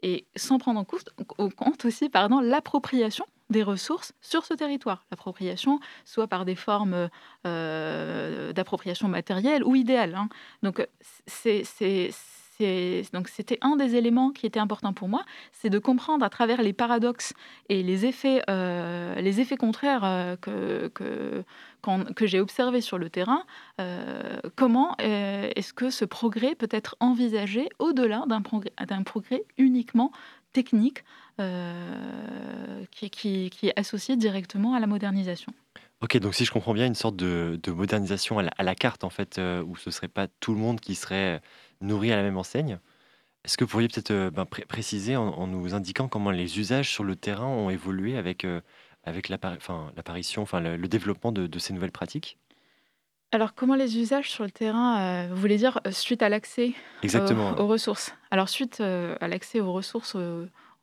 et 0.02 0.26
sans 0.36 0.58
prendre 0.58 0.78
en 0.78 0.84
compte, 0.84 1.84
aussi 1.84 2.10
pardon, 2.10 2.40
l'appropriation 2.40 3.24
des 3.48 3.62
ressources 3.62 4.12
sur 4.20 4.44
ce 4.44 4.52
territoire. 4.52 5.06
L'appropriation, 5.10 5.80
soit 6.04 6.26
par 6.26 6.44
des 6.44 6.54
formes 6.54 7.08
euh, 7.46 8.52
d'appropriation 8.52 9.08
matérielle 9.08 9.64
ou 9.64 9.74
idéale. 9.74 10.14
Hein. 10.14 10.28
Donc, 10.62 10.86
c'est 11.26 11.64
donc 13.12 13.28
c'était 13.28 13.58
un 13.62 13.76
des 13.76 13.96
éléments 13.96 14.30
qui 14.30 14.46
était 14.46 14.60
important 14.60 14.92
pour 14.92 15.08
moi, 15.08 15.24
c'est 15.52 15.70
de 15.70 15.78
comprendre 15.78 16.24
à 16.24 16.30
travers 16.30 16.62
les 16.62 16.72
paradoxes 16.72 17.34
et 17.68 17.82
les 17.82 18.06
effets, 18.06 18.42
euh, 18.48 19.14
les 19.16 19.40
effets 19.40 19.56
contraires 19.56 20.04
euh, 20.04 20.36
que, 20.36 20.88
que, 20.94 22.26
j'ai 22.26 22.40
observés 22.40 22.80
sur 22.80 22.98
le 22.98 23.10
terrain, 23.10 23.44
euh, 23.80 24.40
comment 24.56 24.96
est-ce 24.98 25.72
que 25.72 25.90
ce 25.90 26.04
progrès 26.04 26.54
peut 26.54 26.68
être 26.70 26.96
envisagé 27.00 27.68
au-delà 27.78 28.24
d'un 28.28 28.40
progrès, 28.40 28.72
progrès, 29.04 29.44
uniquement 29.58 30.12
technique 30.52 31.04
qui, 32.92 33.10
qui, 33.10 33.66
est 33.66 33.78
associé 33.78 34.16
directement 34.16 34.74
à 34.74 34.80
la 34.80 34.86
modernisation. 34.86 35.52
Ok, 36.00 36.16
donc 36.18 36.34
si 36.34 36.44
je 36.44 36.52
comprends 36.52 36.74
bien, 36.74 36.86
une 36.86 36.94
sorte 36.94 37.16
de, 37.16 37.58
de 37.62 37.72
modernisation 37.72 38.38
à 38.38 38.44
la, 38.44 38.50
à 38.56 38.62
la, 38.62 38.74
carte, 38.74 39.04
en 39.04 39.10
fait, 39.10 39.40
où 39.66 39.76
ce 39.76 39.88
ne 39.88 39.92
serait 39.92 40.08
pas 40.08 40.28
tout 40.28 40.52
le 40.52 40.60
monde 40.60 40.80
qui 40.80 40.94
serait 40.94 41.40
nourris 41.84 42.12
à 42.12 42.16
la 42.16 42.22
même 42.22 42.36
enseigne. 42.36 42.78
Est-ce 43.44 43.58
que 43.58 43.64
vous 43.64 43.70
pourriez 43.70 43.88
peut-être 43.88 44.10
euh, 44.10 44.30
ben, 44.30 44.46
préciser 44.46 45.16
en, 45.16 45.46
nous 45.46 45.74
indiquant 45.74 46.08
comment 46.08 46.30
les 46.30 46.58
usages 46.58 46.90
sur 46.90 47.04
le 47.04 47.14
terrain 47.14 47.46
ont 47.46 47.68
évolué 47.68 48.16
avec, 48.16 48.44
euh, 48.44 48.60
avec 49.04 49.28
l'apparition, 49.28 50.42
enfin, 50.42 50.60
le, 50.60 50.88
développement 50.88 51.30
de, 51.30 51.58
ces 51.58 51.74
nouvelles 51.74 51.92
pratiques? 51.92 52.38
Alors, 53.32 53.54
comment 53.54 53.74
les 53.74 53.98
usages 53.98 54.30
sur 54.30 54.44
le 54.44 54.50
terrain, 54.50 55.00
euh, 55.00 55.28
vous 55.30 55.40
voulez 55.40 55.58
dire 55.58 55.80
suite 55.90 56.22
à 56.22 56.28
l'accès 56.28 56.72
aux 57.02 57.66
ressources? 57.66 58.14
Alors, 58.30 58.48
suite 58.48 58.80
à 58.80 59.28
l'accès 59.28 59.60
aux 59.60 59.72
ressources 59.72 60.16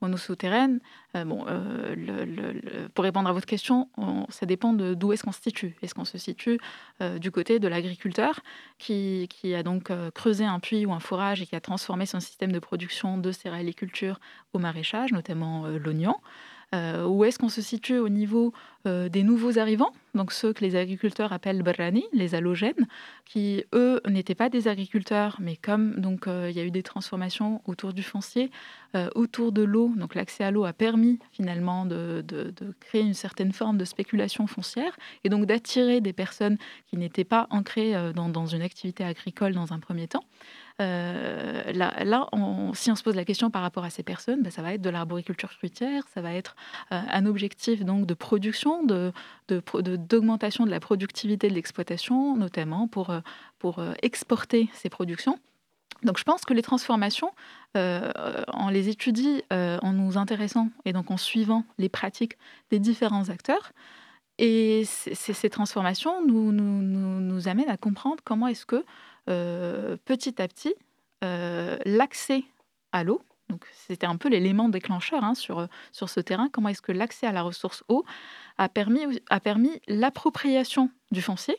en 0.02 0.12
eau 0.12 0.18
souterraine. 0.18 0.80
Euh, 1.16 1.24
bon, 1.24 1.46
euh, 1.48 2.88
pour 2.94 3.04
répondre 3.04 3.30
à 3.30 3.34
votre 3.34 3.46
question, 3.46 3.90
ça 4.30 4.46
dépend 4.46 4.74
de 4.74 4.94
d'où 4.94 5.14
est-ce 5.14 5.24
qu'on 5.24 5.32
se 5.32 5.42
situe. 5.42 5.76
Est-ce 5.82 5.94
qu'on 5.94 6.06
se 6.06 6.18
situe 6.18 6.60
euh, 7.02 7.20
du 7.20 7.32
côté 7.32 7.60
de 7.60 7.68
l'agriculteur 7.68 8.42
qui, 8.78 9.28
qui, 9.30 9.54
a 9.56 9.64
donc 9.64 9.92
creusé 10.14 10.46
un 10.46 10.60
puits 10.60 10.86
ou 10.86 10.94
un 10.94 11.00
fourrage 11.00 11.42
et 11.42 11.46
qui 11.46 11.56
a 11.56 11.62
transformé 11.62 12.06
son 12.06 12.20
système 12.20 12.52
de 12.52 12.60
production 12.60 13.18
de 13.18 13.32
céréaliculture 13.32 14.20
au 14.54 14.60
maraîchage, 14.60 15.12
notamment 15.12 15.68
l'oignon 15.68 16.18
euh, 16.74 17.06
où 17.06 17.26
est-ce 17.26 17.38
qu'on 17.38 17.50
se 17.50 17.62
situe 17.62 17.98
au 17.98 18.08
niveau 18.08 18.54
euh, 18.88 19.10
des 19.10 19.24
nouveaux 19.24 19.60
arrivants, 19.60 19.92
donc 20.16 20.32
ceux 20.32 20.54
que 20.54 20.64
les 20.64 20.78
agriculteurs 20.78 21.34
appellent 21.34 21.64
barani, 21.64 22.06
les 22.14 22.34
halogènes, 22.34 22.88
qui 23.26 23.66
eux 23.74 24.00
n'étaient 24.08 24.36
pas 24.36 24.48
des 24.48 24.70
agriculteurs, 24.70 25.36
mais 25.42 25.58
comme 25.58 26.00
donc 26.00 26.28
euh, 26.28 26.48
il 26.50 26.56
y 26.56 26.62
a 26.62 26.64
eu 26.64 26.72
des 26.72 26.82
transformations 26.82 27.62
autour 27.66 27.92
du 27.92 28.04
foncier, 28.04 28.52
autour 29.16 29.54
de 29.54 29.62
l'eau, 29.62 29.94
donc 29.96 30.16
l'accès 30.16 30.44
à 30.44 30.52
l'eau 30.52 30.66
a 30.66 30.74
permis 30.74 31.20
finalement 31.32 31.86
de, 31.86 32.26
créer 32.82 33.02
une 33.02 33.14
certaine 33.14 33.54
forme 33.54 33.78
de 33.78 33.86
spéculation 33.86 34.48
foncière 34.48 34.98
et 35.24 35.30
donc 35.30 35.46
d'attirer 35.46 36.02
des 36.02 36.12
personnes 36.12 36.58
qui 36.88 36.98
n'étaient 36.98 37.24
pas 37.24 37.48
ancrées 37.52 37.94
dans, 38.14 38.46
une 38.46 38.62
activité 38.62 39.06
agricole 39.06 39.54
dans 39.54 39.72
un 39.72 39.80
premier 39.80 40.10
temps. 40.10 40.26
Euh, 40.82 41.72
là, 41.74 42.28
si 42.74 42.92
on 42.92 42.96
se 42.96 43.04
pose 43.04 43.16
la 43.16 43.26
question 43.26 43.52
par 43.52 43.62
rapport 43.62 43.84
à 43.84 43.90
ces 43.90 44.04
personnes, 44.04 44.42
ben, 44.42 44.52
ça 44.52 44.62
va 44.62 44.74
être 44.74 44.82
de 44.82 44.90
l'arboriculture 44.90 45.52
fruitière, 45.52 46.04
ça 46.14 46.22
va 46.22 46.34
être 46.34 46.56
euh, 46.92 47.00
un 47.08 47.26
objectif 47.26 47.84
donc 47.86 48.06
de 48.06 48.14
production, 48.14 48.84
de, 48.84 49.12
d'augmentation 49.48 50.66
de, 50.66 50.72
la 50.72 50.80
productivité 50.80 51.50
de 51.50 51.54
l'exploitation, 51.54 52.36
notamment 52.36 52.88
pour, 52.88 53.12
euh, 53.12 53.20
pour 53.60 53.84
exporter 54.02 54.70
ces 54.74 54.90
productions. 54.90 55.38
Donc 56.04 56.18
je 56.18 56.24
pense 56.24 56.46
que 56.46 56.54
les 56.54 56.64
transformations, 56.64 57.32
en 57.76 58.70
les 58.72 58.90
étudie, 58.90 59.44
en 59.52 59.94
nous 59.94 60.18
intéressant 60.18 60.70
et 60.84 60.94
donc 60.94 61.12
en 61.12 61.18
suivant 61.18 61.64
les 61.78 61.90
pratiques 61.90 62.38
des 62.72 62.80
différents 62.80 63.30
acteurs, 63.30 63.72
Et 64.40 64.84
ces 64.86 65.50
transformations 65.52 66.26
nous, 66.26 66.52
nous, 66.52 66.82
nous, 66.82 67.20
nous, 67.20 67.48
amènent 67.48 67.70
à 67.70 67.78
comprendre 67.78 68.24
comment 68.24 68.48
est-ce 68.48 68.66
que 68.66 68.84
petit 69.26 70.42
à 70.42 70.48
petit, 70.48 70.76
l'accès 71.22 72.44
à 72.92 73.04
l'eau, 73.04 73.22
donc 73.50 73.66
c'était 73.74 74.08
un 74.08 74.16
peu 74.16 74.30
l'élément 74.30 74.70
déclencheur 74.70 75.24
hein, 75.24 75.36
sur, 75.36 75.68
sur 75.92 76.10
ce 76.10 76.20
terrain, 76.20 76.50
comment 76.50 76.70
est-ce 76.70 76.82
que 76.82 76.94
l'accès 76.94 77.28
à 77.28 77.32
la 77.32 77.42
ressource 77.42 77.84
eau 77.90 78.06
a 78.58 78.70
permis, 78.70 79.22
a 79.30 79.40
permis 79.40 79.82
l'appropriation 79.88 80.90
du 81.12 81.22
foncier, 81.22 81.58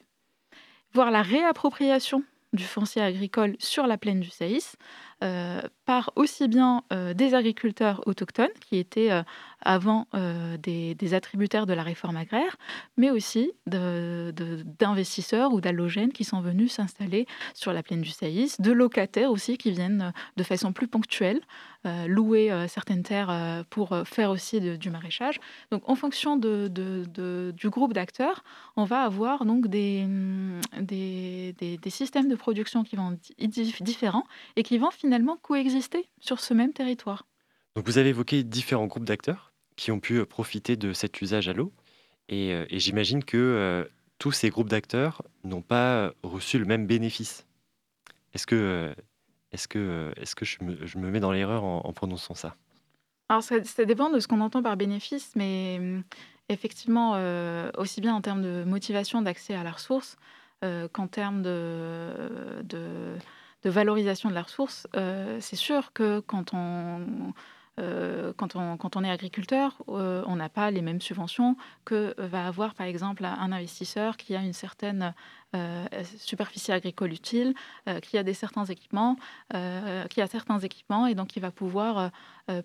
voire 0.93 1.11
la 1.11 1.23
réappropriation 1.23 2.25
du 2.53 2.65
foncier 2.65 3.03
agricole 3.03 3.57
sur 3.59 3.87
la 3.87 3.97
plaine 3.97 4.21
du 4.21 4.31
Saïs, 4.31 4.77
euh, 5.23 5.61
par 5.85 6.13
aussi 6.17 6.49
bien 6.49 6.83
euh, 6.93 7.15
des 7.15 7.35
agriculteurs 7.35 8.03
autochtones, 8.07 8.53
qui 8.61 8.77
étaient 8.79 9.11
euh, 9.13 9.23
avant 9.61 10.07
des, 10.13 11.15
attributaires 11.15 11.67
de 11.67 11.73
la 11.73 11.85
réforme 11.85 12.17
agraire, 12.17 12.57
mais 12.97 13.11
aussi 13.11 13.53
d'investisseurs 13.67 15.53
ou 15.53 15.61
d'allogènes 15.61 16.13
qui 16.13 16.25
sont 16.25 16.41
venus 16.41 16.73
s'installer 16.73 17.27
sur 17.55 17.73
la 17.73 17.85
plaine 17.85 18.01
du 18.01 18.11
Saïs, 18.11 18.61
de 18.61 18.73
locataires 18.73 19.31
aussi 19.31 19.59
qui 19.59 19.71
viennent 19.71 20.13
de 20.37 20.43
façon 20.43 20.73
plus 20.73 20.89
ponctuelle 20.89 21.41
louer 22.07 22.51
certaines 22.69 23.03
terres 23.03 23.65
pour 23.71 23.97
faire 24.05 24.31
aussi 24.31 24.61
du 24.61 24.91
maraîchage. 24.91 25.41
Donc 25.71 25.89
en 25.89 25.95
fonction 25.97 26.37
du 26.37 27.71
groupe 27.71 27.93
d'acteurs, 27.93 28.43
on 28.77 28.85
va 28.85 29.03
avoir 29.03 29.45
donc 29.45 29.69
des, 29.69 30.07
des, 30.81 31.55
des, 31.59 31.91
systèmes 31.91 32.29
de 32.29 32.37
production 32.37 32.83
qui 32.83 32.97
vont 32.97 33.17
différents 33.81 34.25
et 34.57 34.63
qui 34.63 34.79
vont 34.79 34.91
finalement 34.91 35.12
coexister 35.43 36.09
sur 36.21 36.41
ce 36.41 36.55
même 36.55 36.73
territoire. 36.73 37.27
Donc 37.75 37.87
vous 37.87 37.99
avez 37.99 38.11
évoqué 38.11 38.43
différents 38.43 38.87
groupes 38.87 39.05
d'acteurs 39.05 39.53
qui 39.77 39.91
ont 39.91 40.01
pu 40.01 40.19
euh, 40.19 40.27
profiter 40.27 40.77
de 40.77 40.93
cet 40.93 41.21
usage 41.23 41.49
à 41.49 41.53
l'eau. 41.53 41.73
Et, 42.29 42.53
euh, 42.53 42.67
j'imagine 42.71 43.25
que 43.25 43.37
euh, 43.37 43.85
tous 44.19 44.33
ces 44.33 44.51
groupes 44.51 44.69
d'acteurs 44.69 45.23
n'ont 45.45 45.63
pas 45.63 46.13
reçu 46.23 46.59
le 46.59 46.65
même 46.65 46.87
bénéfice. 46.87 47.47
Est-ce 48.35 48.47
que, 48.47 48.95
est-ce 49.51 49.69
que, 49.69 50.13
est-ce 50.17 50.35
que 50.35 50.45
je 50.45 50.59
me, 50.63 51.11
mets 51.11 51.21
dans 51.21 51.33
l'erreur 51.33 51.65
en, 51.65 51.93
prononçant 51.93 52.35
ça? 52.35 52.55
Alors 53.29 53.43
ça, 53.43 53.59
dépend 53.85 54.11
de 54.11 54.21
ce 54.21 54.29
qu'on 54.29 54.41
entend 54.41 54.63
par 54.63 54.77
bénéfice, 54.77 55.33
mais 55.35 55.81
effectivement, 56.49 57.13
aussi 57.77 58.01
bien 58.01 58.15
en 58.15 58.23
termes 58.23 58.43
de 58.43 58.65
motivation 58.65 59.21
d'accès 59.21 59.55
à 59.55 59.65
la 59.65 59.73
ressource 59.73 60.17
qu'en 60.93 61.09
termes 61.09 61.43
de, 61.43 62.63
de 62.63 63.17
de 63.63 63.71
valorisation 63.71 64.29
de 64.29 64.35
la 64.35 64.43
ressource, 64.43 64.87
euh, 64.97 65.39
c'est 65.41 65.57
sûr 65.57 65.93
que 65.93 66.21
quand 66.21 66.53
on, 66.53 67.33
euh, 67.81 68.33
quand, 68.37 68.57
on, 68.57 68.77
quand 68.77 68.97
on 68.97 69.05
est 69.05 69.11
agriculteur, 69.11 69.83
euh, 69.89 70.23
on 70.27 70.37
n'a 70.37 70.49
pas 70.49 70.71
les 70.71 70.83
mêmes 70.83 71.01
subventions 71.01 71.57
que 71.85 72.15
va 72.19 72.47
avoir 72.47 72.75
par 72.75 72.87
exemple 72.87 73.25
un 73.25 73.53
investisseur 73.53 74.17
qui 74.17 74.35
a 74.35 74.43
une 74.43 74.53
certaine 74.53 75.15
superficie 76.17 76.73
agricole 76.73 77.13
utile, 77.13 77.53
qui 78.01 78.17
a 78.17 78.23
des 78.23 78.33
certains 78.33 78.65
équipements, 78.65 79.17
qui 80.09 80.23
a 80.23 80.27
certains 80.27 80.59
équipements 80.61 81.07
et 81.07 81.15
donc 81.15 81.29
qui 81.29 81.41
va 81.41 81.51
pouvoir 81.51 82.11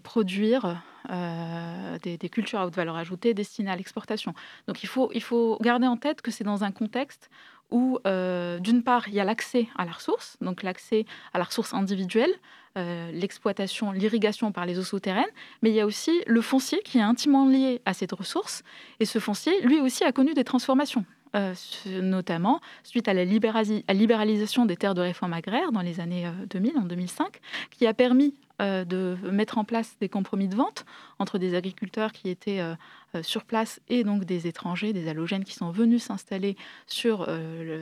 produire 0.03 0.81
des, 1.09 2.17
des, 2.17 2.29
cultures 2.29 2.61
à 2.61 2.65
haute 2.65 2.77
valeur 2.77 2.95
ajoutée 2.95 3.33
destinées 3.33 3.71
à 3.71 3.75
l'exportation. 3.75 4.33
Donc 4.69 4.83
il 4.83 4.87
faut, 4.87 5.11
il 5.13 5.21
faut 5.21 5.57
garder 5.59 5.85
en 5.85 5.97
tête 5.97 6.21
que 6.21 6.31
c'est 6.31 6.45
dans 6.45 6.63
un 6.63 6.71
contexte 6.71 7.29
où, 7.71 7.99
euh, 8.07 8.59
d'une 8.59 8.83
part, 8.83 9.07
il 9.07 9.13
y 9.13 9.19
a 9.19 9.23
l'accès 9.23 9.67
à 9.77 9.85
la 9.85 9.91
ressource, 9.91 10.37
donc 10.41 10.63
l'accès 10.63 11.05
à 11.33 11.37
la 11.37 11.43
ressource 11.43 11.73
individuelle, 11.73 12.33
euh, 12.77 13.11
l'exploitation, 13.11 13.91
l'irrigation 13.91 14.51
par 14.51 14.65
les 14.65 14.79
eaux 14.79 14.83
souterraines, 14.83 15.25
mais 15.61 15.69
il 15.69 15.75
y 15.75 15.81
a 15.81 15.85
aussi 15.85 16.21
le 16.27 16.41
foncier 16.41 16.79
qui 16.83 16.99
est 16.99 17.01
intimement 17.01 17.47
lié 17.47 17.81
à 17.85 17.93
cette 17.93 18.11
ressource. 18.11 18.63
Et 18.99 19.05
ce 19.05 19.19
foncier, 19.19 19.61
lui 19.61 19.79
aussi, 19.81 20.03
a 20.03 20.11
connu 20.11 20.33
des 20.33 20.43
transformations. 20.43 21.05
Euh, 21.37 21.53
notamment 22.01 22.61
suite 22.83 23.07
à 23.07 23.13
la 23.13 23.23
libéralisation 23.23 24.65
des 24.65 24.75
terres 24.75 24.95
de 24.95 25.01
réforme 25.01 25.33
agraire 25.33 25.71
dans 25.71 25.81
les 25.81 25.99
années 25.99 26.29
2000, 26.49 26.77
en 26.77 26.85
2005, 26.85 27.39
qui 27.69 27.85
a 27.85 27.93
permis 27.93 28.33
euh, 28.59 28.85
de 28.85 29.15
mettre 29.29 29.59
en 29.59 29.63
place 29.63 29.95
des 30.01 30.09
compromis 30.09 30.47
de 30.47 30.55
vente 30.55 30.83
entre 31.19 31.37
des 31.37 31.53
agriculteurs 31.53 32.11
qui 32.11 32.27
étaient 32.27 32.59
euh, 32.59 32.73
euh, 33.13 33.21
sur 33.21 33.43
place 33.43 33.79
et 33.87 34.03
donc 34.03 34.25
des 34.25 34.47
étrangers, 34.47 34.93
des 34.93 35.07
allogènes 35.07 35.43
qui 35.43 35.53
sont 35.53 35.69
venus 35.69 36.05
s'installer 36.05 36.57
sur, 36.87 37.29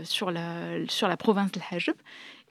sur 0.04 0.32
la 0.32 1.18
province 1.18 1.54
de 1.54 1.62
Hajib. 1.72 1.96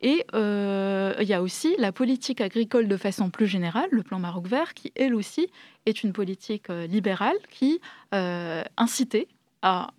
Et 0.01 0.25
il 0.33 1.29
y 1.29 1.35
a 1.35 1.43
aussi 1.43 1.75
la 1.79 1.93
politique 1.93 2.41
agricole 2.41 2.89
de 2.89 2.97
façon 2.97 3.29
plus 3.29 3.47
générale, 3.47 3.89
le 3.91 4.03
plan 4.03 4.19
Maroc 4.19 4.47
vert, 4.47 4.73
qui 4.73 4.91
elle 4.97 5.15
aussi 5.15 5.51
est 5.85 6.03
une 6.03 6.15
politique 6.15 6.69
libérale 6.69 7.37
qui 7.51 7.81
incitait 8.11 9.29
à 9.61 9.91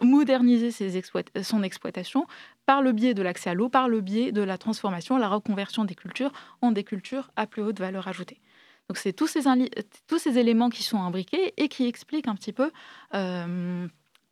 moderniser 0.00 0.70
ses 0.70 1.00
son 1.42 1.62
exploitation 1.62 2.26
par 2.66 2.82
le 2.82 2.92
biais 2.92 3.14
de 3.14 3.22
l'accès 3.22 3.50
à 3.50 3.54
l'eau, 3.54 3.68
par 3.68 3.88
le 3.88 4.00
biais 4.00 4.32
de 4.32 4.42
la 4.42 4.58
transformation, 4.58 5.16
la 5.18 5.28
reconversion 5.28 5.84
des 5.84 5.94
cultures 5.94 6.32
en 6.60 6.72
des 6.72 6.84
cultures 6.84 7.30
à 7.36 7.46
plus 7.46 7.62
haute 7.62 7.78
valeur 7.78 8.08
ajoutée. 8.08 8.40
Donc 8.88 8.98
c'est 8.98 9.12
tous 9.12 9.26
ces, 9.26 10.38
éléments 10.38 10.68
qui 10.68 10.82
sont 10.82 11.00
imbriqués 11.00 11.54
et 11.56 11.68
qui 11.68 11.86
expliquent 11.86 12.28
un 12.28 12.34
petit 12.34 12.52
peu 12.52 12.70
euh, 13.14 13.86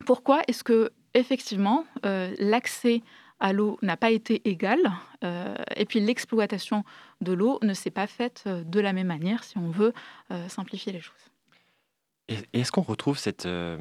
pourquoi 0.05 0.43
est-ce 0.49 0.65
que 0.65 0.91
effectivement 1.15 1.87
euh, 2.05 2.35
l'accès 2.39 3.03
à 3.39 3.53
l'eau 3.53 3.79
n'a 3.81 3.97
pas 3.97 4.11
été 4.11 4.43
égal 4.49 4.79
euh, 5.25 5.55
et 5.77 5.87
puis 5.87 6.01
l'exploitation 6.01 6.85
de 7.21 7.33
l'eau 7.33 7.59
ne 7.63 7.73
s'est 7.73 7.91
pas 7.91 8.07
faite 8.07 8.45
de 8.47 8.81
la 8.81 8.93
même 8.93 9.07
manière 9.07 9.45
si 9.45 9.57
on 9.57 9.71
veut 9.71 9.95
simplifier 10.49 10.93
les 10.93 11.01
choses. 11.01 11.30
Et 12.31 12.61
est-ce 12.61 12.71
qu'on 12.71 12.83
retrouve 12.83 13.19
cette, 13.19 13.47
euh, 13.47 13.77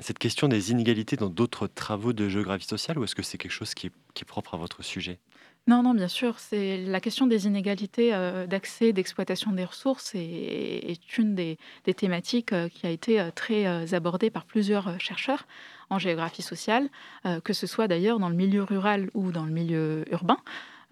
cette 0.00 0.18
question 0.18 0.48
des 0.48 0.70
inégalités 0.70 1.16
dans 1.16 1.28
d'autres 1.28 1.66
travaux 1.66 2.14
de 2.14 2.26
géographie 2.26 2.66
sociale 2.66 2.98
ou 2.98 3.04
est-ce 3.04 3.14
que 3.14 3.22
c'est 3.22 3.36
quelque 3.36 3.52
chose 3.52 3.74
qui 3.74 3.88
est, 3.88 4.24
propre 4.24 4.54
à 4.54 4.56
votre 4.56 4.82
sujet? 4.82 5.18
Non, 5.66 5.82
non, 5.82 5.92
bien 5.92 6.08
sûr. 6.08 6.38
C'est 6.38 6.78
la 6.78 7.00
question 7.00 7.26
des 7.26 7.46
inégalités 7.46 8.14
euh, 8.14 8.46
d'accès, 8.46 8.92
d'exploitation 8.92 9.52
des 9.52 9.64
ressources 9.64 10.12
est, 10.14 11.18
une 11.18 11.34
des, 11.34 11.58
thématiques 11.94 12.52
euh, 12.52 12.68
qui 12.68 12.86
a 12.86 12.90
été 12.90 13.28
très 13.34 13.92
abordée 13.92 14.30
par 14.30 14.46
plusieurs 14.46 14.98
chercheurs 14.98 15.46
en 15.90 15.98
géographie 15.98 16.40
sociale, 16.40 16.88
que 17.44 17.52
ce 17.52 17.66
soit 17.66 17.86
d'ailleurs 17.86 18.18
dans 18.18 18.30
le 18.30 18.34
milieu 18.34 18.62
rural 18.62 19.10
ou 19.12 19.30
dans 19.30 19.44
le 19.44 19.52
milieu 19.52 20.10
urbain. 20.10 20.38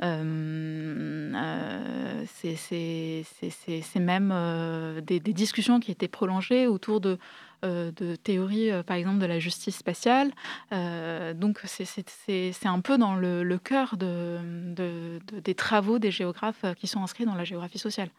Euh, 0.02 1.32
euh, 1.34 2.24
c'est 2.26 4.00
même 4.00 4.30
euh, 4.32 5.00
des, 5.00 5.20
discussions 5.20 5.80
qui 5.80 5.90
étaient 5.90 6.08
prolongées 6.08 6.66
autour 6.66 7.00
de, 7.00 7.18
de 7.62 8.16
théories, 8.16 8.70
par 8.84 8.96
exemple, 8.96 9.18
de 9.18 9.26
la 9.26 9.38
justice 9.38 9.76
spatiale. 9.76 10.30
donc, 10.70 11.60
c'est 11.64 12.66
un 12.66 12.80
peu 12.80 12.98
dans 12.98 13.14
le, 13.14 13.58
cœur 13.58 13.96
de, 13.96 15.20
des 15.32 15.54
travaux 15.54 15.98
des 15.98 16.10
géographes 16.10 16.64
qui 16.78 16.86
sont 16.86 17.02
inscrits 17.02 17.26
dans 17.26 17.34
la 17.34 17.44
géographie 17.44 17.78
sociale. 17.78 18.10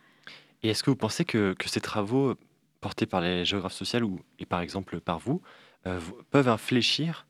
Et 0.63 0.69
est-ce 0.69 0.83
que 0.83 0.91
vous 0.91 0.95
pensez 0.95 1.25
que, 1.25 1.55
ces 1.65 1.81
travaux 1.81 2.35
portés 2.81 3.05
par 3.05 3.21
les 3.21 3.45
géographes 3.45 3.73
sociaux 3.73 4.19
et 4.39 4.45
par 4.45 4.61
exemple 4.61 4.99
par 4.99 5.19
vous 5.19 5.41
peuvent 6.29 6.49
infléchir 6.49 7.25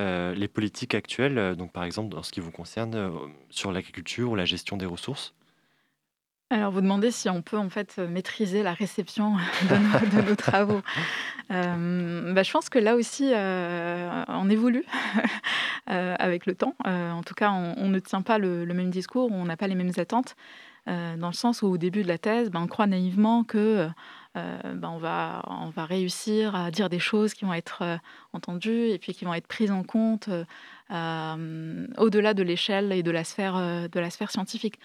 euh, 0.00 0.34
les 0.34 0.48
politiques 0.48 0.94
actuelles, 0.96 1.38
euh, 1.38 1.54
donc 1.54 1.72
par 1.72 1.84
exemple 1.84 2.12
dans 2.12 2.24
ce 2.24 2.32
qui 2.32 2.40
vous 2.40 2.50
concerne 2.50 2.96
euh, 2.96 3.10
sur 3.48 3.70
l'agriculture 3.70 4.32
ou 4.32 4.34
la 4.34 4.44
gestion 4.44 4.76
des 4.76 4.86
ressources? 4.86 5.34
Alors, 6.50 6.72
vous 6.72 6.80
demandez 6.80 7.12
si 7.12 7.28
on 7.28 7.42
peut 7.42 7.56
en 7.56 7.70
fait 7.70 7.98
maîtriser 7.98 8.64
la 8.64 8.74
réception 8.74 9.36
de 9.62 10.28
nos, 10.28 10.34
travaux. 10.34 10.82
Bah, 11.48 12.42
je 12.42 12.50
pense 12.50 12.68
que 12.68 12.78
là 12.78 12.96
aussi, 12.96 13.32
on 13.34 14.50
évolue 14.50 14.84
avec 15.86 16.46
le 16.46 16.54
temps. 16.54 16.74
en 16.84 17.22
tout 17.22 17.34
cas, 17.34 17.50
on, 17.50 17.88
ne 17.88 17.98
tient 17.98 18.22
pas 18.22 18.38
le, 18.38 18.66
même 18.66 18.90
discours, 18.90 19.32
on 19.32 19.46
n'a 19.46 19.56
pas 19.56 19.66
les 19.66 19.74
mêmes 19.74 19.92
attentes, 19.96 20.36
dans 20.86 21.28
le 21.28 21.32
sens 21.32 21.62
où 21.62 21.66
au 21.66 21.78
début 21.78 22.02
de 22.02 22.08
la 22.08 22.18
thèse, 22.18 22.50
ben, 22.50 22.60
on 22.62 22.66
croit 22.66 22.86
naïvement 22.86 23.42
que 23.42 23.88
euh, 24.36 24.58
ben 24.74 24.88
on, 24.88 24.98
va, 24.98 25.42
réussir 25.84 26.56
à 26.56 26.72
dire 26.72 26.88
des 26.88 26.98
choses 26.98 27.34
qui 27.34 27.44
vont 27.44 27.54
être 27.54 27.82
euh, 27.82 27.96
entendues 28.32 28.88
et 28.88 28.98
puis 28.98 29.14
qui 29.14 29.24
vont 29.24 29.34
être 29.34 29.46
prises 29.46 29.70
en 29.70 29.84
compte 29.84 30.28
euh, 30.90 31.86
au-delà 31.98 32.34
de 32.34 32.42
l'échelle 32.42 32.90
et 32.92 33.04
de 33.04 33.12
la 33.12 33.22
sphère, 33.22 33.54
scientifique. 34.30 34.80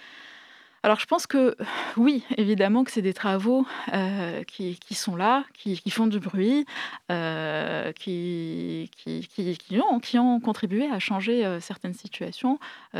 Alors 0.83 0.99
je 0.99 1.07
pense 1.07 1.25
que 1.25 1.57
oui, 1.97 2.23
évidemment 2.37 2.83
que 2.83 2.91
c'est 2.91 3.01
des 3.01 3.15
travaux 3.15 3.65
qui, 4.45 4.77
sont 4.91 5.15
là, 5.15 5.45
qui, 5.55 5.81
font 5.89 6.05
du 6.05 6.19
bruit, 6.19 6.67
qui, 7.95 8.87
ont, 10.19 10.39
contribué 10.39 10.91
à 10.91 10.99
changer 10.99 11.57
certaines 11.59 11.95
situations. 11.95 12.59
Je, 12.93 12.99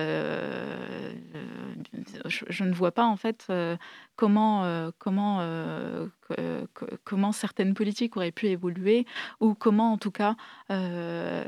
ne 2.64 2.74
vois 2.74 2.92
pas 2.92 3.06
en 3.06 3.18
fait 3.18 3.46
comment, 4.20 4.92
comment, 4.98 5.40
comment 7.06 7.32
certaines 7.32 7.74
politiques 7.74 8.18
auraient 8.18 8.34
pu 8.34 8.48
évoluer 8.48 9.06
ou 9.40 9.54
comment 9.54 9.94
en 9.94 9.98
tout 9.98 10.12
cas 10.12 10.36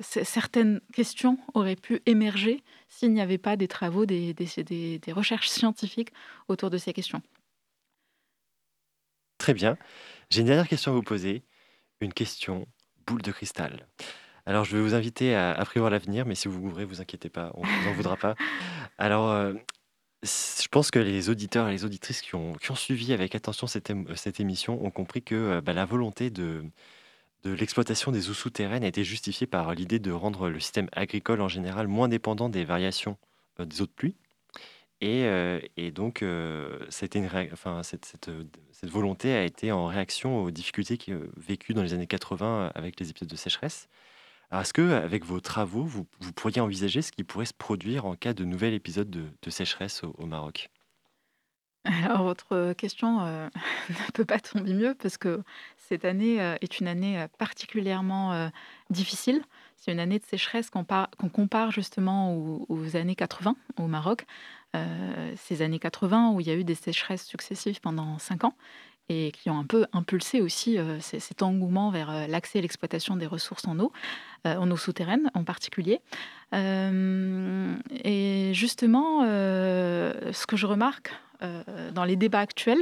certaines 0.01 0.79
questions 0.93 1.37
auraient 1.53 1.75
pu 1.75 2.01
émerger 2.05 2.63
s'il 2.87 3.11
n'y 3.11 3.19
avait 3.19 3.37
pas 3.37 3.57
des 3.57 3.67
travaux, 3.67 4.05
des, 4.05 4.33
des, 4.33 5.11
recherches 5.11 5.49
scientifiques 5.49 6.13
autour 6.47 6.69
de 6.69 6.77
ces 6.77 6.93
questions. 6.93 7.21
Très 9.37 9.53
bien. 9.53 9.77
J'ai 10.29 10.39
une 10.39 10.47
dernière 10.47 10.69
question 10.69 10.93
à 10.93 10.95
vous 10.95 11.03
poser. 11.03 11.43
Une 11.99 12.13
question 12.13 12.67
boule 13.05 13.21
de 13.21 13.31
cristal. 13.31 13.85
Alors, 14.45 14.63
je 14.63 14.77
vais 14.77 14.81
vous 14.81 14.95
inviter 14.95 15.35
à, 15.35 15.51
à 15.51 15.65
prévoir 15.65 15.91
l'avenir, 15.91 16.25
mais 16.25 16.35
si 16.35 16.47
vous 16.47 16.59
ouvrez, 16.59 16.85
vous 16.85 17.01
inquiétez 17.01 17.29
pas, 17.29 17.51
on 17.55 17.65
ne 17.65 17.67
vous 17.67 17.89
en 17.89 17.93
voudra 17.93 18.15
pas. 18.15 18.35
Alors, 18.97 19.29
euh, 19.29 19.53
je 20.23 20.67
pense 20.67 20.91
que 20.91 20.99
les 20.99 21.29
auditeurs 21.29 21.67
et 21.67 21.71
les 21.71 21.83
auditrices 21.83 22.21
qui 22.21 22.35
ont, 22.35 22.53
qui 22.53 22.75
suivi 22.75 23.11
avec 23.13 23.33
attention 23.33 23.65
cette, 23.65 23.91
cette 24.15 24.39
émission 24.39 24.83
ont 24.85 24.91
compris 24.91 25.23
que 25.23 25.35
euh, 25.35 25.61
bah, 25.61 25.73
la 25.73 25.85
volonté 25.85 26.29
de, 26.29 26.63
l'exploitation 27.43 28.11
des 28.11 28.29
eaux 28.29 28.35
souterraines 28.35 28.83
a 28.83 28.87
été 28.87 29.03
justifiée 29.03 29.47
par 29.47 29.73
l'idée 29.73 29.97
de 29.97 30.11
rendre 30.11 30.49
le 30.49 30.59
système 30.59 30.89
agricole 30.91 31.41
en 31.41 31.47
général 31.47 31.87
moins 31.87 32.07
dépendant 32.07 32.49
des 32.49 32.65
variations 32.65 33.17
euh, 33.59 33.65
des 33.65 33.81
eaux 33.81 33.87
de 33.87 33.91
pluie. 33.91 34.15
Et, 35.03 35.91
donc, 35.91 36.23
cette, 36.91 37.17
volonté 38.83 39.33
a 39.33 39.43
été 39.43 39.71
en 39.71 39.87
réaction 39.87 40.43
aux 40.43 40.51
difficultés 40.51 40.99
vécues 41.35 41.73
dans 41.73 41.81
les 41.81 41.95
années 41.95 42.05
80 42.05 42.71
avec 42.75 42.99
les 42.99 43.09
épisodes 43.09 43.27
de 43.27 43.35
sécheresse. 43.35 43.89
Est-ce 44.51 44.73
que, 44.73 44.91
avec 44.91 45.25
vos 45.25 45.39
travaux, 45.39 45.83
vous, 45.83 46.05
pourriez 46.35 46.59
envisager 46.59 47.01
ce 47.01 47.11
qui 47.11 47.23
pourrait 47.23 47.45
se 47.45 47.53
produire 47.53 48.05
en 48.05 48.15
cas 48.15 48.33
de 48.33 48.43
nouvel 48.43 48.73
épisode 48.73 49.09
de, 49.09 49.49
sécheresse 49.49 50.03
au, 50.03 50.25
Maroc? 50.25 50.69
Alors, 51.85 52.23
votre 52.23 52.73
question 52.73 53.21
euh, 53.21 53.49
ne 53.89 54.11
peut 54.13 54.25
pas 54.25 54.39
tomber 54.39 54.73
mieux 54.73 54.93
parce 54.93 55.17
que 55.17 55.41
cette 55.77 56.05
année 56.05 56.41
euh, 56.41 56.55
est 56.61 56.79
une 56.79 56.87
année 56.87 57.19
euh, 57.19 57.27
particulièrement 57.39 58.51
difficile. 58.89 59.41
C'est 59.77 59.91
une 59.91 59.99
année 59.99 60.19
de 60.19 60.25
sécheresse 60.25 60.69
qu'on 60.69 60.83
compare 61.29 61.71
justement 61.71 62.35
aux, 62.35 62.95
années 62.95 63.15
80 63.15 63.55
au 63.77 63.87
Maroc. 63.87 64.25
ces 65.37 65.63
années 65.63 65.79
80 65.79 66.33
où 66.33 66.39
il 66.39 66.45
y 66.45 66.51
a 66.51 66.55
eu 66.55 66.63
des 66.63 66.75
sécheresses 66.75 67.25
successives 67.25 67.79
pendant 67.79 68.19
5 68.19 68.43
ans 68.43 68.53
et 69.11 69.31
qui 69.31 69.49
ont 69.49 69.59
un 69.59 69.65
peu 69.65 69.85
impulsé 69.93 70.41
aussi 70.41 70.77
cet 70.99 71.41
engouement 71.41 71.91
vers 71.91 72.27
l'accès 72.27 72.59
et 72.59 72.61
l'exploitation 72.61 73.15
des 73.15 73.27
ressources 73.27 73.67
en 73.67 73.77
eau. 73.79 73.91
Euh, 74.47 74.55
en 74.55 74.71
eau 74.71 74.77
souterraine 74.77 75.29
en 75.35 75.43
particulier. 75.43 76.01
Euh, 76.55 77.75
et 78.03 78.51
justement, 78.55 79.21
euh, 79.23 80.31
ce 80.33 80.47
que 80.47 80.57
je 80.57 80.65
remarque 80.65 81.13
dans 81.93 82.03
les 82.03 82.15
débats 82.15 82.39
actuels, 82.39 82.81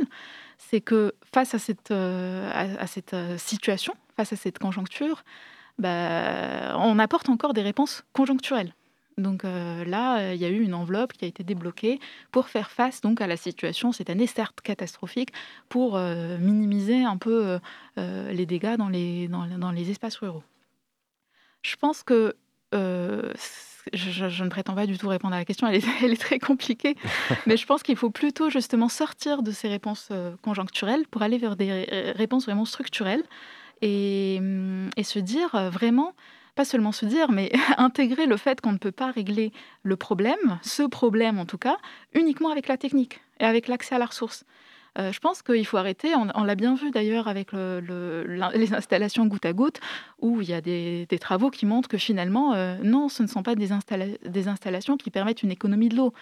c'est 0.58 0.82
que 0.82 1.14
face 1.34 1.54
à 1.54 1.60
cette, 1.60 1.92
à, 1.92 2.88
cette 2.88 3.16
situation, 3.38 3.94
face 4.18 4.34
à 4.34 4.36
cette 4.36 4.60
conjoncture, 4.60 5.24
bah, 5.78 6.78
on 6.78 7.00
apporte 7.00 7.30
encore 7.30 7.54
des 7.54 7.62
réponses 7.62 8.04
conjoncturelles. 8.12 8.74
Donc 9.20 9.44
là, 9.44 10.34
il 10.34 10.40
y 10.40 10.46
a 10.46 10.50
eu 10.50 10.62
une 10.62 10.74
enveloppe 10.74 11.14
qui 11.14 11.26
a 11.26 11.28
été 11.28 11.44
débloquée 11.44 12.00
pour 12.32 12.48
faire 12.48 12.72
face 12.72 13.02
donc 13.02 13.22
à 13.22 13.28
la 13.28 13.38
situation 13.38 13.92
cette 13.92 14.10
année, 14.10 14.28
certes 14.28 14.62
catastrophique, 14.62 15.30
pour 15.68 15.98
minimiser 16.00 17.04
un 17.04 17.18
peu 17.18 17.60
les 17.98 18.46
dégâts 18.46 18.78
dans 18.78 18.90
les, 18.90 19.28
dans 19.28 19.72
les 19.72 19.92
espaces 19.92 20.18
ruraux. 20.18 20.44
Je 21.62 21.76
pense 21.76 22.04
que 22.04 22.36
euh, 22.76 23.34
je, 23.94 24.44
ne 24.44 24.50
prétends 24.50 24.76
pas 24.76 24.86
du 24.86 24.98
tout 24.98 25.08
répondre 25.08 25.34
à 25.34 25.40
la 25.40 25.46
question, 25.46 25.68
elle 25.68 25.78
est, 25.78 25.86
elle 26.04 26.12
est 26.12 26.22
très 26.22 26.40
compliquée, 26.40 26.96
mais 27.48 27.58
je 27.58 27.66
pense 27.66 27.84
qu'il 27.84 27.96
faut 27.96 28.12
plutôt 28.12 28.50
justement 28.50 28.90
sortir 28.90 29.42
de 29.42 29.52
ces 29.52 29.68
réponses 29.68 30.10
euh, 30.12 30.36
conjoncturelles 30.42 31.08
pour 31.10 31.22
aller 31.22 31.38
vers 31.38 31.56
des 31.56 32.14
réponses 32.16 32.46
vraiment 32.46 32.66
structurelles 32.66 33.24
et, 33.82 34.38
hum, 34.40 34.90
et 34.96 35.04
se 35.04 35.20
dire 35.20 35.56
euh, 35.56 35.70
vraiment, 35.70 36.14
pas 36.60 36.66
seulement 36.66 36.92
se 36.92 37.06
dire, 37.06 37.32
mais 37.32 37.54
intégrer 37.78 38.26
le 38.26 38.36
fait 38.36 38.60
qu'on 38.60 38.74
ne 38.74 38.78
peut 38.78 38.92
pas 38.92 39.12
régler 39.12 39.54
le 39.84 39.96
problème, 39.96 40.60
ce 40.62 40.84
problème 40.84 41.40
en 41.40 41.46
tout 41.46 41.58
cas, 41.58 41.78
uniquement 42.14 42.52
avec 42.52 42.68
la 42.68 42.76
technique 42.76 43.22
et 43.40 43.46
avec 43.46 43.70
l'accès 43.70 43.96
à 43.96 43.98
la 43.98 44.08
ressource. 44.08 44.44
Euh, 44.98 45.14
je 45.14 45.20
pense 45.20 45.42
qu'il 45.42 45.66
faut 45.66 45.78
arrêter. 45.78 46.10
On, 46.16 46.44
l'a 46.44 46.56
bien 46.56 46.76
vu 46.76 46.92
d'ailleurs 46.92 47.30
avec 47.30 47.54
les 47.54 48.74
installations 48.74 49.26
goutte 49.26 49.46
à 49.46 49.54
goutte, 49.54 49.80
où 50.20 50.42
il 50.42 50.50
y 50.50 50.54
a 50.54 50.60
des, 50.60 51.08
travaux 51.22 51.50
qui 51.50 51.66
montrent 51.66 51.88
que 51.88 51.98
finalement, 51.98 52.54
euh, 52.56 52.76
non, 52.84 53.08
ce 53.08 53.24
ne 53.24 53.28
sont 53.28 53.42
pas 53.42 53.56
des, 53.56 53.72
installations 53.72 54.98
qui 54.98 55.12
permettent 55.12 55.44
une 55.44 55.52
économie 55.52 55.88
de 55.88 55.96
l'eau. 55.96 56.14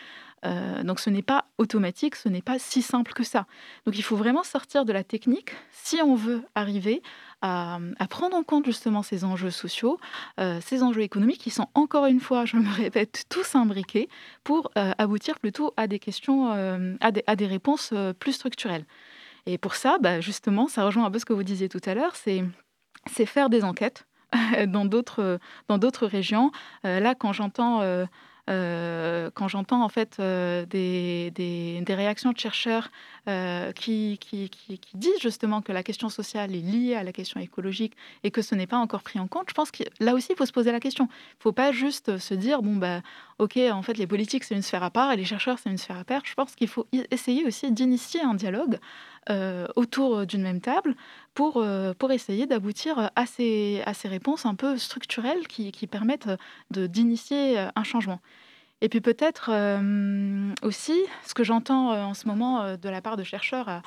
Euh, 0.45 0.83
donc 0.83 0.99
ce 0.99 1.09
n'est 1.09 1.23
pas 1.23 1.45
automatique, 1.57 2.15
ce 2.15 2.29
n'est 2.29 2.43
pas 2.43 2.59
si 2.59 2.83
simple 2.83 3.13
que 3.13 3.23
ça. 3.23 3.47
Donc 3.85 3.97
il 3.97 4.03
faut 4.03 4.15
vraiment 4.15 4.43
sortir 4.43 4.85
de 4.85 4.93
la 4.93 5.03
technique 5.03 5.51
si 5.71 5.99
on 6.03 6.13
veut 6.13 6.43
arriver 6.53 7.01
à, 7.41 7.79
prendre 8.09 8.35
en 8.35 8.43
compte 8.43 8.65
justement 8.65 9.03
ces 9.03 9.23
enjeux 9.23 9.51
sociaux, 9.51 9.99
euh, 10.39 10.59
ces 10.61 10.83
enjeux 10.83 11.01
économiques 11.01 11.41
qui 11.41 11.49
sont 11.49 11.67
encore 11.75 12.05
une 12.05 12.19
fois, 12.19 12.45
je 12.45 12.57
me 12.57 12.73
répète, 12.73 13.25
tous 13.29 13.55
imbriqués 13.55 14.09
pour 14.43 14.71
euh, 14.77 14.91
aboutir 14.97 15.39
plutôt 15.39 15.73
à 15.77 15.87
des 15.87 15.99
questions, 15.99 16.49
à 16.99 17.35
des, 17.35 17.45
réponses 17.45 17.93
plus 18.19 18.33
structurelles. 18.33 18.85
Et 19.45 19.57
pour 19.57 19.75
ça, 19.75 19.97
bah, 19.99 20.19
justement, 20.19 20.67
ça 20.67 20.83
rejoint 20.83 21.05
un 21.05 21.11
peu 21.11 21.19
ce 21.19 21.25
que 21.25 21.33
vous 21.33 21.43
disiez 21.43 21.69
tout 21.69 21.81
à 21.85 21.93
l'heure, 21.93 22.15
c'est 22.15 23.25
faire 23.25 23.49
des 23.49 23.63
enquêtes 23.63 24.05
dans 24.67 24.85
d'autres 24.85 25.39
régions. 26.05 26.51
là, 26.83 27.15
quand 27.15 27.33
j'entends 27.33 27.81
euh, 27.81 28.05
quand 28.47 29.47
j'entends 29.47 29.83
en 29.83 29.89
fait 29.89 30.17
euh, 30.19 30.65
des, 30.65 31.31
des, 31.31 31.93
réactions 31.93 32.31
de 32.31 32.37
chercheurs 32.37 32.89
euh, 33.27 33.71
qui, 33.73 34.17
qui, 34.19 34.49
qui, 34.49 34.79
disent 34.93 35.19
justement 35.21 35.61
que 35.61 35.71
la 35.71 35.83
question 35.83 36.09
sociale 36.09 36.55
est 36.55 36.61
liée 36.61 36.95
à 36.95 37.03
la 37.03 37.11
question 37.11 37.39
écologique 37.39 37.93
et 38.23 38.31
que 38.31 38.41
ce 38.41 38.55
n'est 38.55 38.67
pas 38.67 38.77
encore 38.77 39.03
pris 39.03 39.19
en 39.19 39.27
compte, 39.27 39.49
je 39.49 39.53
pense 39.53 39.71
que 39.71 39.83
là 39.99 40.13
aussi 40.13 40.27
il 40.31 40.35
faut 40.37 40.45
se 40.45 40.53
poser 40.53 40.71
la 40.71 40.79
question. 40.79 41.05
Il 41.05 41.39
ne 41.39 41.41
faut 41.43 41.51
pas 41.51 41.71
juste 41.71 42.17
se 42.17 42.33
dire 42.33 42.61
bon 42.61 42.75
bah 42.75 43.01
ok 43.39 43.57
en 43.71 43.81
fait 43.81 43.97
les 43.97 44.07
politiques 44.07 44.43
c'est 44.43 44.55
une 44.55 44.61
sphère 44.61 44.83
à 44.83 44.89
part 44.89 45.11
et 45.11 45.17
les 45.17 45.25
chercheurs 45.25 45.59
c'est 45.59 45.69
une 45.69 45.77
sphère 45.77 45.97
à 45.97 46.03
part. 46.03 46.21
Je 46.25 46.33
pense 46.33 46.55
qu'il 46.55 46.67
faut 46.67 46.87
essayer 47.11 47.45
aussi 47.45 47.71
d'initier 47.71 48.21
un 48.21 48.33
dialogue 48.33 48.79
euh, 49.29 49.67
autour 49.75 50.25
d'une 50.25 50.41
même 50.41 50.61
table 50.61 50.95
pour, 51.33 51.57
euh, 51.57 51.93
pour 51.93 52.11
essayer 52.11 52.45
d'aboutir 52.45 53.11
à 53.15 53.25
ces, 53.25 53.81
à 53.85 53.93
ces 53.93 54.07
réponses 54.07 54.45
un 54.45 54.55
peu 54.55 54.77
structurelles 54.77 55.47
qui, 55.47 55.71
qui 55.73 55.85
permettent 55.85 56.29
d'initier 56.71 57.57
un 57.75 57.83
changement. 57.83 58.21
Et 58.79 58.89
puis 58.89 59.01
peut-être 59.01 59.49
euh, 59.51 60.53
aussi, 60.61 60.97
ce 61.25 61.33
que 61.33 61.43
j'entends 61.43 61.91
en 61.91 62.13
ce 62.13 62.27
moment 62.27 62.77
de 62.77 62.89
la 62.89 63.01
part 63.01 63.17
de 63.17 63.23
chercheurs 63.23 63.67
à 63.67 63.81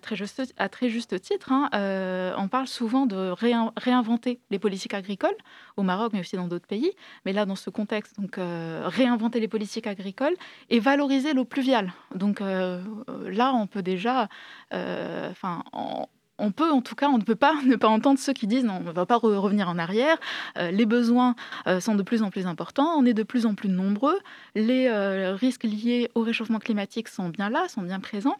très 0.00 0.16
juste, 0.16 0.42
à 0.58 0.68
très 0.68 0.90
juste 0.90 1.18
titre. 1.20 1.50
Hein, 1.50 1.70
euh, 1.74 2.34
on 2.36 2.48
parle 2.48 2.68
souvent 2.68 3.06
de 3.06 3.32
réinventer 3.76 4.38
les 4.50 4.58
politiques 4.58 4.94
agricoles 4.94 5.36
au 5.76 5.82
Maroc, 5.82 6.12
mais 6.12 6.20
aussi 6.20 6.36
dans 6.36 6.46
d'autres 6.46 6.66
pays. 6.66 6.92
Mais 7.24 7.32
là, 7.32 7.46
dans 7.46 7.56
ce 7.56 7.70
contexte, 7.70 8.20
donc 8.20 8.36
euh, 8.36 8.82
réinventer 8.84 9.40
les 9.40 9.48
politiques 9.48 9.86
agricoles 9.86 10.34
et 10.68 10.78
valoriser 10.78 11.32
l'eau 11.32 11.46
pluviale. 11.46 11.92
Donc 12.14 12.40
euh, 12.40 12.82
là, 13.26 13.54
on 13.54 13.66
peut 13.66 13.82
déjà, 13.82 14.28
enfin, 14.70 15.64
on, 16.38 16.52
peut, 16.52 16.70
en 16.70 16.82
tout 16.82 16.94
cas, 16.94 17.08
on 17.08 17.16
ne 17.16 17.24
peut 17.24 17.34
pas 17.34 17.54
ne 17.64 17.76
pas 17.76 17.88
entendre 17.88 18.18
ceux 18.18 18.34
qui 18.34 18.46
disent 18.46 18.64
non, 18.64 18.80
on 18.80 18.88
ne 18.88 18.92
va 18.92 19.06
pas 19.06 19.16
revenir 19.16 19.70
en 19.70 19.78
arrière. 19.78 20.18
les 20.56 20.86
besoins 20.86 21.34
sont 21.80 21.94
de 21.94 22.02
plus 22.02 22.22
en 22.22 22.28
plus 22.28 22.46
importants, 22.46 22.94
on 22.94 23.06
est 23.06 23.14
de 23.14 23.22
plus 23.22 23.46
en 23.46 23.54
plus 23.54 23.70
nombreux, 23.70 24.18
les 24.54 24.90
risques 25.32 25.64
liés 25.64 26.10
au 26.14 26.20
réchauffement 26.20 26.58
climatique 26.58 27.08
sont 27.08 27.30
bien 27.30 27.48
là, 27.48 27.68
sont 27.68 27.82
bien 27.82 28.00
présents. 28.00 28.36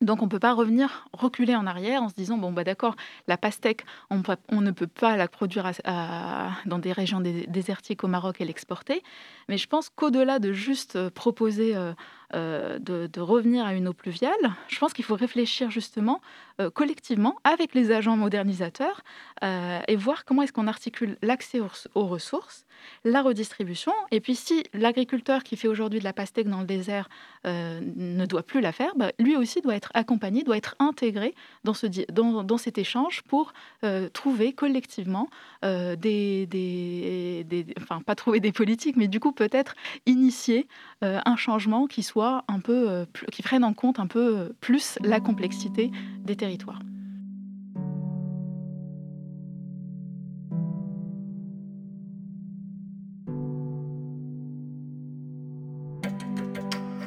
Donc 0.00 0.22
on 0.22 0.24
ne 0.24 0.30
peut 0.30 0.38
pas 0.38 0.54
revenir, 0.54 1.06
reculer 1.12 1.54
en 1.54 1.66
arrière 1.66 2.02
en 2.02 2.08
se 2.08 2.14
disant, 2.14 2.38
bon, 2.38 2.52
bah, 2.52 2.64
d'accord, 2.64 2.96
la 3.28 3.36
pastèque, 3.36 3.84
on, 4.08 4.22
ne 4.60 4.70
peut 4.70 4.86
pas 4.86 5.16
la 5.16 5.28
produire 5.28 5.70
dans 6.64 6.78
des 6.78 6.92
régions 6.92 7.20
désertiques 7.20 8.02
au 8.02 8.08
Maroc 8.08 8.40
et 8.40 8.46
l'exporter. 8.46 9.02
Mais 9.48 9.58
je 9.58 9.66
pense 9.66 9.90
qu'au-delà 9.90 10.38
de 10.38 10.52
juste 10.52 10.96
euh, 10.96 11.10
proposer 11.10 11.76
euh, 11.76 11.92
euh, 12.34 12.78
de, 12.78 13.20
revenir 13.20 13.64
à 13.64 13.74
une 13.74 13.88
eau 13.88 13.92
pluviale, 13.92 14.32
je 14.68 14.78
pense 14.78 14.92
qu'il 14.92 15.04
faut 15.04 15.14
réfléchir 15.14 15.70
justement 15.70 16.20
collectivement 16.74 17.36
avec 17.42 17.74
les 17.74 17.90
agents 17.90 18.18
modernisateurs 18.18 19.00
et 19.42 19.96
voir 19.96 20.26
comment 20.26 20.42
est-ce 20.42 20.52
qu'on 20.52 20.66
articule 20.66 21.16
l'accès 21.22 21.58
aux 21.94 22.06
ressources 22.06 22.66
la 23.04 23.22
redistribution. 23.22 23.92
Et 24.10 24.20
puis 24.20 24.34
si 24.34 24.64
l'agriculteur 24.74 25.42
qui 25.42 25.56
fait 25.56 25.68
aujourd'hui 25.68 25.98
de 25.98 26.04
la 26.04 26.12
pastèque 26.12 26.48
dans 26.48 26.60
le 26.60 26.66
désert 26.66 27.08
euh, 27.46 27.80
ne 27.96 28.26
doit 28.26 28.42
plus 28.42 28.60
la 28.60 28.72
faire, 28.72 28.92
bah, 28.96 29.10
lui 29.18 29.36
aussi 29.36 29.60
doit 29.60 29.74
être 29.74 29.90
accompagné, 29.94 30.42
doit 30.42 30.56
être 30.56 30.76
intégré 30.78 31.34
dans, 31.64 31.74
ce, 31.74 31.86
dans, 32.12 32.42
dans 32.42 32.58
cet 32.58 32.78
échange 32.78 33.22
pour 33.22 33.52
euh, 33.84 34.08
trouver 34.08 34.52
collectivement 34.52 35.28
euh, 35.64 35.96
des, 35.96 36.46
des, 36.46 37.44
des, 37.44 37.66
Enfin, 37.80 38.02
pas 38.02 38.14
trouver 38.14 38.40
des 38.40 38.52
politiques, 38.52 38.96
mais 38.96 39.08
du 39.08 39.20
coup 39.20 39.32
peut-être 39.32 39.74
initier 40.06 40.66
un 41.02 41.36
changement 41.36 41.86
qui 41.86 42.02
soit 42.02 42.19
peu... 42.62 43.06
qui 43.32 43.42
prenne 43.42 43.64
en 43.64 43.72
compte 43.72 43.98
un 43.98 44.06
peu 44.06 44.52
plus 44.60 44.98
la 45.02 45.20
complexité 45.20 45.90
des 46.24 46.36
territoires. 46.36 46.80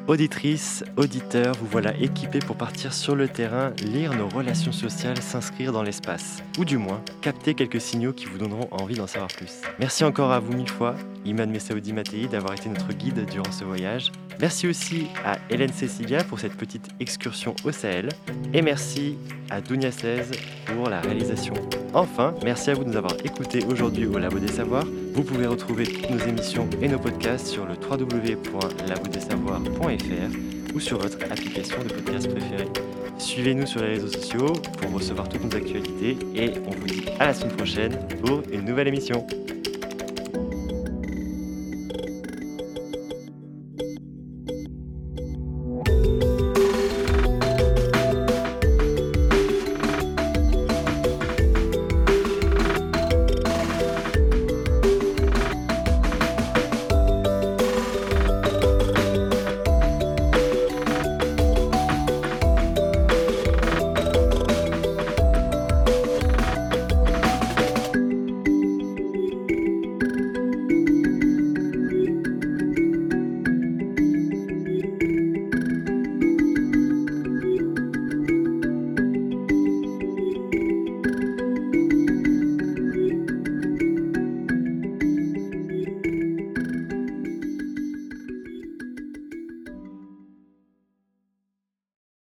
Auditrices, 0.06 0.84
auditeurs, 0.98 1.56
vous 1.56 1.66
voilà 1.66 1.96
équipés 1.98 2.40
pour 2.40 2.58
partir 2.58 2.92
sur 2.92 3.16
le 3.16 3.30
terrain, 3.30 3.72
lire 3.82 4.14
nos 4.14 4.28
relations 4.28 4.74
sociales 4.74 5.22
s'inscrire 5.22 5.72
dans 5.72 5.82
l'espace, 5.82 6.44
ou 6.60 6.66
du 6.66 6.78
moins 6.78 7.02
capter 7.22 7.54
quelques 7.54 7.80
signaux 7.80 8.12
qui 8.12 8.26
vous 8.26 8.38
donneront 8.38 8.68
envie 8.72 8.96
d'en 8.96 9.08
savoir 9.08 9.30
plus. 9.30 9.62
Merci 9.80 10.04
encore 10.04 10.34
à 10.34 10.42
vous 10.42 10.52
mille 10.52 10.68
fois, 10.68 10.96
Iman 11.24 11.50
Messaoudi 11.50 11.94
Matei, 11.94 12.28
d'avoir 12.28 12.54
été 12.54 12.68
notre 12.68 12.92
guide 12.92 13.26
durant 13.32 13.52
ce 13.52 13.64
voyage. 13.64 14.12
Merci 14.42 14.68
aussi 14.68 15.08
à 15.24 15.38
Hélène 15.50 15.72
Cecilia 15.72 16.26
pour 16.26 16.38
cette 16.38 16.58
petite 16.58 16.90
excursion 17.00 17.56
au 17.64 17.72
Sahel. 17.72 18.10
Et 18.54 18.62
merci 18.62 19.18
à 19.50 19.62
Dounia 19.62 19.92
16 19.92 20.32
pour 20.66 20.90
la 20.90 21.00
réalisation. 21.00 21.54
Enfin, 21.94 22.36
merci 22.44 22.72
à 22.72 22.74
vous 22.74 22.84
de 22.84 22.90
nous 22.90 22.98
avoir 22.98 23.14
écoutés 23.24 23.64
aujourd'hui 23.66 24.06
au 24.06 24.18
Labo 24.18 24.40
des 24.40 24.52
Savoirs. 24.52 24.86
Vous 25.14 25.24
pouvez 25.24 25.46
retrouver 25.46 25.84
toutes 25.84 26.10
nos 26.10 26.18
émissions 26.18 26.68
et 26.82 26.88
nos 26.88 26.98
podcasts 26.98 27.46
sur 27.46 27.66
le 27.66 27.76
www.labodessavoirs.fr 27.76 30.76
ou 30.76 30.80
sur 30.80 30.98
votre 30.98 31.20
application 31.32 31.84
de 31.84 31.90
podcast 31.94 32.28
préférée. 32.30 32.68
Suivez-nous 33.20 33.68
sur 33.68 33.82
les 33.82 33.90
réseaux 33.90 34.08
sociaux 34.08 34.54
pour 34.82 34.92
recevoir 34.92 35.30
toutes 35.30 35.44
nos 35.44 35.56
actualités 35.56 36.18
et 36.36 36.54
on 36.66 36.72
vous 36.72 36.88
dit 36.88 37.06
à 37.20 37.28
la 37.28 37.36
semaine 37.36 37.56
prochaine 37.56 38.00
pour 38.24 38.42
une 38.52 38.66
nouvelle 38.66 38.88
émission. 38.88 39.28